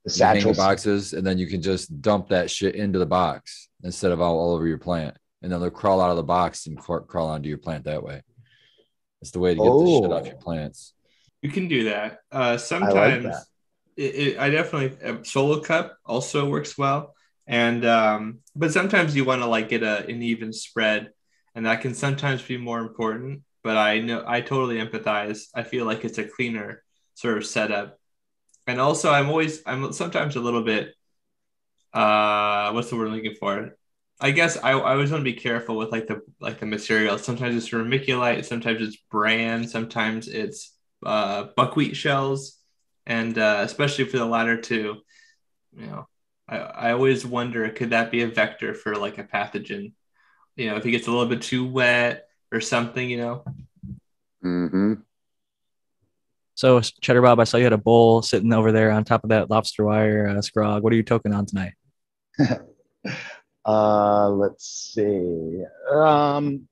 [0.06, 3.06] The You hang the boxes, and then you can just dump that shit into the
[3.06, 5.15] box instead of all, all over your plant.
[5.44, 8.02] And then they'll crawl out of the box and crawl, crawl onto your plant that
[8.02, 8.23] way.
[9.22, 10.26] It's the way to get the shit off Oh.
[10.26, 10.94] your plants.
[11.44, 12.22] You can do that.
[12.32, 13.44] Uh, like sometimes that.
[13.96, 17.16] It, it, I definitely uh, solo cup also works well,
[17.48, 21.12] and um, but sometimes you want to like get a, an even spread,
[21.56, 23.44] and that can sometimes be more important.
[23.64, 25.44] But I know I totally empathize.
[25.56, 27.98] I feel like it's a cleaner sort of setup,
[28.68, 30.94] and also I'm always I'm sometimes a little bit
[31.94, 33.78] uh what's the word I'm looking for?
[34.20, 37.18] I guess I, I always want to be careful with like the like the material.
[37.18, 40.74] Sometimes it's vermiculite, sometimes it's bran, sometimes it's
[41.06, 42.58] uh, buckwheat shells,
[43.06, 44.98] and uh, especially for the latter two,
[45.77, 46.07] you know,
[46.48, 49.94] I, I always wonder could that be a vector for like a pathogen?
[50.56, 53.45] You know, if it gets a little bit too wet or something, you know.
[54.44, 54.94] Mm-hmm.
[56.53, 59.30] So, Cheddar Bob, I saw you had a bowl sitting over there on top of
[59.32, 60.84] that lobster wire uh, scrog.
[60.84, 61.73] What are you toking on tonight?
[63.65, 65.64] Uh, let's see.
[65.91, 66.68] Um,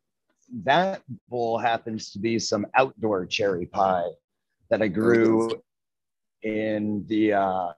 [0.64, 4.10] that bowl happens to be some outdoor cherry pie
[4.70, 5.64] that I grew
[6.44, 7.72] in the, uh,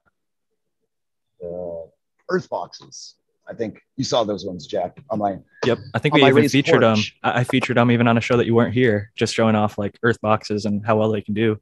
[1.40, 1.88] the
[2.28, 3.14] earth boxes.
[3.48, 5.36] I think you saw those ones, Jack, on my.
[5.64, 6.96] Yep, I think we even featured them.
[6.96, 7.16] porch.
[7.22, 9.96] I featured them even on a show that you weren't here, just showing off like
[10.02, 11.60] earth boxes and how well they can do.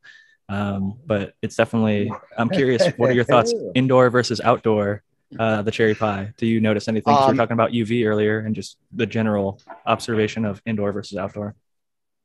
[0.49, 2.11] Um, but it's definitely.
[2.39, 2.87] I'm curious.
[2.97, 5.03] What are your thoughts, indoor versus outdoor?
[5.39, 6.33] Uh, the cherry pie.
[6.39, 7.13] Do you notice anything?
[7.15, 10.91] 'Cause we Um, were talking about UV earlier, and just the general observation of indoor
[10.93, 11.55] versus outdoor.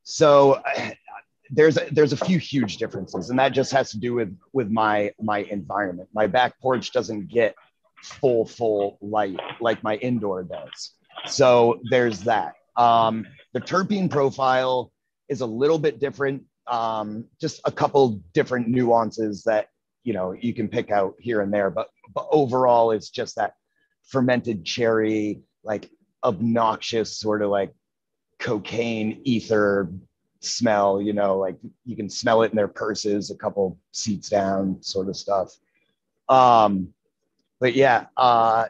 [0.04, 0.62] So
[1.50, 4.70] there's a, there's a few huge differences, and that just has to do with with
[4.70, 6.08] my my environment.
[6.14, 7.54] My back porch doesn't get
[8.02, 10.94] full full light like my indoor does.
[11.26, 12.54] So there's that.
[12.76, 14.92] Um, the terpene profile
[15.28, 16.44] is a little bit different.
[16.66, 19.68] Um, just a couple different nuances that
[20.04, 23.54] you know you can pick out here and there, but but overall it's just that
[24.08, 25.90] fermented cherry, like
[26.22, 27.72] obnoxious sort of like
[28.38, 29.90] cocaine ether
[30.40, 34.76] smell you know like you can smell it in their purses a couple seats down
[34.82, 35.56] sort of stuff.
[36.28, 36.92] Um
[37.58, 38.66] but yeah uh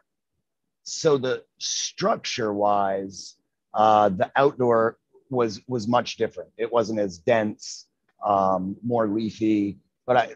[0.83, 3.37] so the structure wise
[3.75, 4.99] uh the outdoor
[5.31, 6.51] was was much different.
[6.57, 7.87] It wasn't as dense
[8.25, 10.29] um more leafy but i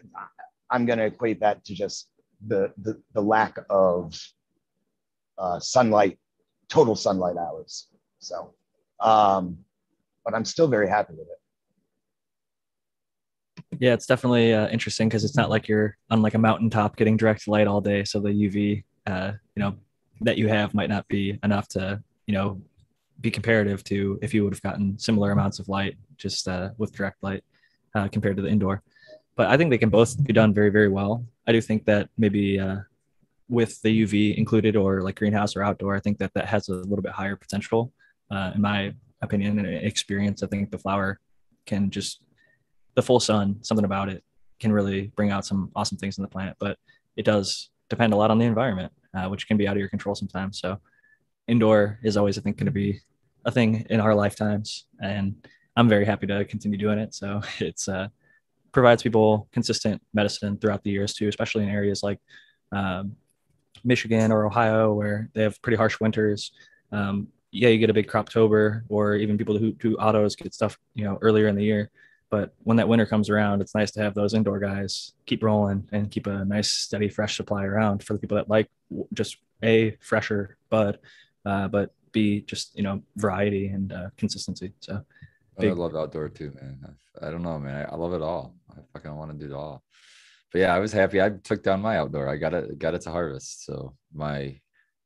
[0.71, 2.09] i'm going to equate that to just
[2.47, 4.19] the the, the lack of
[5.37, 6.17] uh sunlight
[6.67, 7.87] total sunlight hours.
[8.19, 8.53] So
[8.99, 9.57] um
[10.25, 11.39] but i'm still very happy with it
[13.79, 17.17] Yeah, it's definitely uh, interesting because it's not like you're on like a mountaintop getting
[17.17, 18.03] direct light all day.
[18.03, 19.75] So the UV, uh, you know,
[20.21, 22.61] that you have might not be enough to, you know,
[23.21, 26.93] be comparative to if you would have gotten similar amounts of light just uh, with
[26.93, 27.43] direct light
[27.95, 28.81] uh, compared to the indoor.
[29.35, 31.25] But I think they can both be done very, very well.
[31.47, 32.77] I do think that maybe uh,
[33.49, 36.73] with the UV included or like greenhouse or outdoor, I think that that has a
[36.73, 37.91] little bit higher potential.
[38.31, 38.93] Uh, in my
[39.25, 41.19] opinion and experience, I think the flower
[41.65, 42.21] can just
[42.95, 44.23] the full sun, something about it
[44.59, 46.55] can really bring out some awesome things in the plant.
[46.59, 46.77] But
[47.17, 49.89] it does depend a lot on the environment, uh, which can be out of your
[49.89, 50.59] control sometimes.
[50.59, 50.79] So
[51.47, 53.01] indoor is always, I think, going to be
[53.43, 55.35] a thing in our lifetimes, and
[55.75, 57.13] I'm very happy to continue doing it.
[57.13, 58.07] So it's uh,
[58.71, 62.19] provides people consistent medicine throughout the years too, especially in areas like
[62.71, 63.15] um,
[63.83, 66.51] Michigan or Ohio where they have pretty harsh winters.
[66.91, 70.77] Um, yeah, you get a big croptober, or even people who do autos get stuff,
[70.93, 71.89] you know, earlier in the year.
[72.29, 75.87] But when that winter comes around, it's nice to have those indoor guys keep rolling
[75.91, 78.69] and keep a nice, steady, fresh supply around for the people that like
[79.13, 80.99] just a fresher bud,
[81.45, 84.73] uh, but b just you know variety and uh, consistency.
[84.81, 85.01] So
[85.57, 86.79] I love outdoor too, man.
[87.21, 87.85] I, I don't know, man.
[87.85, 88.53] I, I love it all.
[88.69, 89.83] I fucking want to do it all.
[90.51, 91.21] But yeah, I was happy.
[91.21, 92.27] I took down my outdoor.
[92.27, 93.65] I got it, got it to harvest.
[93.65, 94.59] So my,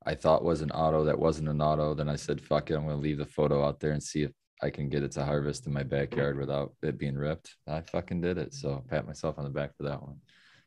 [0.06, 1.94] I thought was an auto that wasn't an auto.
[1.94, 4.32] Then I said, fuck it, I'm gonna leave the photo out there and see if
[4.62, 7.56] I can get it to harvest in my backyard without it being ripped.
[7.68, 8.54] I fucking did it.
[8.54, 10.18] So pat myself on the back for that one.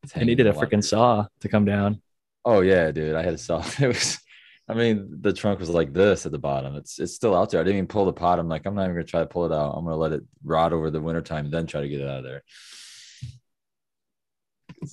[0.04, 2.00] I and he hanging did a in freaking saw to come down.
[2.44, 3.14] Oh yeah, dude.
[3.14, 3.62] I had a saw.
[3.80, 4.18] It was
[4.68, 6.76] I mean, the trunk was like this at the bottom.
[6.76, 7.60] It's it's still out there.
[7.60, 8.38] I didn't even pull the pot.
[8.38, 9.72] I'm like, I'm not even gonna try to pull it out.
[9.72, 12.24] I'm gonna let it rot over the wintertime, then try to get it out of
[12.24, 12.42] there.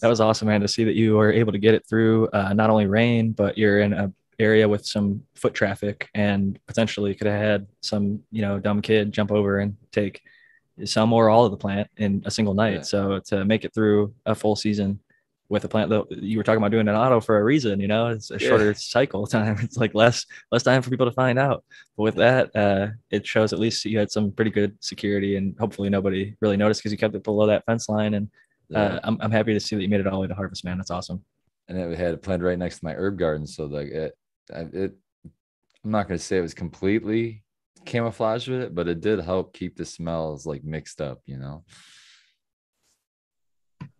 [0.02, 2.54] That was awesome, man, to see that you were able to get it through uh,
[2.54, 7.28] not only rain, but you're in a area with some foot traffic and potentially could
[7.28, 10.22] have had some, you know, dumb kid jump over and take
[10.86, 12.74] some or all of the plant in a single night.
[12.76, 12.82] Yeah.
[12.82, 15.00] So to make it through a full season
[15.50, 17.88] with a plant that you were talking about doing an auto for a reason, you
[17.88, 18.48] know, it's a Yeah.
[18.50, 19.58] shorter cycle time.
[19.64, 21.66] It's like less less time for people to find out.
[21.98, 25.56] But with that, uh, it shows at least you had some pretty good security and
[25.60, 28.30] hopefully nobody really noticed because you kept it below that fence line and
[28.70, 28.80] Yeah.
[28.84, 30.64] uh, I'm, I'm happy to see that you made it all the way to harvest,
[30.64, 30.78] man.
[30.78, 31.26] That's awesome.
[31.68, 33.46] and it we had it planted right next to my herb garden.
[33.46, 34.16] So like it,
[34.50, 34.94] it,
[35.84, 37.44] I'm not gonna say it was completely
[37.86, 41.64] camouflaged with it, but it did help keep the smells like mixed up, you know.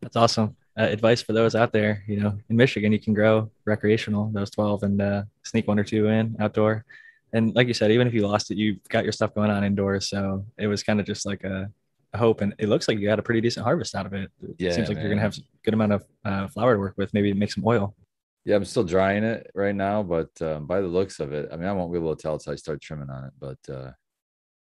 [0.02, 0.56] That's awesome.
[0.78, 4.50] Uh, advice for those out there, you know, in Michigan, you can grow recreational those
[4.52, 6.86] 12 and uh, sneak one or two in outdoor.
[7.34, 9.64] And like you said, even if you lost it, you've got your stuff going on
[9.64, 10.10] indoors.
[10.10, 11.70] So it was kind of just like a,
[12.14, 12.42] a hope.
[12.42, 14.32] And it looks like you got a pretty decent harvest out of it.
[14.42, 16.80] It Yeah, seems like you're going to have a good amount of uh, flower to
[16.80, 17.94] work with, maybe make some oil.
[18.46, 21.58] Yeah, I'm still drying it right now, but um, by the looks of it, I
[21.58, 23.34] mean, I won't be able to tell until I start trimming on it.
[23.40, 23.92] But uh,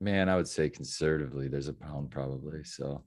[0.01, 2.65] man, I would say conservatively, there's a pound probably.
[2.65, 3.05] So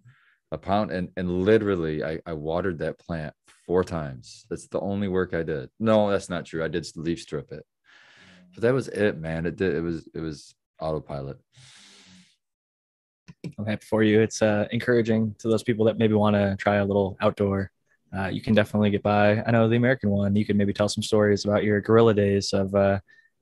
[0.52, 3.34] a pound, and and literally, I I watered that plant
[3.66, 4.46] four times.
[4.50, 5.70] That's the only work I did.
[5.80, 6.64] No, that's not true.
[6.64, 7.66] I did leaf strip it,
[8.54, 9.46] but that was it, man.
[9.46, 9.76] It did.
[9.76, 11.38] It was it was autopilot.
[13.58, 14.22] I'm happy for you.
[14.22, 17.72] It's uh, encouraging to those people that maybe want to try a little outdoor.
[18.18, 19.42] Uh, you can definitely get by.
[19.44, 20.36] I know the American one.
[20.36, 23.00] You could maybe tell some stories about your guerrilla days of uh,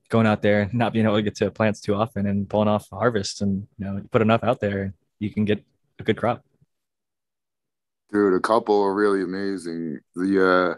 [0.08, 2.68] going out there and not being able to get to plants too often and pulling
[2.68, 3.40] off harvests.
[3.40, 5.64] And you know, you put enough out there, you can get
[5.98, 6.44] a good crop.
[8.12, 10.74] dude a couple are really amazing the uh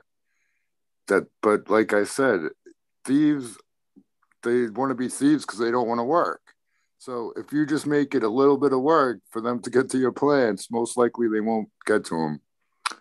[1.08, 2.40] that but like i said
[3.04, 3.58] thieves
[4.42, 6.40] they want to be thieves because they don't want to work
[6.98, 9.90] so if you just make it a little bit of work for them to get
[9.90, 12.40] to your plants most likely they won't get to them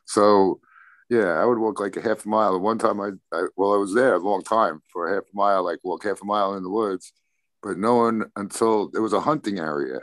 [0.06, 0.60] so
[1.10, 3.78] yeah i would walk like a half a mile one time i, I well i
[3.78, 6.56] was there a long time for a half a mile like walk half a mile
[6.56, 7.14] in the woods
[7.62, 10.00] but no one until it was a hunting area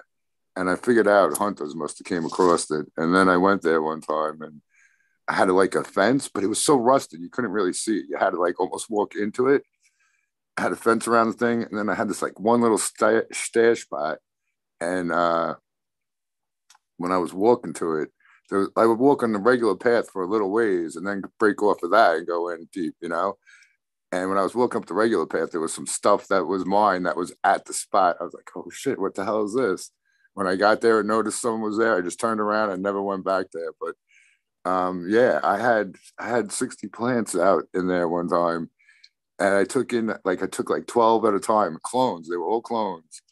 [0.57, 2.87] and I figured out hunters must have came across it.
[2.97, 4.61] And then I went there one time and
[5.29, 8.07] I had like a fence, but it was so rusted you couldn't really see it.
[8.09, 9.63] You had to like almost walk into it.
[10.57, 12.77] I had a fence around the thing, and then I had this like one little
[12.77, 14.19] sta- stash spot.
[14.83, 15.55] And uh,
[16.99, 18.11] when I was walking to it,
[18.77, 21.83] I would walk on the regular path for a little ways, and then break off
[21.83, 23.39] of that and go in deep, you know.
[24.13, 26.67] And when I was walking up the regular path, there was some stuff that was
[26.67, 28.17] mine that was at the spot.
[28.21, 29.91] I was like, "Oh shit, what the hell is this?"
[30.35, 33.03] when I got there and noticed someone was there, I just turned around and never
[33.03, 33.73] went back there.
[33.81, 38.71] But um, yeah, I had I had 60 plants out in there one time,
[39.39, 42.29] and I took in like I took like 12 at a time, clones.
[42.29, 43.23] They were all clones,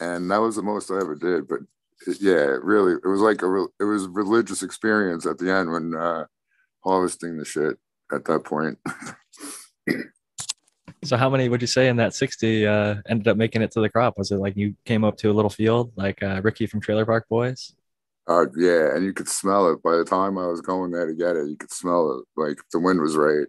[0.00, 1.48] and that was the most I ever did.
[1.48, 1.60] But
[2.20, 5.70] yeah, really, it was like a real, it was a religious experience at the end
[5.70, 6.26] when uh,
[6.84, 7.78] harvesting the shit
[8.12, 8.78] at that point.
[11.04, 13.80] So how many would you say in that 60 uh, ended up making it to
[13.80, 14.18] the crop?
[14.18, 17.06] Was it like you came up to a little field like uh, Ricky from Trailer
[17.06, 17.72] Park Boys?
[18.28, 21.14] Uh, yeah, and you could smell it by the time I was going there to
[21.14, 21.48] get it.
[21.48, 23.46] You could smell it, like the wind was right.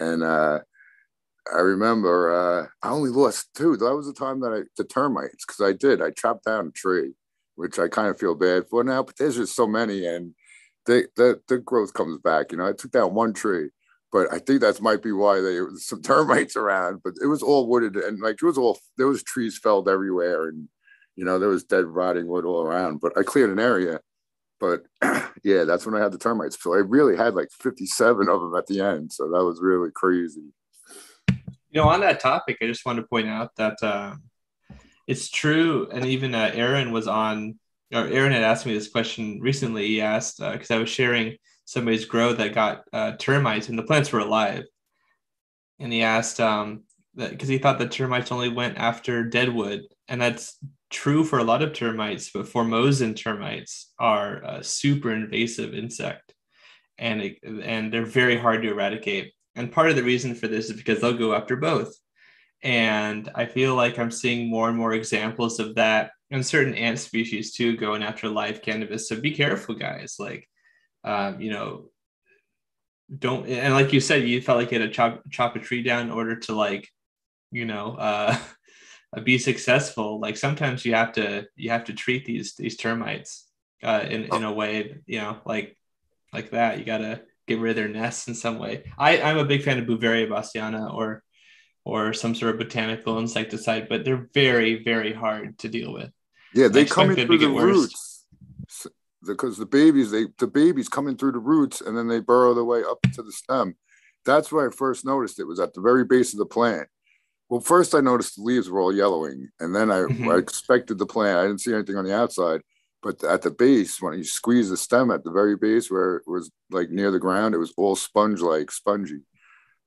[0.00, 0.60] And uh,
[1.54, 3.76] I remember uh, I only lost two.
[3.76, 6.02] That was the time that I the termites because I did.
[6.02, 7.14] I chopped down a tree,
[7.56, 9.02] which I kind of feel bad for now.
[9.02, 10.34] But there's just so many, and
[10.86, 12.52] they the the growth comes back.
[12.52, 13.70] You know, I took down one tree,
[14.10, 17.02] but I think that might be why there was some termites around.
[17.02, 20.48] But it was all wooded and like it was all there was trees felled everywhere,
[20.48, 20.68] and
[21.16, 23.00] you know there was dead rotting wood all around.
[23.00, 24.00] But I cleared an area.
[24.60, 24.84] But
[25.42, 26.56] yeah, that's when I had the termites.
[26.60, 29.12] So I really had like 57 of them at the end.
[29.12, 30.52] So that was really crazy.
[31.72, 34.22] You know, on that topic, I just want to point out that um,
[35.06, 37.58] it's true, and even uh, Aaron was on,
[37.92, 39.86] or Aaron had asked me this question recently.
[39.86, 44.12] He asked because I was sharing somebody's grow that got uh, termites, and the plants
[44.12, 44.64] were alive,
[45.78, 46.84] and he asked um,
[47.14, 50.58] because he thought the termites only went after dead wood, and that's
[50.90, 56.34] true for a lot of termites, but Formosan termites are a super invasive insect,
[56.98, 59.32] and it, and they're very hard to eradicate.
[59.54, 61.94] And part of the reason for this is because they'll go after both.
[62.62, 66.98] And I feel like I'm seeing more and more examples of that and certain ant
[66.98, 69.08] species too going after live cannabis.
[69.08, 70.16] So be careful, guys.
[70.18, 70.48] Like,
[71.04, 71.90] um, you know,
[73.18, 75.82] don't and like you said, you felt like you had to chop chop a tree
[75.82, 76.88] down in order to like,
[77.50, 78.36] you know, uh,
[79.24, 80.20] be successful.
[80.20, 83.48] Like sometimes you have to you have to treat these these termites
[83.82, 85.76] uh, in in a way, you know, like
[86.32, 86.78] like that.
[86.78, 88.84] You gotta get rid of their nests in some way.
[88.96, 91.22] I, I'm a big fan of Beauveria bassiana or
[91.84, 96.10] or some sort of botanical insecticide, but they're very, very hard to deal with.
[96.54, 97.64] Yeah, they come in through the worse.
[97.64, 98.26] roots
[99.26, 102.54] because the babies they the babies come in through the roots and then they burrow
[102.54, 103.74] their way up to the stem.
[104.24, 106.88] That's where I first noticed it was at the very base of the plant.
[107.48, 110.32] Well, first I noticed the leaves were all yellowing, and then I, Mhm.
[110.32, 111.38] I expected the plant.
[111.38, 112.62] I didn't see anything on the outside,
[113.02, 116.22] but at the base, when you squeeze the stem at the very base where it
[116.26, 119.20] was like near the ground, it was all sponge-like, spongy.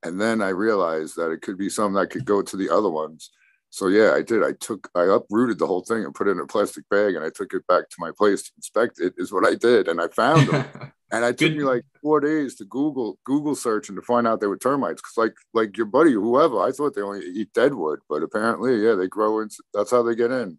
[0.05, 2.89] And then I realized that it could be something that could go to the other
[2.89, 3.31] ones.
[3.71, 4.43] So yeah, I did.
[4.43, 7.25] I took, I uprooted the whole thing and put it in a plastic bag, and
[7.25, 9.15] I took it back to my place to inspect it.
[9.17, 10.65] Is what I did, and I found them.
[11.11, 11.57] And it took Good.
[11.57, 15.01] me like four days to Google Google search and to find out they were termites.
[15.01, 18.83] Cause like like your buddy, whoever, I thought they only eat dead wood, but apparently,
[18.83, 19.49] yeah, they grow in.
[19.73, 20.57] That's how they get in.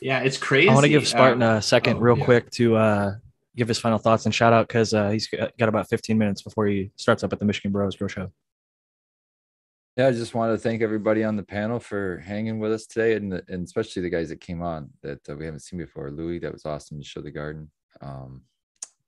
[0.00, 0.70] Yeah, it's crazy.
[0.70, 2.24] I want to give Spartan Um, a second, oh, real yeah.
[2.24, 3.14] quick, to uh,
[3.56, 6.42] give his final thoughts and shout out because uh, he's got got about 15 minutes
[6.42, 8.32] before he starts up at the Michigan Bros Grow Show.
[9.98, 13.14] Yeah, I just wanted to thank everybody on the panel for hanging with us today,
[13.14, 16.12] and, and especially the guys that came on that uh, we haven't seen before.
[16.12, 17.68] Louis, that was awesome to show the garden,
[18.00, 18.42] um,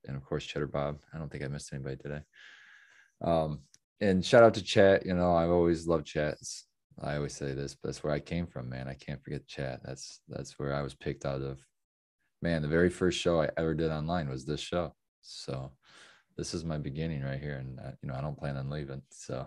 [0.05, 0.99] and of course Cheddar Bob.
[1.13, 2.19] I don't think I missed anybody today.
[3.21, 3.61] Um,
[4.01, 5.05] and shout out to chat.
[5.05, 6.65] You know, I've always loved chats.
[7.01, 8.89] I always say this, but that's where I came from, man.
[8.89, 9.79] I can't forget chat.
[9.85, 11.65] That's that's where I was picked out of.
[12.41, 14.93] Man, the very first show I ever did online was this show.
[15.21, 15.71] So
[16.37, 19.01] this is my beginning right here, and uh, you know I don't plan on leaving.
[19.09, 19.45] So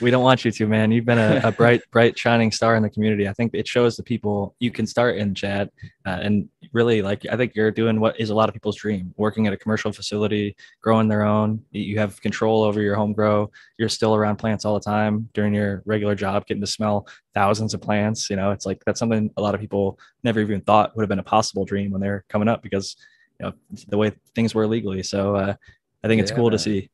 [0.00, 0.90] We don't want you to, man.
[0.90, 3.28] You've been a, a bright, bright, shining star in the community.
[3.28, 5.70] I think it shows the people you can start in chat,
[6.04, 9.14] uh, and really, like I think you're doing what is a lot of people's dream:
[9.16, 11.62] working at a commercial facility, growing their own.
[11.70, 13.50] You have control over your home grow.
[13.78, 17.74] You're still around plants all the time during your regular job, getting to smell thousands
[17.74, 18.28] of plants.
[18.28, 21.08] You know, it's like that's something a lot of people never even thought would have
[21.08, 22.96] been a possible dream when they're coming up because
[23.38, 23.52] you know
[23.88, 25.02] the way things were legally.
[25.02, 25.54] So uh,
[26.02, 26.90] I think it's Yeah, cool to see.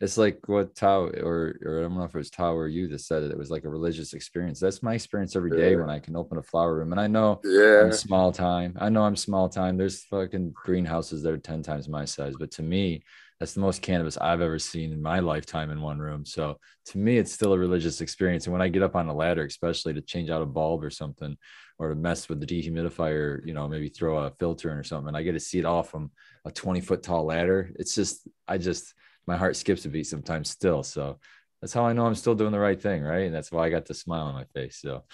[0.00, 2.86] it's like what Tao or or I don't know if it was Tao or you
[2.88, 3.30] that said it.
[3.30, 4.60] It was like a religious experience.
[4.60, 5.80] That's my experience every day Yeah.
[5.80, 6.92] when I can open a flower room.
[6.92, 7.80] And I know Yeah.
[7.82, 8.76] I'm small time.
[8.78, 9.76] I know I'm small time.
[9.76, 12.36] There's fucking greenhouses that are 10 times my size.
[12.36, 13.02] But to me,
[13.40, 16.24] that's the most cannabis I've ever seen in my lifetime in one room.
[16.24, 18.46] So to me, it's still a religious experience.
[18.46, 20.90] And when I get up on a ladder, especially to change out a bulb or
[20.90, 21.36] something,
[21.78, 25.08] or to mess with the dehumidifier, you know, maybe throw a filter in or something,
[25.08, 26.10] and I get to see it all from
[26.46, 27.70] a 20 foot tall ladder.
[27.76, 28.94] It's just, I just,
[29.26, 30.82] my heart skips a beat sometimes still.
[30.82, 31.18] So
[31.60, 33.02] that's how I know I'm still doing the right thing.
[33.02, 33.26] Right.
[33.26, 34.78] And that's why I got the smile on my face.
[34.80, 35.04] So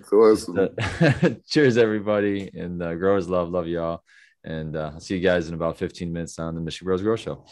[0.00, 0.56] It's awesome.
[0.76, 2.50] just, uh, cheers, everybody.
[2.52, 4.02] And uh, growers love, love y'all.
[4.44, 7.14] And uh, I'll see you guys in about 15 minutes on the Michigan Bros Grow
[7.16, 7.44] Show.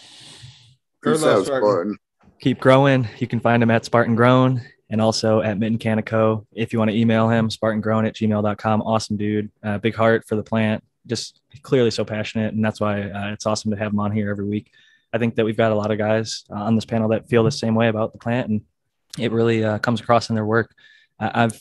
[1.02, 1.96] Peace out, Spartan.
[2.40, 3.08] keep growing.
[3.18, 6.44] You can find him at Spartan Grown and also at Mitten Canico.
[6.52, 8.82] If you want to email him, spartangrown at gmail.com.
[8.82, 9.50] Awesome dude.
[9.62, 10.82] Uh, big heart for the plant.
[11.10, 12.54] Just clearly so passionate.
[12.54, 14.70] And that's why uh, it's awesome to have him on here every week.
[15.12, 17.44] I think that we've got a lot of guys uh, on this panel that feel
[17.44, 18.48] the same way about the plant.
[18.48, 18.60] And
[19.18, 20.72] it really uh, comes across in their work.
[21.18, 21.60] I've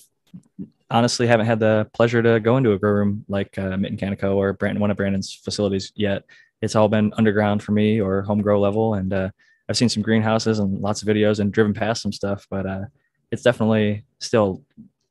[0.89, 4.35] honestly haven't had the pleasure to go into a grow room like uh, Mitten Canico
[4.35, 6.23] or Brandon, one of Brandon's facilities yet.
[6.61, 8.93] It's all been underground for me or home grow level.
[8.93, 9.29] And uh,
[9.67, 12.85] I've seen some greenhouses and lots of videos and driven past some stuff, but uh,
[13.31, 14.63] it's definitely still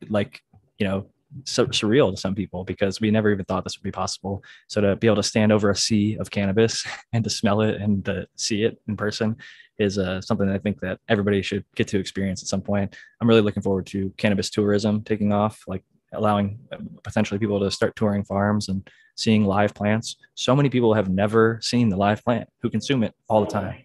[0.08, 0.42] like,
[0.78, 1.06] you know,
[1.44, 4.42] so surreal to some people because we never even thought this would be possible.
[4.68, 7.80] So to be able to stand over a sea of cannabis and to smell it
[7.80, 9.36] and to see it in person
[9.78, 12.96] is uh, something that I think that everybody should get to experience at some point.
[13.20, 17.70] I'm really looking forward to cannabis tourism taking off, like allowing uh, potentially people to
[17.70, 20.16] start touring farms and seeing live plants.
[20.34, 23.84] So many people have never seen the live plant who consume it all the time.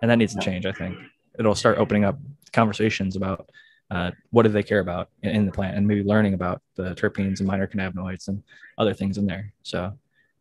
[0.00, 0.96] And that needs to change, I think.
[1.38, 2.18] It'll start opening up
[2.52, 3.48] conversations about
[3.90, 7.38] uh, what do they care about in, the plant and maybe learning about the terpenes
[7.38, 8.42] and minor cannabinoids and
[8.78, 9.52] other things in there.
[9.62, 9.92] So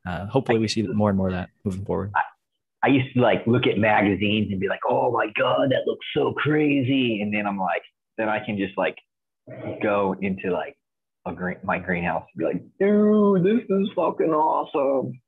[0.08, 2.12] uh, hopefully we see more and more of that moving forward.
[2.84, 6.06] I used to like look at magazines and be like, oh my God, that looks
[6.14, 7.22] so crazy.
[7.22, 7.84] And then I'm like,
[8.18, 8.98] then I can just like
[9.82, 10.78] go into like
[11.26, 15.20] a green, my greenhouse and be like, dude, this is fucking awesome.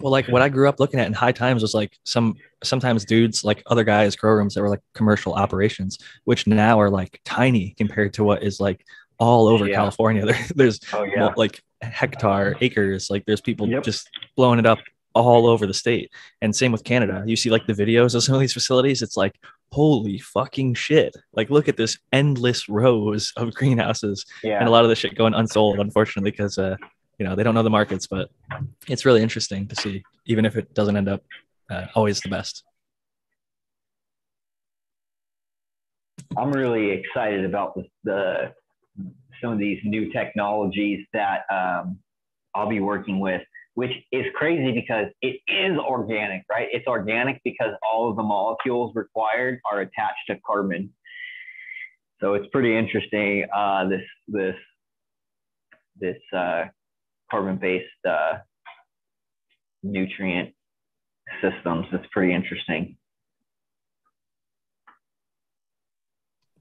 [0.00, 3.04] Well, like what I grew up looking at in high times was like some sometimes
[3.04, 7.20] dudes like other guys grow rooms that were like commercial operations, which now are like
[7.24, 8.84] tiny compared to what is like
[9.18, 9.74] all over Yeah.
[9.74, 10.24] California.
[10.26, 11.32] There, there's Oh, yeah.
[11.36, 13.10] like hectare acres.
[13.10, 14.78] Like there's people just blowing it up
[15.14, 16.12] all over the state.
[16.42, 17.24] And same with Canada.
[17.26, 19.02] You see like the videos of some of these facilities.
[19.02, 19.34] It's like
[19.72, 21.14] holy fucking shit!
[21.34, 24.24] Like look at this endless rows of greenhouses.
[24.44, 24.58] Yeah.
[24.60, 26.76] And a lot of the shit going unsold, unfortunately, because uh,
[27.18, 28.06] you know they don't know the markets.
[28.06, 28.30] But
[28.88, 31.22] it's really interesting to see, even if it doesn't end up
[31.70, 32.64] uh, always the best.
[36.36, 38.52] I'm really excited about the, the
[39.40, 41.98] some of these new technologies that um,
[42.54, 43.42] I'll be working with,
[43.74, 46.68] which is crazy because it is organic, right?
[46.72, 50.92] It's organic because all of the molecules required are attached to carbon.
[52.20, 53.46] So it's pretty interesting.
[53.54, 54.56] Uh, this this
[56.00, 56.64] this uh,
[57.30, 58.34] carbon-based uh,
[59.82, 60.54] nutrient
[61.42, 61.86] systems.
[61.92, 62.96] It's pretty interesting.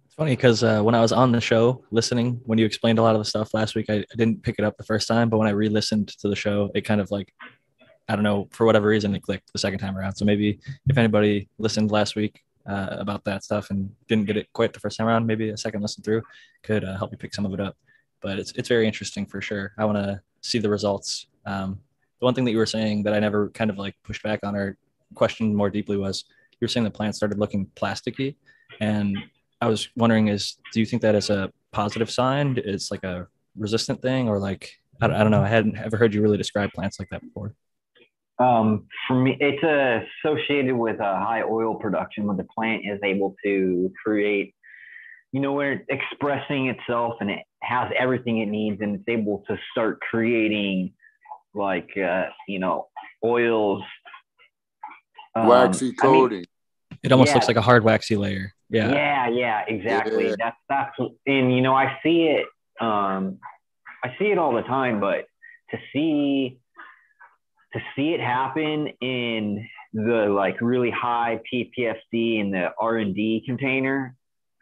[0.06, 3.02] It's funny because uh, when I was on the show listening, when you explained a
[3.02, 5.30] lot of the stuff last week, I, I didn't pick it up the first time,
[5.30, 7.34] but when I re-listened to the show, it kind of like
[8.10, 10.16] I don't know for whatever reason it clicked the second time around.
[10.16, 14.48] So maybe if anybody listened last week uh, about that stuff and didn't get it
[14.54, 16.22] quite the first time around, maybe a second listen through
[16.64, 17.76] could uh, help you pick some of it up.
[18.22, 19.74] But it's it's very interesting for sure.
[19.78, 21.28] I want to see the results.
[21.46, 21.80] Um,
[22.20, 24.40] the one thing that you were saying that I never kind of like pushed back
[24.44, 24.78] on or
[25.14, 28.36] questioned more deeply was you were saying the plant started looking plasticky,
[28.80, 29.18] and
[29.62, 32.58] I was wondering is do you think that is a positive sign?
[32.64, 35.44] It's like a resistant thing, or like I don't, I don't know.
[35.44, 37.54] I hadn't ever heard you really describe plants like that before.
[38.40, 39.64] Um, for me, it's
[40.24, 44.54] associated with a high oil production when the plant is able to create,
[45.32, 49.44] you know, where it's expressing itself and it has everything it needs and it's able
[49.48, 50.94] to start creating
[51.54, 52.88] like, uh, you know,
[53.24, 53.84] oils.
[55.36, 56.46] Um, Waxy I mean, coating.
[57.04, 57.36] It almost Yeah.
[57.36, 58.54] looks like a hard waxy layer.
[58.70, 58.92] Yeah.
[58.92, 60.30] Yeah, yeah, exactly.
[60.30, 60.36] Yeah.
[60.40, 60.96] That's that's
[61.26, 62.46] and you know, I see it
[62.82, 63.40] um
[64.04, 65.26] I see it all the time, but
[65.72, 66.60] to see
[67.74, 73.44] to see it happen in the like really high PPFD in the R and D
[73.46, 74.16] container,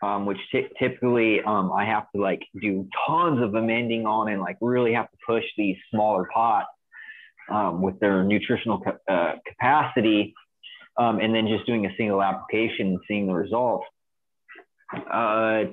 [0.06, 4.40] um, which ty- typically um, I have to like do tons of amending on and
[4.40, 6.68] like really have to push these smaller pots
[7.52, 10.34] um, with their nutritional ca- uh, capacity,
[10.98, 13.86] um, and then just doing a single application and seeing the results.
[15.12, 15.64] Uh,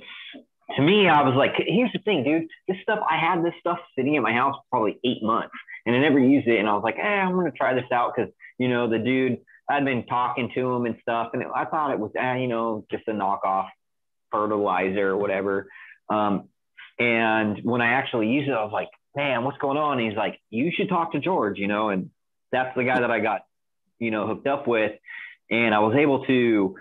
[0.77, 2.49] to me, I was like, here's the thing, dude.
[2.67, 5.55] This stuff, I had this stuff sitting in my house probably eight months
[5.85, 6.59] and I never used it.
[6.59, 8.99] And I was like, eh, I'm going to try this out because, you know, the
[8.99, 9.39] dude,
[9.69, 11.31] I'd been talking to him and stuff.
[11.35, 13.69] And I thought it was, eh, you know, just a knockoff
[14.33, 15.69] fertilizer or whatever.
[16.09, 16.49] Um,
[16.99, 19.99] and when I actually used it, I was like, man, what's going on?
[19.99, 22.11] And he's like, you should talk to George, you know, and
[22.51, 23.43] that's the guy that I got,
[23.99, 24.93] you know, hooked up with.
[25.51, 26.77] And I was able to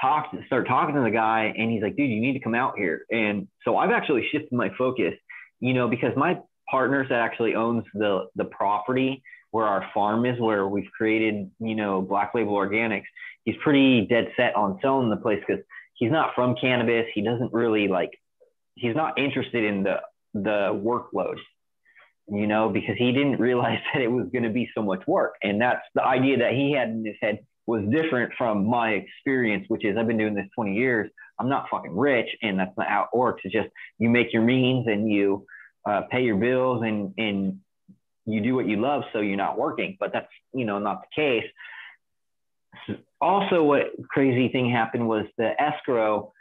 [0.00, 1.52] talk, to start talking to the guy.
[1.56, 3.04] And he's like, dude, you need to come out here.
[3.10, 5.14] And so I've actually shifted my focus,
[5.60, 6.38] you know, because my
[6.70, 11.76] partners that actually owns the, the property where our farm is, where we've created, you
[11.76, 13.04] know, Black Label Organics,
[13.44, 15.62] he's pretty dead set on selling the place because
[15.96, 17.06] he's not from cannabis.
[17.14, 18.10] He doesn't really like,
[18.74, 20.00] he's not interested in the,
[20.34, 21.36] the workload
[22.28, 25.34] you know, because he didn't realize that it was going to be so much work.
[25.42, 29.64] And that's the idea that he had in his head was different from my experience,
[29.68, 31.10] which is I've been doing this 20 years.
[31.38, 33.42] I'm not fucking rich, and that's not how it works.
[33.44, 33.68] It's just
[33.98, 35.46] you make your means and you
[35.84, 37.58] uh, pay your bills and and
[38.24, 39.96] you do what you love, so you're not working.
[40.00, 41.50] But that's you know not the case.
[43.20, 46.32] Also, what crazy thing happened was the escrow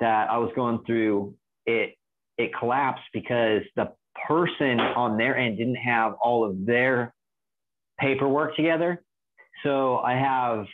[0.00, 1.34] that I was going through
[1.66, 1.94] it
[2.36, 3.92] it collapsed because the
[4.26, 7.14] person on their end didn't have all of their
[7.98, 9.02] paperwork together.
[9.62, 10.66] So I have,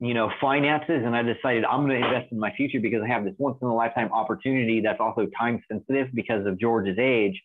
[0.00, 3.08] you know, finances and I decided I'm going to invest in my future because I
[3.08, 7.40] have this once in a lifetime opportunity that's also time sensitive because of George's age.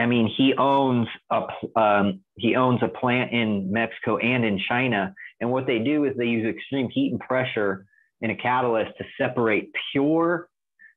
[0.00, 1.46] I mean, he owns a
[1.76, 6.16] um, he owns a plant in Mexico and in China, and what they do is
[6.16, 7.86] they use extreme heat and pressure
[8.22, 10.48] in a catalyst to separate pure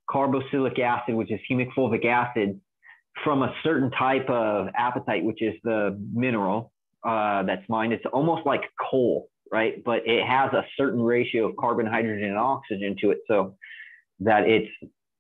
[0.10, 2.60] carboxylic acid, which is humic fulvic acid,
[3.24, 6.72] from a certain type of apatite, which is the mineral
[7.04, 7.94] uh, that's mined.
[7.94, 9.84] It's almost like coal, right?
[9.84, 13.56] But it has a certain ratio of carbon, hydrogen, and oxygen to it, so
[14.22, 14.70] that it's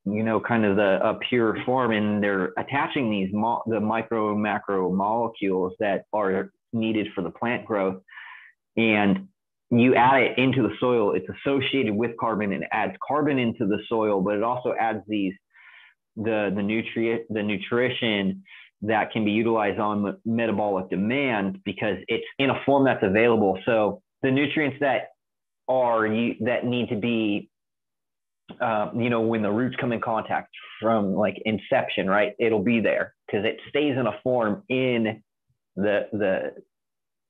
[0.05, 4.35] you know kind of the a pure form, and they're attaching these mo- the micro
[4.35, 8.01] macro molecules that are needed for the plant growth,
[8.77, 9.27] and
[9.69, 11.13] you add it into the soil.
[11.13, 15.33] It's associated with carbon and adds carbon into the soil, but it also adds these
[16.15, 18.43] the the nutrient the nutrition
[18.83, 23.57] that can be utilized on metabolic demand because it's in a form that's available.
[23.65, 25.09] So the nutrients that
[25.67, 27.49] are you that need to be,
[28.61, 30.49] uh, you know, when the roots come in contact
[30.81, 32.33] from like inception, right?
[32.39, 35.23] It'll be there because it stays in a form in
[35.75, 36.53] the the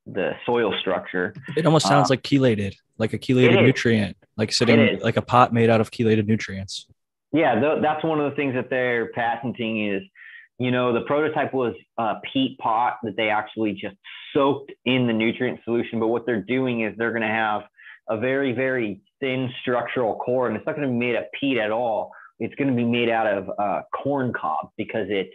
[0.06, 1.34] the soil structure.
[1.56, 5.54] It almost sounds Uh, like chelated, like a chelated nutrient, like sitting like a pot
[5.54, 6.88] made out of chelated nutrients.
[7.32, 10.04] Yeah, th- that's one of the things that they're patenting is,
[10.60, 13.95] you know, the prototype was a peat pot that they actually just
[14.34, 16.00] soaked in the nutrient solution.
[16.00, 17.64] But what they're doing is they're going to have
[18.10, 21.58] a very, very thin structural core, and it's not going to be made of peat
[21.58, 22.12] at all.
[22.40, 25.34] It's going to be made out of uh, corn cob because it's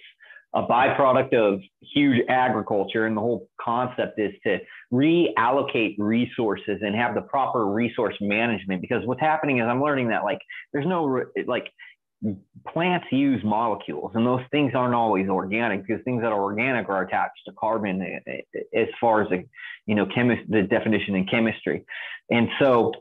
[0.55, 1.61] a byproduct of
[1.95, 3.07] huge agriculture.
[3.07, 4.59] And the whole concept is to
[4.93, 8.81] reallocate resources and have the proper resource management.
[8.81, 10.39] Because what's happening is I'm learning that like
[10.73, 11.65] there's no like
[12.67, 17.03] plants use molecules and those things aren't always organic because things that are organic are
[17.03, 19.45] attached to carbon eh, eh, as far as the
[19.87, 21.85] you know chemist the definition in chemistry.
[22.31, 22.93] And so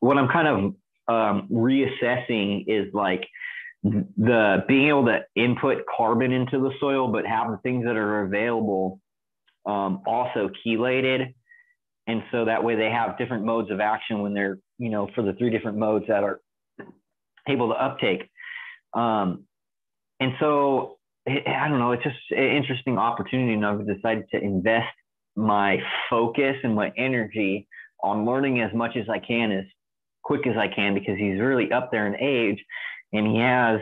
[0.00, 0.74] what i'm kind of
[1.06, 3.26] um, reassessing is like
[3.82, 8.22] the being able to input carbon into the soil but have the things that are
[8.22, 9.00] available
[9.66, 11.34] um, also chelated.
[12.06, 15.22] And so that way they have different modes of action when they're you know for
[15.22, 16.40] the three different modes that are
[17.48, 18.28] able to uptake
[18.94, 19.44] um,
[20.20, 24.92] and so I don't know, it's just an interesting opportunity, and I've decided to invest
[25.36, 25.78] my
[26.10, 27.66] focus and my energy
[28.02, 29.64] on learning as much as I can as
[30.22, 32.62] quick as I can because he's really up there in age
[33.12, 33.80] and he has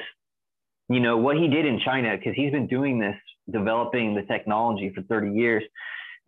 [0.89, 3.17] you know what he did in China because he's been doing this
[3.51, 5.63] developing the technology for 30 years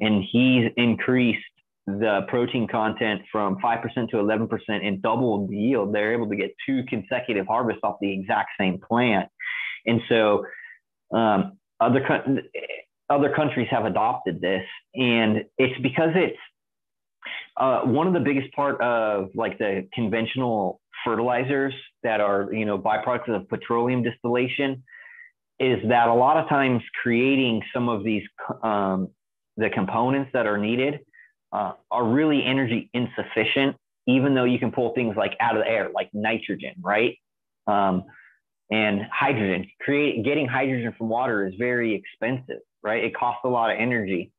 [0.01, 1.41] and he's increased
[1.87, 6.55] the protein content from 5% to 11% and doubled the yield they're able to get
[6.67, 9.29] two consecutive harvests off the exact same plant.
[9.87, 10.47] And so
[11.15, 12.03] um, other
[13.11, 16.39] other countries have adopted this and it's because it's
[17.57, 22.79] uh, one of the biggest part of like the conventional fertilizers that are you know
[22.79, 24.83] byproducts of petroleum distillation
[25.61, 28.23] is that a lot of times creating some of these
[28.63, 29.09] um,
[29.57, 31.01] the components that are needed
[31.55, 33.77] uh, are really energy insufficient
[34.07, 37.17] even though you can pull things like out of the air like nitrogen right?
[37.67, 38.05] Um,
[38.71, 43.03] and hydrogen create getting hydrogen from water is very expensive right?
[43.03, 44.31] It costs a lot of energy.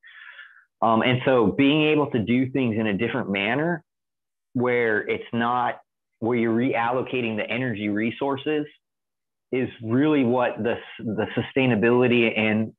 [0.81, 3.83] Um, and so being able to do things in a different manner
[4.53, 5.79] where it's not
[6.19, 8.65] where you're reallocating the energy resources
[9.51, 12.71] is really what the, the sustainability and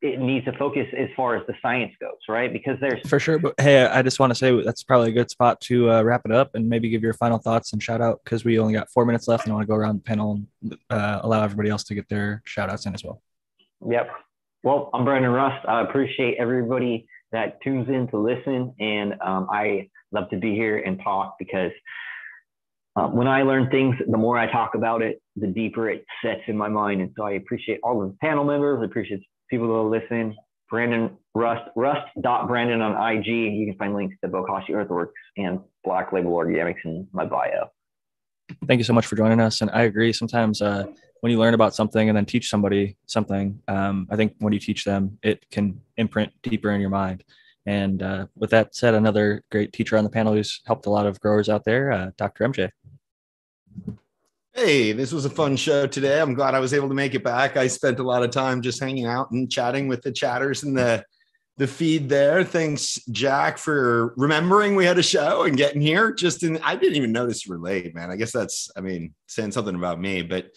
[0.00, 2.52] it needs to focus as far as the science goes, right?
[2.52, 3.38] Because there's for sure.
[3.38, 6.22] But hey, I just want to say that's probably a good spot to uh, wrap
[6.24, 8.88] it up and maybe give your final thoughts and shout out because we only got
[8.90, 11.68] four minutes left and I want to go around the panel and uh, allow everybody
[11.68, 13.22] else to get their shout outs in as well.
[13.88, 14.10] Yep.
[14.62, 15.66] Well, I'm Brandon Rust.
[15.66, 18.74] I appreciate everybody that tunes in to listen.
[18.78, 21.72] And um, I love to be here and talk because
[22.96, 26.40] uh, when I learn things, the more I talk about it, the deeper it sets
[26.46, 27.00] in my mind.
[27.00, 28.80] And so I appreciate all of the panel members.
[28.80, 30.36] I appreciate people that listen.
[30.68, 33.26] Brandon Rust, Rust.Brandon on IG.
[33.26, 37.70] You can find links to Bokashi Earthworks and Black Label Organics in my bio.
[38.66, 39.60] Thank you so much for joining us.
[39.60, 40.12] And I agree.
[40.12, 40.84] Sometimes uh,
[41.20, 44.58] when you learn about something and then teach somebody something, um, I think when you
[44.58, 47.24] teach them, it can imprint deeper in your mind.
[47.66, 51.06] And uh, with that said, another great teacher on the panel who's helped a lot
[51.06, 52.48] of growers out there, uh, Dr.
[52.48, 52.70] MJ.
[54.60, 56.20] Hey, this was a fun show today.
[56.20, 57.56] I'm glad I was able to make it back.
[57.56, 60.74] I spent a lot of time just hanging out and chatting with the chatters in
[60.74, 61.04] the
[61.58, 62.42] the feed there.
[62.42, 66.12] Thanks, Jack, for remembering we had a show and getting here.
[66.12, 68.10] Just in, I didn't even notice you were late, man.
[68.10, 70.50] I guess that's, I mean, saying something about me, but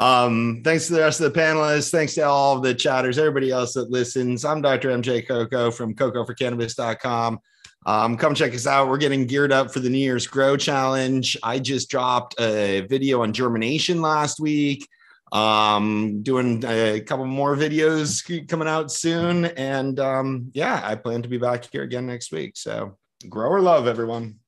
[0.00, 1.90] um, thanks to the rest of the panelists.
[1.90, 4.46] Thanks to all the chatters, everybody else that listens.
[4.46, 4.88] I'm Dr.
[4.88, 7.40] MJ Coco from cocoforcannabis.com.
[7.86, 8.88] Um, come check us out.
[8.88, 11.36] We're getting geared up for the New Year's Grow Challenge.
[11.42, 14.88] I just dropped a video on germination last week.
[15.32, 19.46] Um, doing a couple more videos coming out soon.
[19.46, 22.56] And um, yeah, I plan to be back here again next week.
[22.56, 22.96] So
[23.28, 24.38] grow or love, everyone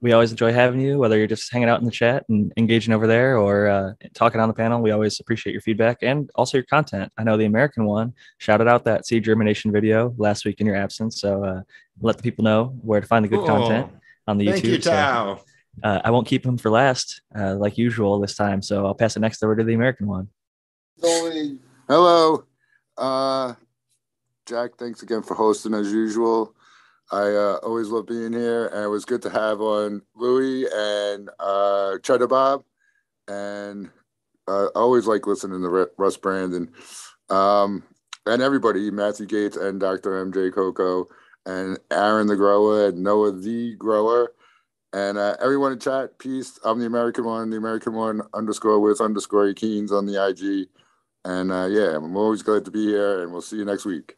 [0.00, 2.94] we always enjoy having you, whether you're just hanging out in the chat and engaging
[2.94, 4.80] over there or uh, talking on the panel.
[4.80, 7.12] We always appreciate your feedback and also your content.
[7.16, 10.76] I know the American one shouted out that seed germination video last week in your
[10.76, 11.20] absence.
[11.20, 11.62] So uh,
[12.00, 13.46] let the people know where to find the good cool.
[13.46, 13.90] content
[14.26, 14.68] on the Thank YouTube.
[14.68, 15.36] You, Tao.
[15.36, 15.44] So,
[15.82, 18.62] uh, I won't keep them for last uh, like usual this time.
[18.62, 20.28] So I'll pass it next over to the American one.
[21.88, 22.44] Hello.
[22.96, 23.54] Uh,
[24.46, 26.54] Jack, thanks again for hosting as usual.
[27.12, 31.30] I uh, always love being here, and it was good to have on Louie and
[31.38, 32.64] uh, Cheddar Bob,
[33.28, 33.90] and
[34.48, 36.72] uh, I always like listening to Russ Brandon,
[37.30, 37.84] um,
[38.26, 40.24] and everybody, Matthew Gates and Dr.
[40.24, 41.08] MJ Coco,
[41.44, 44.32] and Aaron the Grower, and Noah the Grower,
[44.92, 46.18] and uh, everyone in chat.
[46.18, 46.58] Peace.
[46.64, 50.68] I'm the American one, the American one underscore with underscore Keens on the IG,
[51.24, 54.16] and uh, yeah, I'm always glad to be here, and we'll see you next week.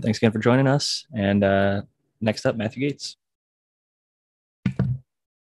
[0.00, 1.82] Thanks again for joining us, and uh,
[2.20, 3.16] next up, Matthew Gates.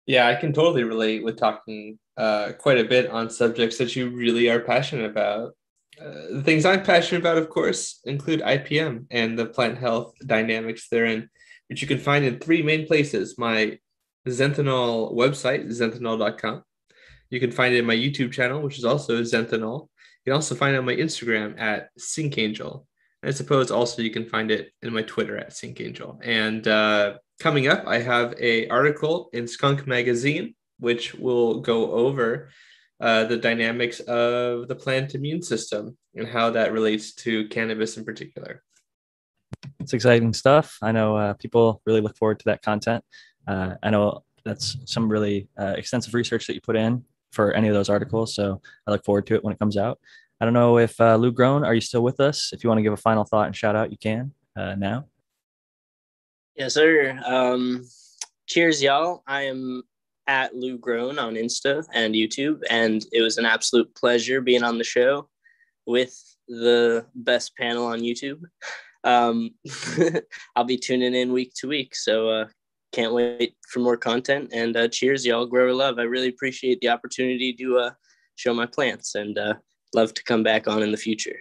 [0.06, 4.10] Yeah, I can totally relate with talking uh, quite a bit on subjects that you
[4.10, 5.52] really are passionate about.
[6.00, 10.88] Uh, the things I'm passionate about, of course, include IPM and the plant health dynamics
[10.88, 11.30] therein,
[11.68, 13.78] which you can find in three main places my
[14.28, 16.62] Zenthanol website, zenthanol.com.
[17.30, 19.88] You can find it in my YouTube channel, which is also Zenthanol.
[20.24, 22.84] You can also find it on my Instagram at SyncAngel.
[23.24, 26.20] I suppose also you can find it in my Twitter at Sync Angel.
[26.22, 32.50] And uh, coming up, I have a article in Skunk Magazine, which will go over
[33.00, 38.04] uh, the dynamics of the plant immune system and how that relates to cannabis in
[38.04, 38.62] particular.
[39.80, 40.78] It's exciting stuff.
[40.82, 43.04] I know uh, people really look forward to that content.
[43.46, 47.68] Uh, I know that's some really uh, extensive research that you put in for any
[47.68, 48.34] of those articles.
[48.34, 49.98] So I look forward to it when it comes out.
[50.44, 52.50] I don't know if uh, Lou Grown, are you still with us?
[52.52, 55.06] If you want to give a final thought and shout out, you can uh, now.
[56.54, 57.18] Yes, sir.
[57.24, 57.86] Um,
[58.46, 59.22] cheers, y'all.
[59.26, 59.84] I am
[60.26, 64.76] at Lou Grown on Insta and YouTube, and it was an absolute pleasure being on
[64.76, 65.30] the show
[65.86, 66.14] with
[66.46, 68.42] the best panel on YouTube.
[69.02, 69.48] um,
[70.56, 71.96] I'll be tuning in week to week.
[71.96, 72.48] So uh,
[72.92, 74.50] can't wait for more content.
[74.52, 75.46] And uh, cheers, y'all.
[75.46, 75.98] Grow love.
[75.98, 77.90] I really appreciate the opportunity to uh,
[78.36, 79.54] show my plants and uh,
[79.94, 81.36] love to come back on in the future.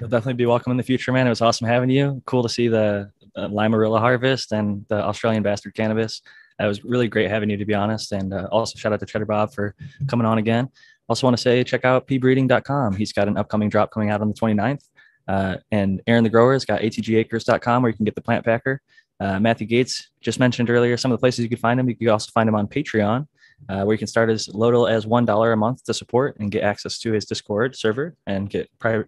[0.00, 1.26] You'll definitely be welcome in the future, man.
[1.26, 2.22] It was awesome having you.
[2.26, 6.22] Cool to see the, the Limarilla harvest and the Australian bastard cannabis.
[6.58, 8.12] It was really great having you, to be honest.
[8.12, 9.74] And uh, also shout out to Cheddar Bob for
[10.08, 10.68] coming on again.
[11.08, 12.96] Also want to say check out pbreeding.com.
[12.96, 14.84] He's got an upcoming drop coming out on the 29th.
[15.26, 18.80] Uh, and Aaron the Grower has got atgacres.com where you can get the plant packer.
[19.20, 21.88] Uh, Matthew Gates just mentioned earlier some of the places you can find him.
[21.88, 23.26] You can also find him on Patreon,
[23.68, 26.50] uh, where you can start as little as one dollar a month to support and
[26.50, 29.04] get access to his Discord server and get pri-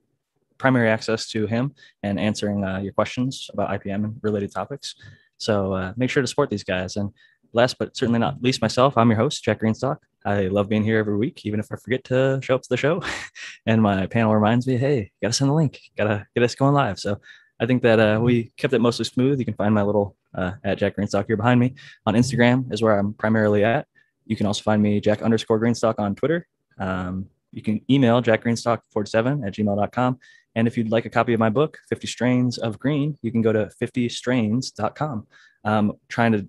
[0.59, 4.95] primary access to him and answering uh, your questions about IPM and related topics.
[5.39, 6.97] So uh, make sure to support these guys.
[6.97, 7.11] And
[7.53, 9.99] last but certainly not least, myself, I'm your host, Jack Greenstock.
[10.25, 12.77] I love being here every week, even if I forget to show up to the
[12.77, 13.03] show.
[13.67, 17.01] and my panel reminds me, hey, gotta send the link, gotta get us going live.
[17.01, 17.21] So
[17.59, 19.39] I think that uh, we kept it mostly smooth.
[19.39, 21.75] You can find my little uh, at Jack Greenstock here behind me
[22.07, 23.87] on Instagram is where I'm primarily at.
[24.27, 26.47] You can also find me Jack underscore Greenstock on Twitter.
[26.79, 30.19] Um, you can email jackgreenstock47 at gmail.com.
[30.55, 33.43] And if you'd like a copy of my book, 50 Strains of Green, you can
[33.43, 35.27] go to 50strains.com.
[35.65, 36.49] Um, trying to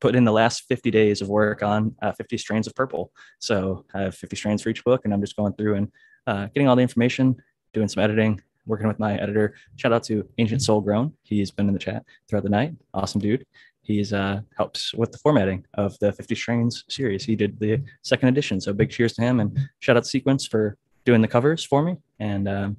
[0.00, 3.12] put in the last 50 days of work on uh, 50 strains of purple.
[3.38, 5.92] So I have 50 strains for each book, and I'm just going through and
[6.26, 7.36] uh, getting all the information,
[7.72, 9.54] doing some editing, working with my editor.
[9.76, 11.12] Shout out to Ancient Soul Grown.
[11.22, 12.74] He's been in the chat throughout the night.
[12.92, 13.46] Awesome dude.
[13.86, 17.24] He's uh, helped with the formatting of the 50 Strains series.
[17.24, 18.60] He did the second edition.
[18.60, 21.96] So big cheers to him and shout out Sequence for doing the covers for me
[22.18, 22.76] and um,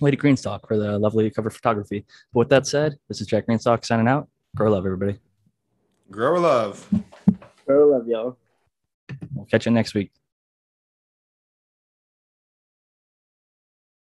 [0.00, 2.04] Lady Greenstock for the lovely cover photography.
[2.34, 4.28] But with that said, this is Jack Greenstock signing out.
[4.54, 5.18] Grow love, everybody.
[6.10, 6.86] Grow love.
[7.66, 8.36] Grow love, y'all.
[9.34, 10.12] We'll catch you next week.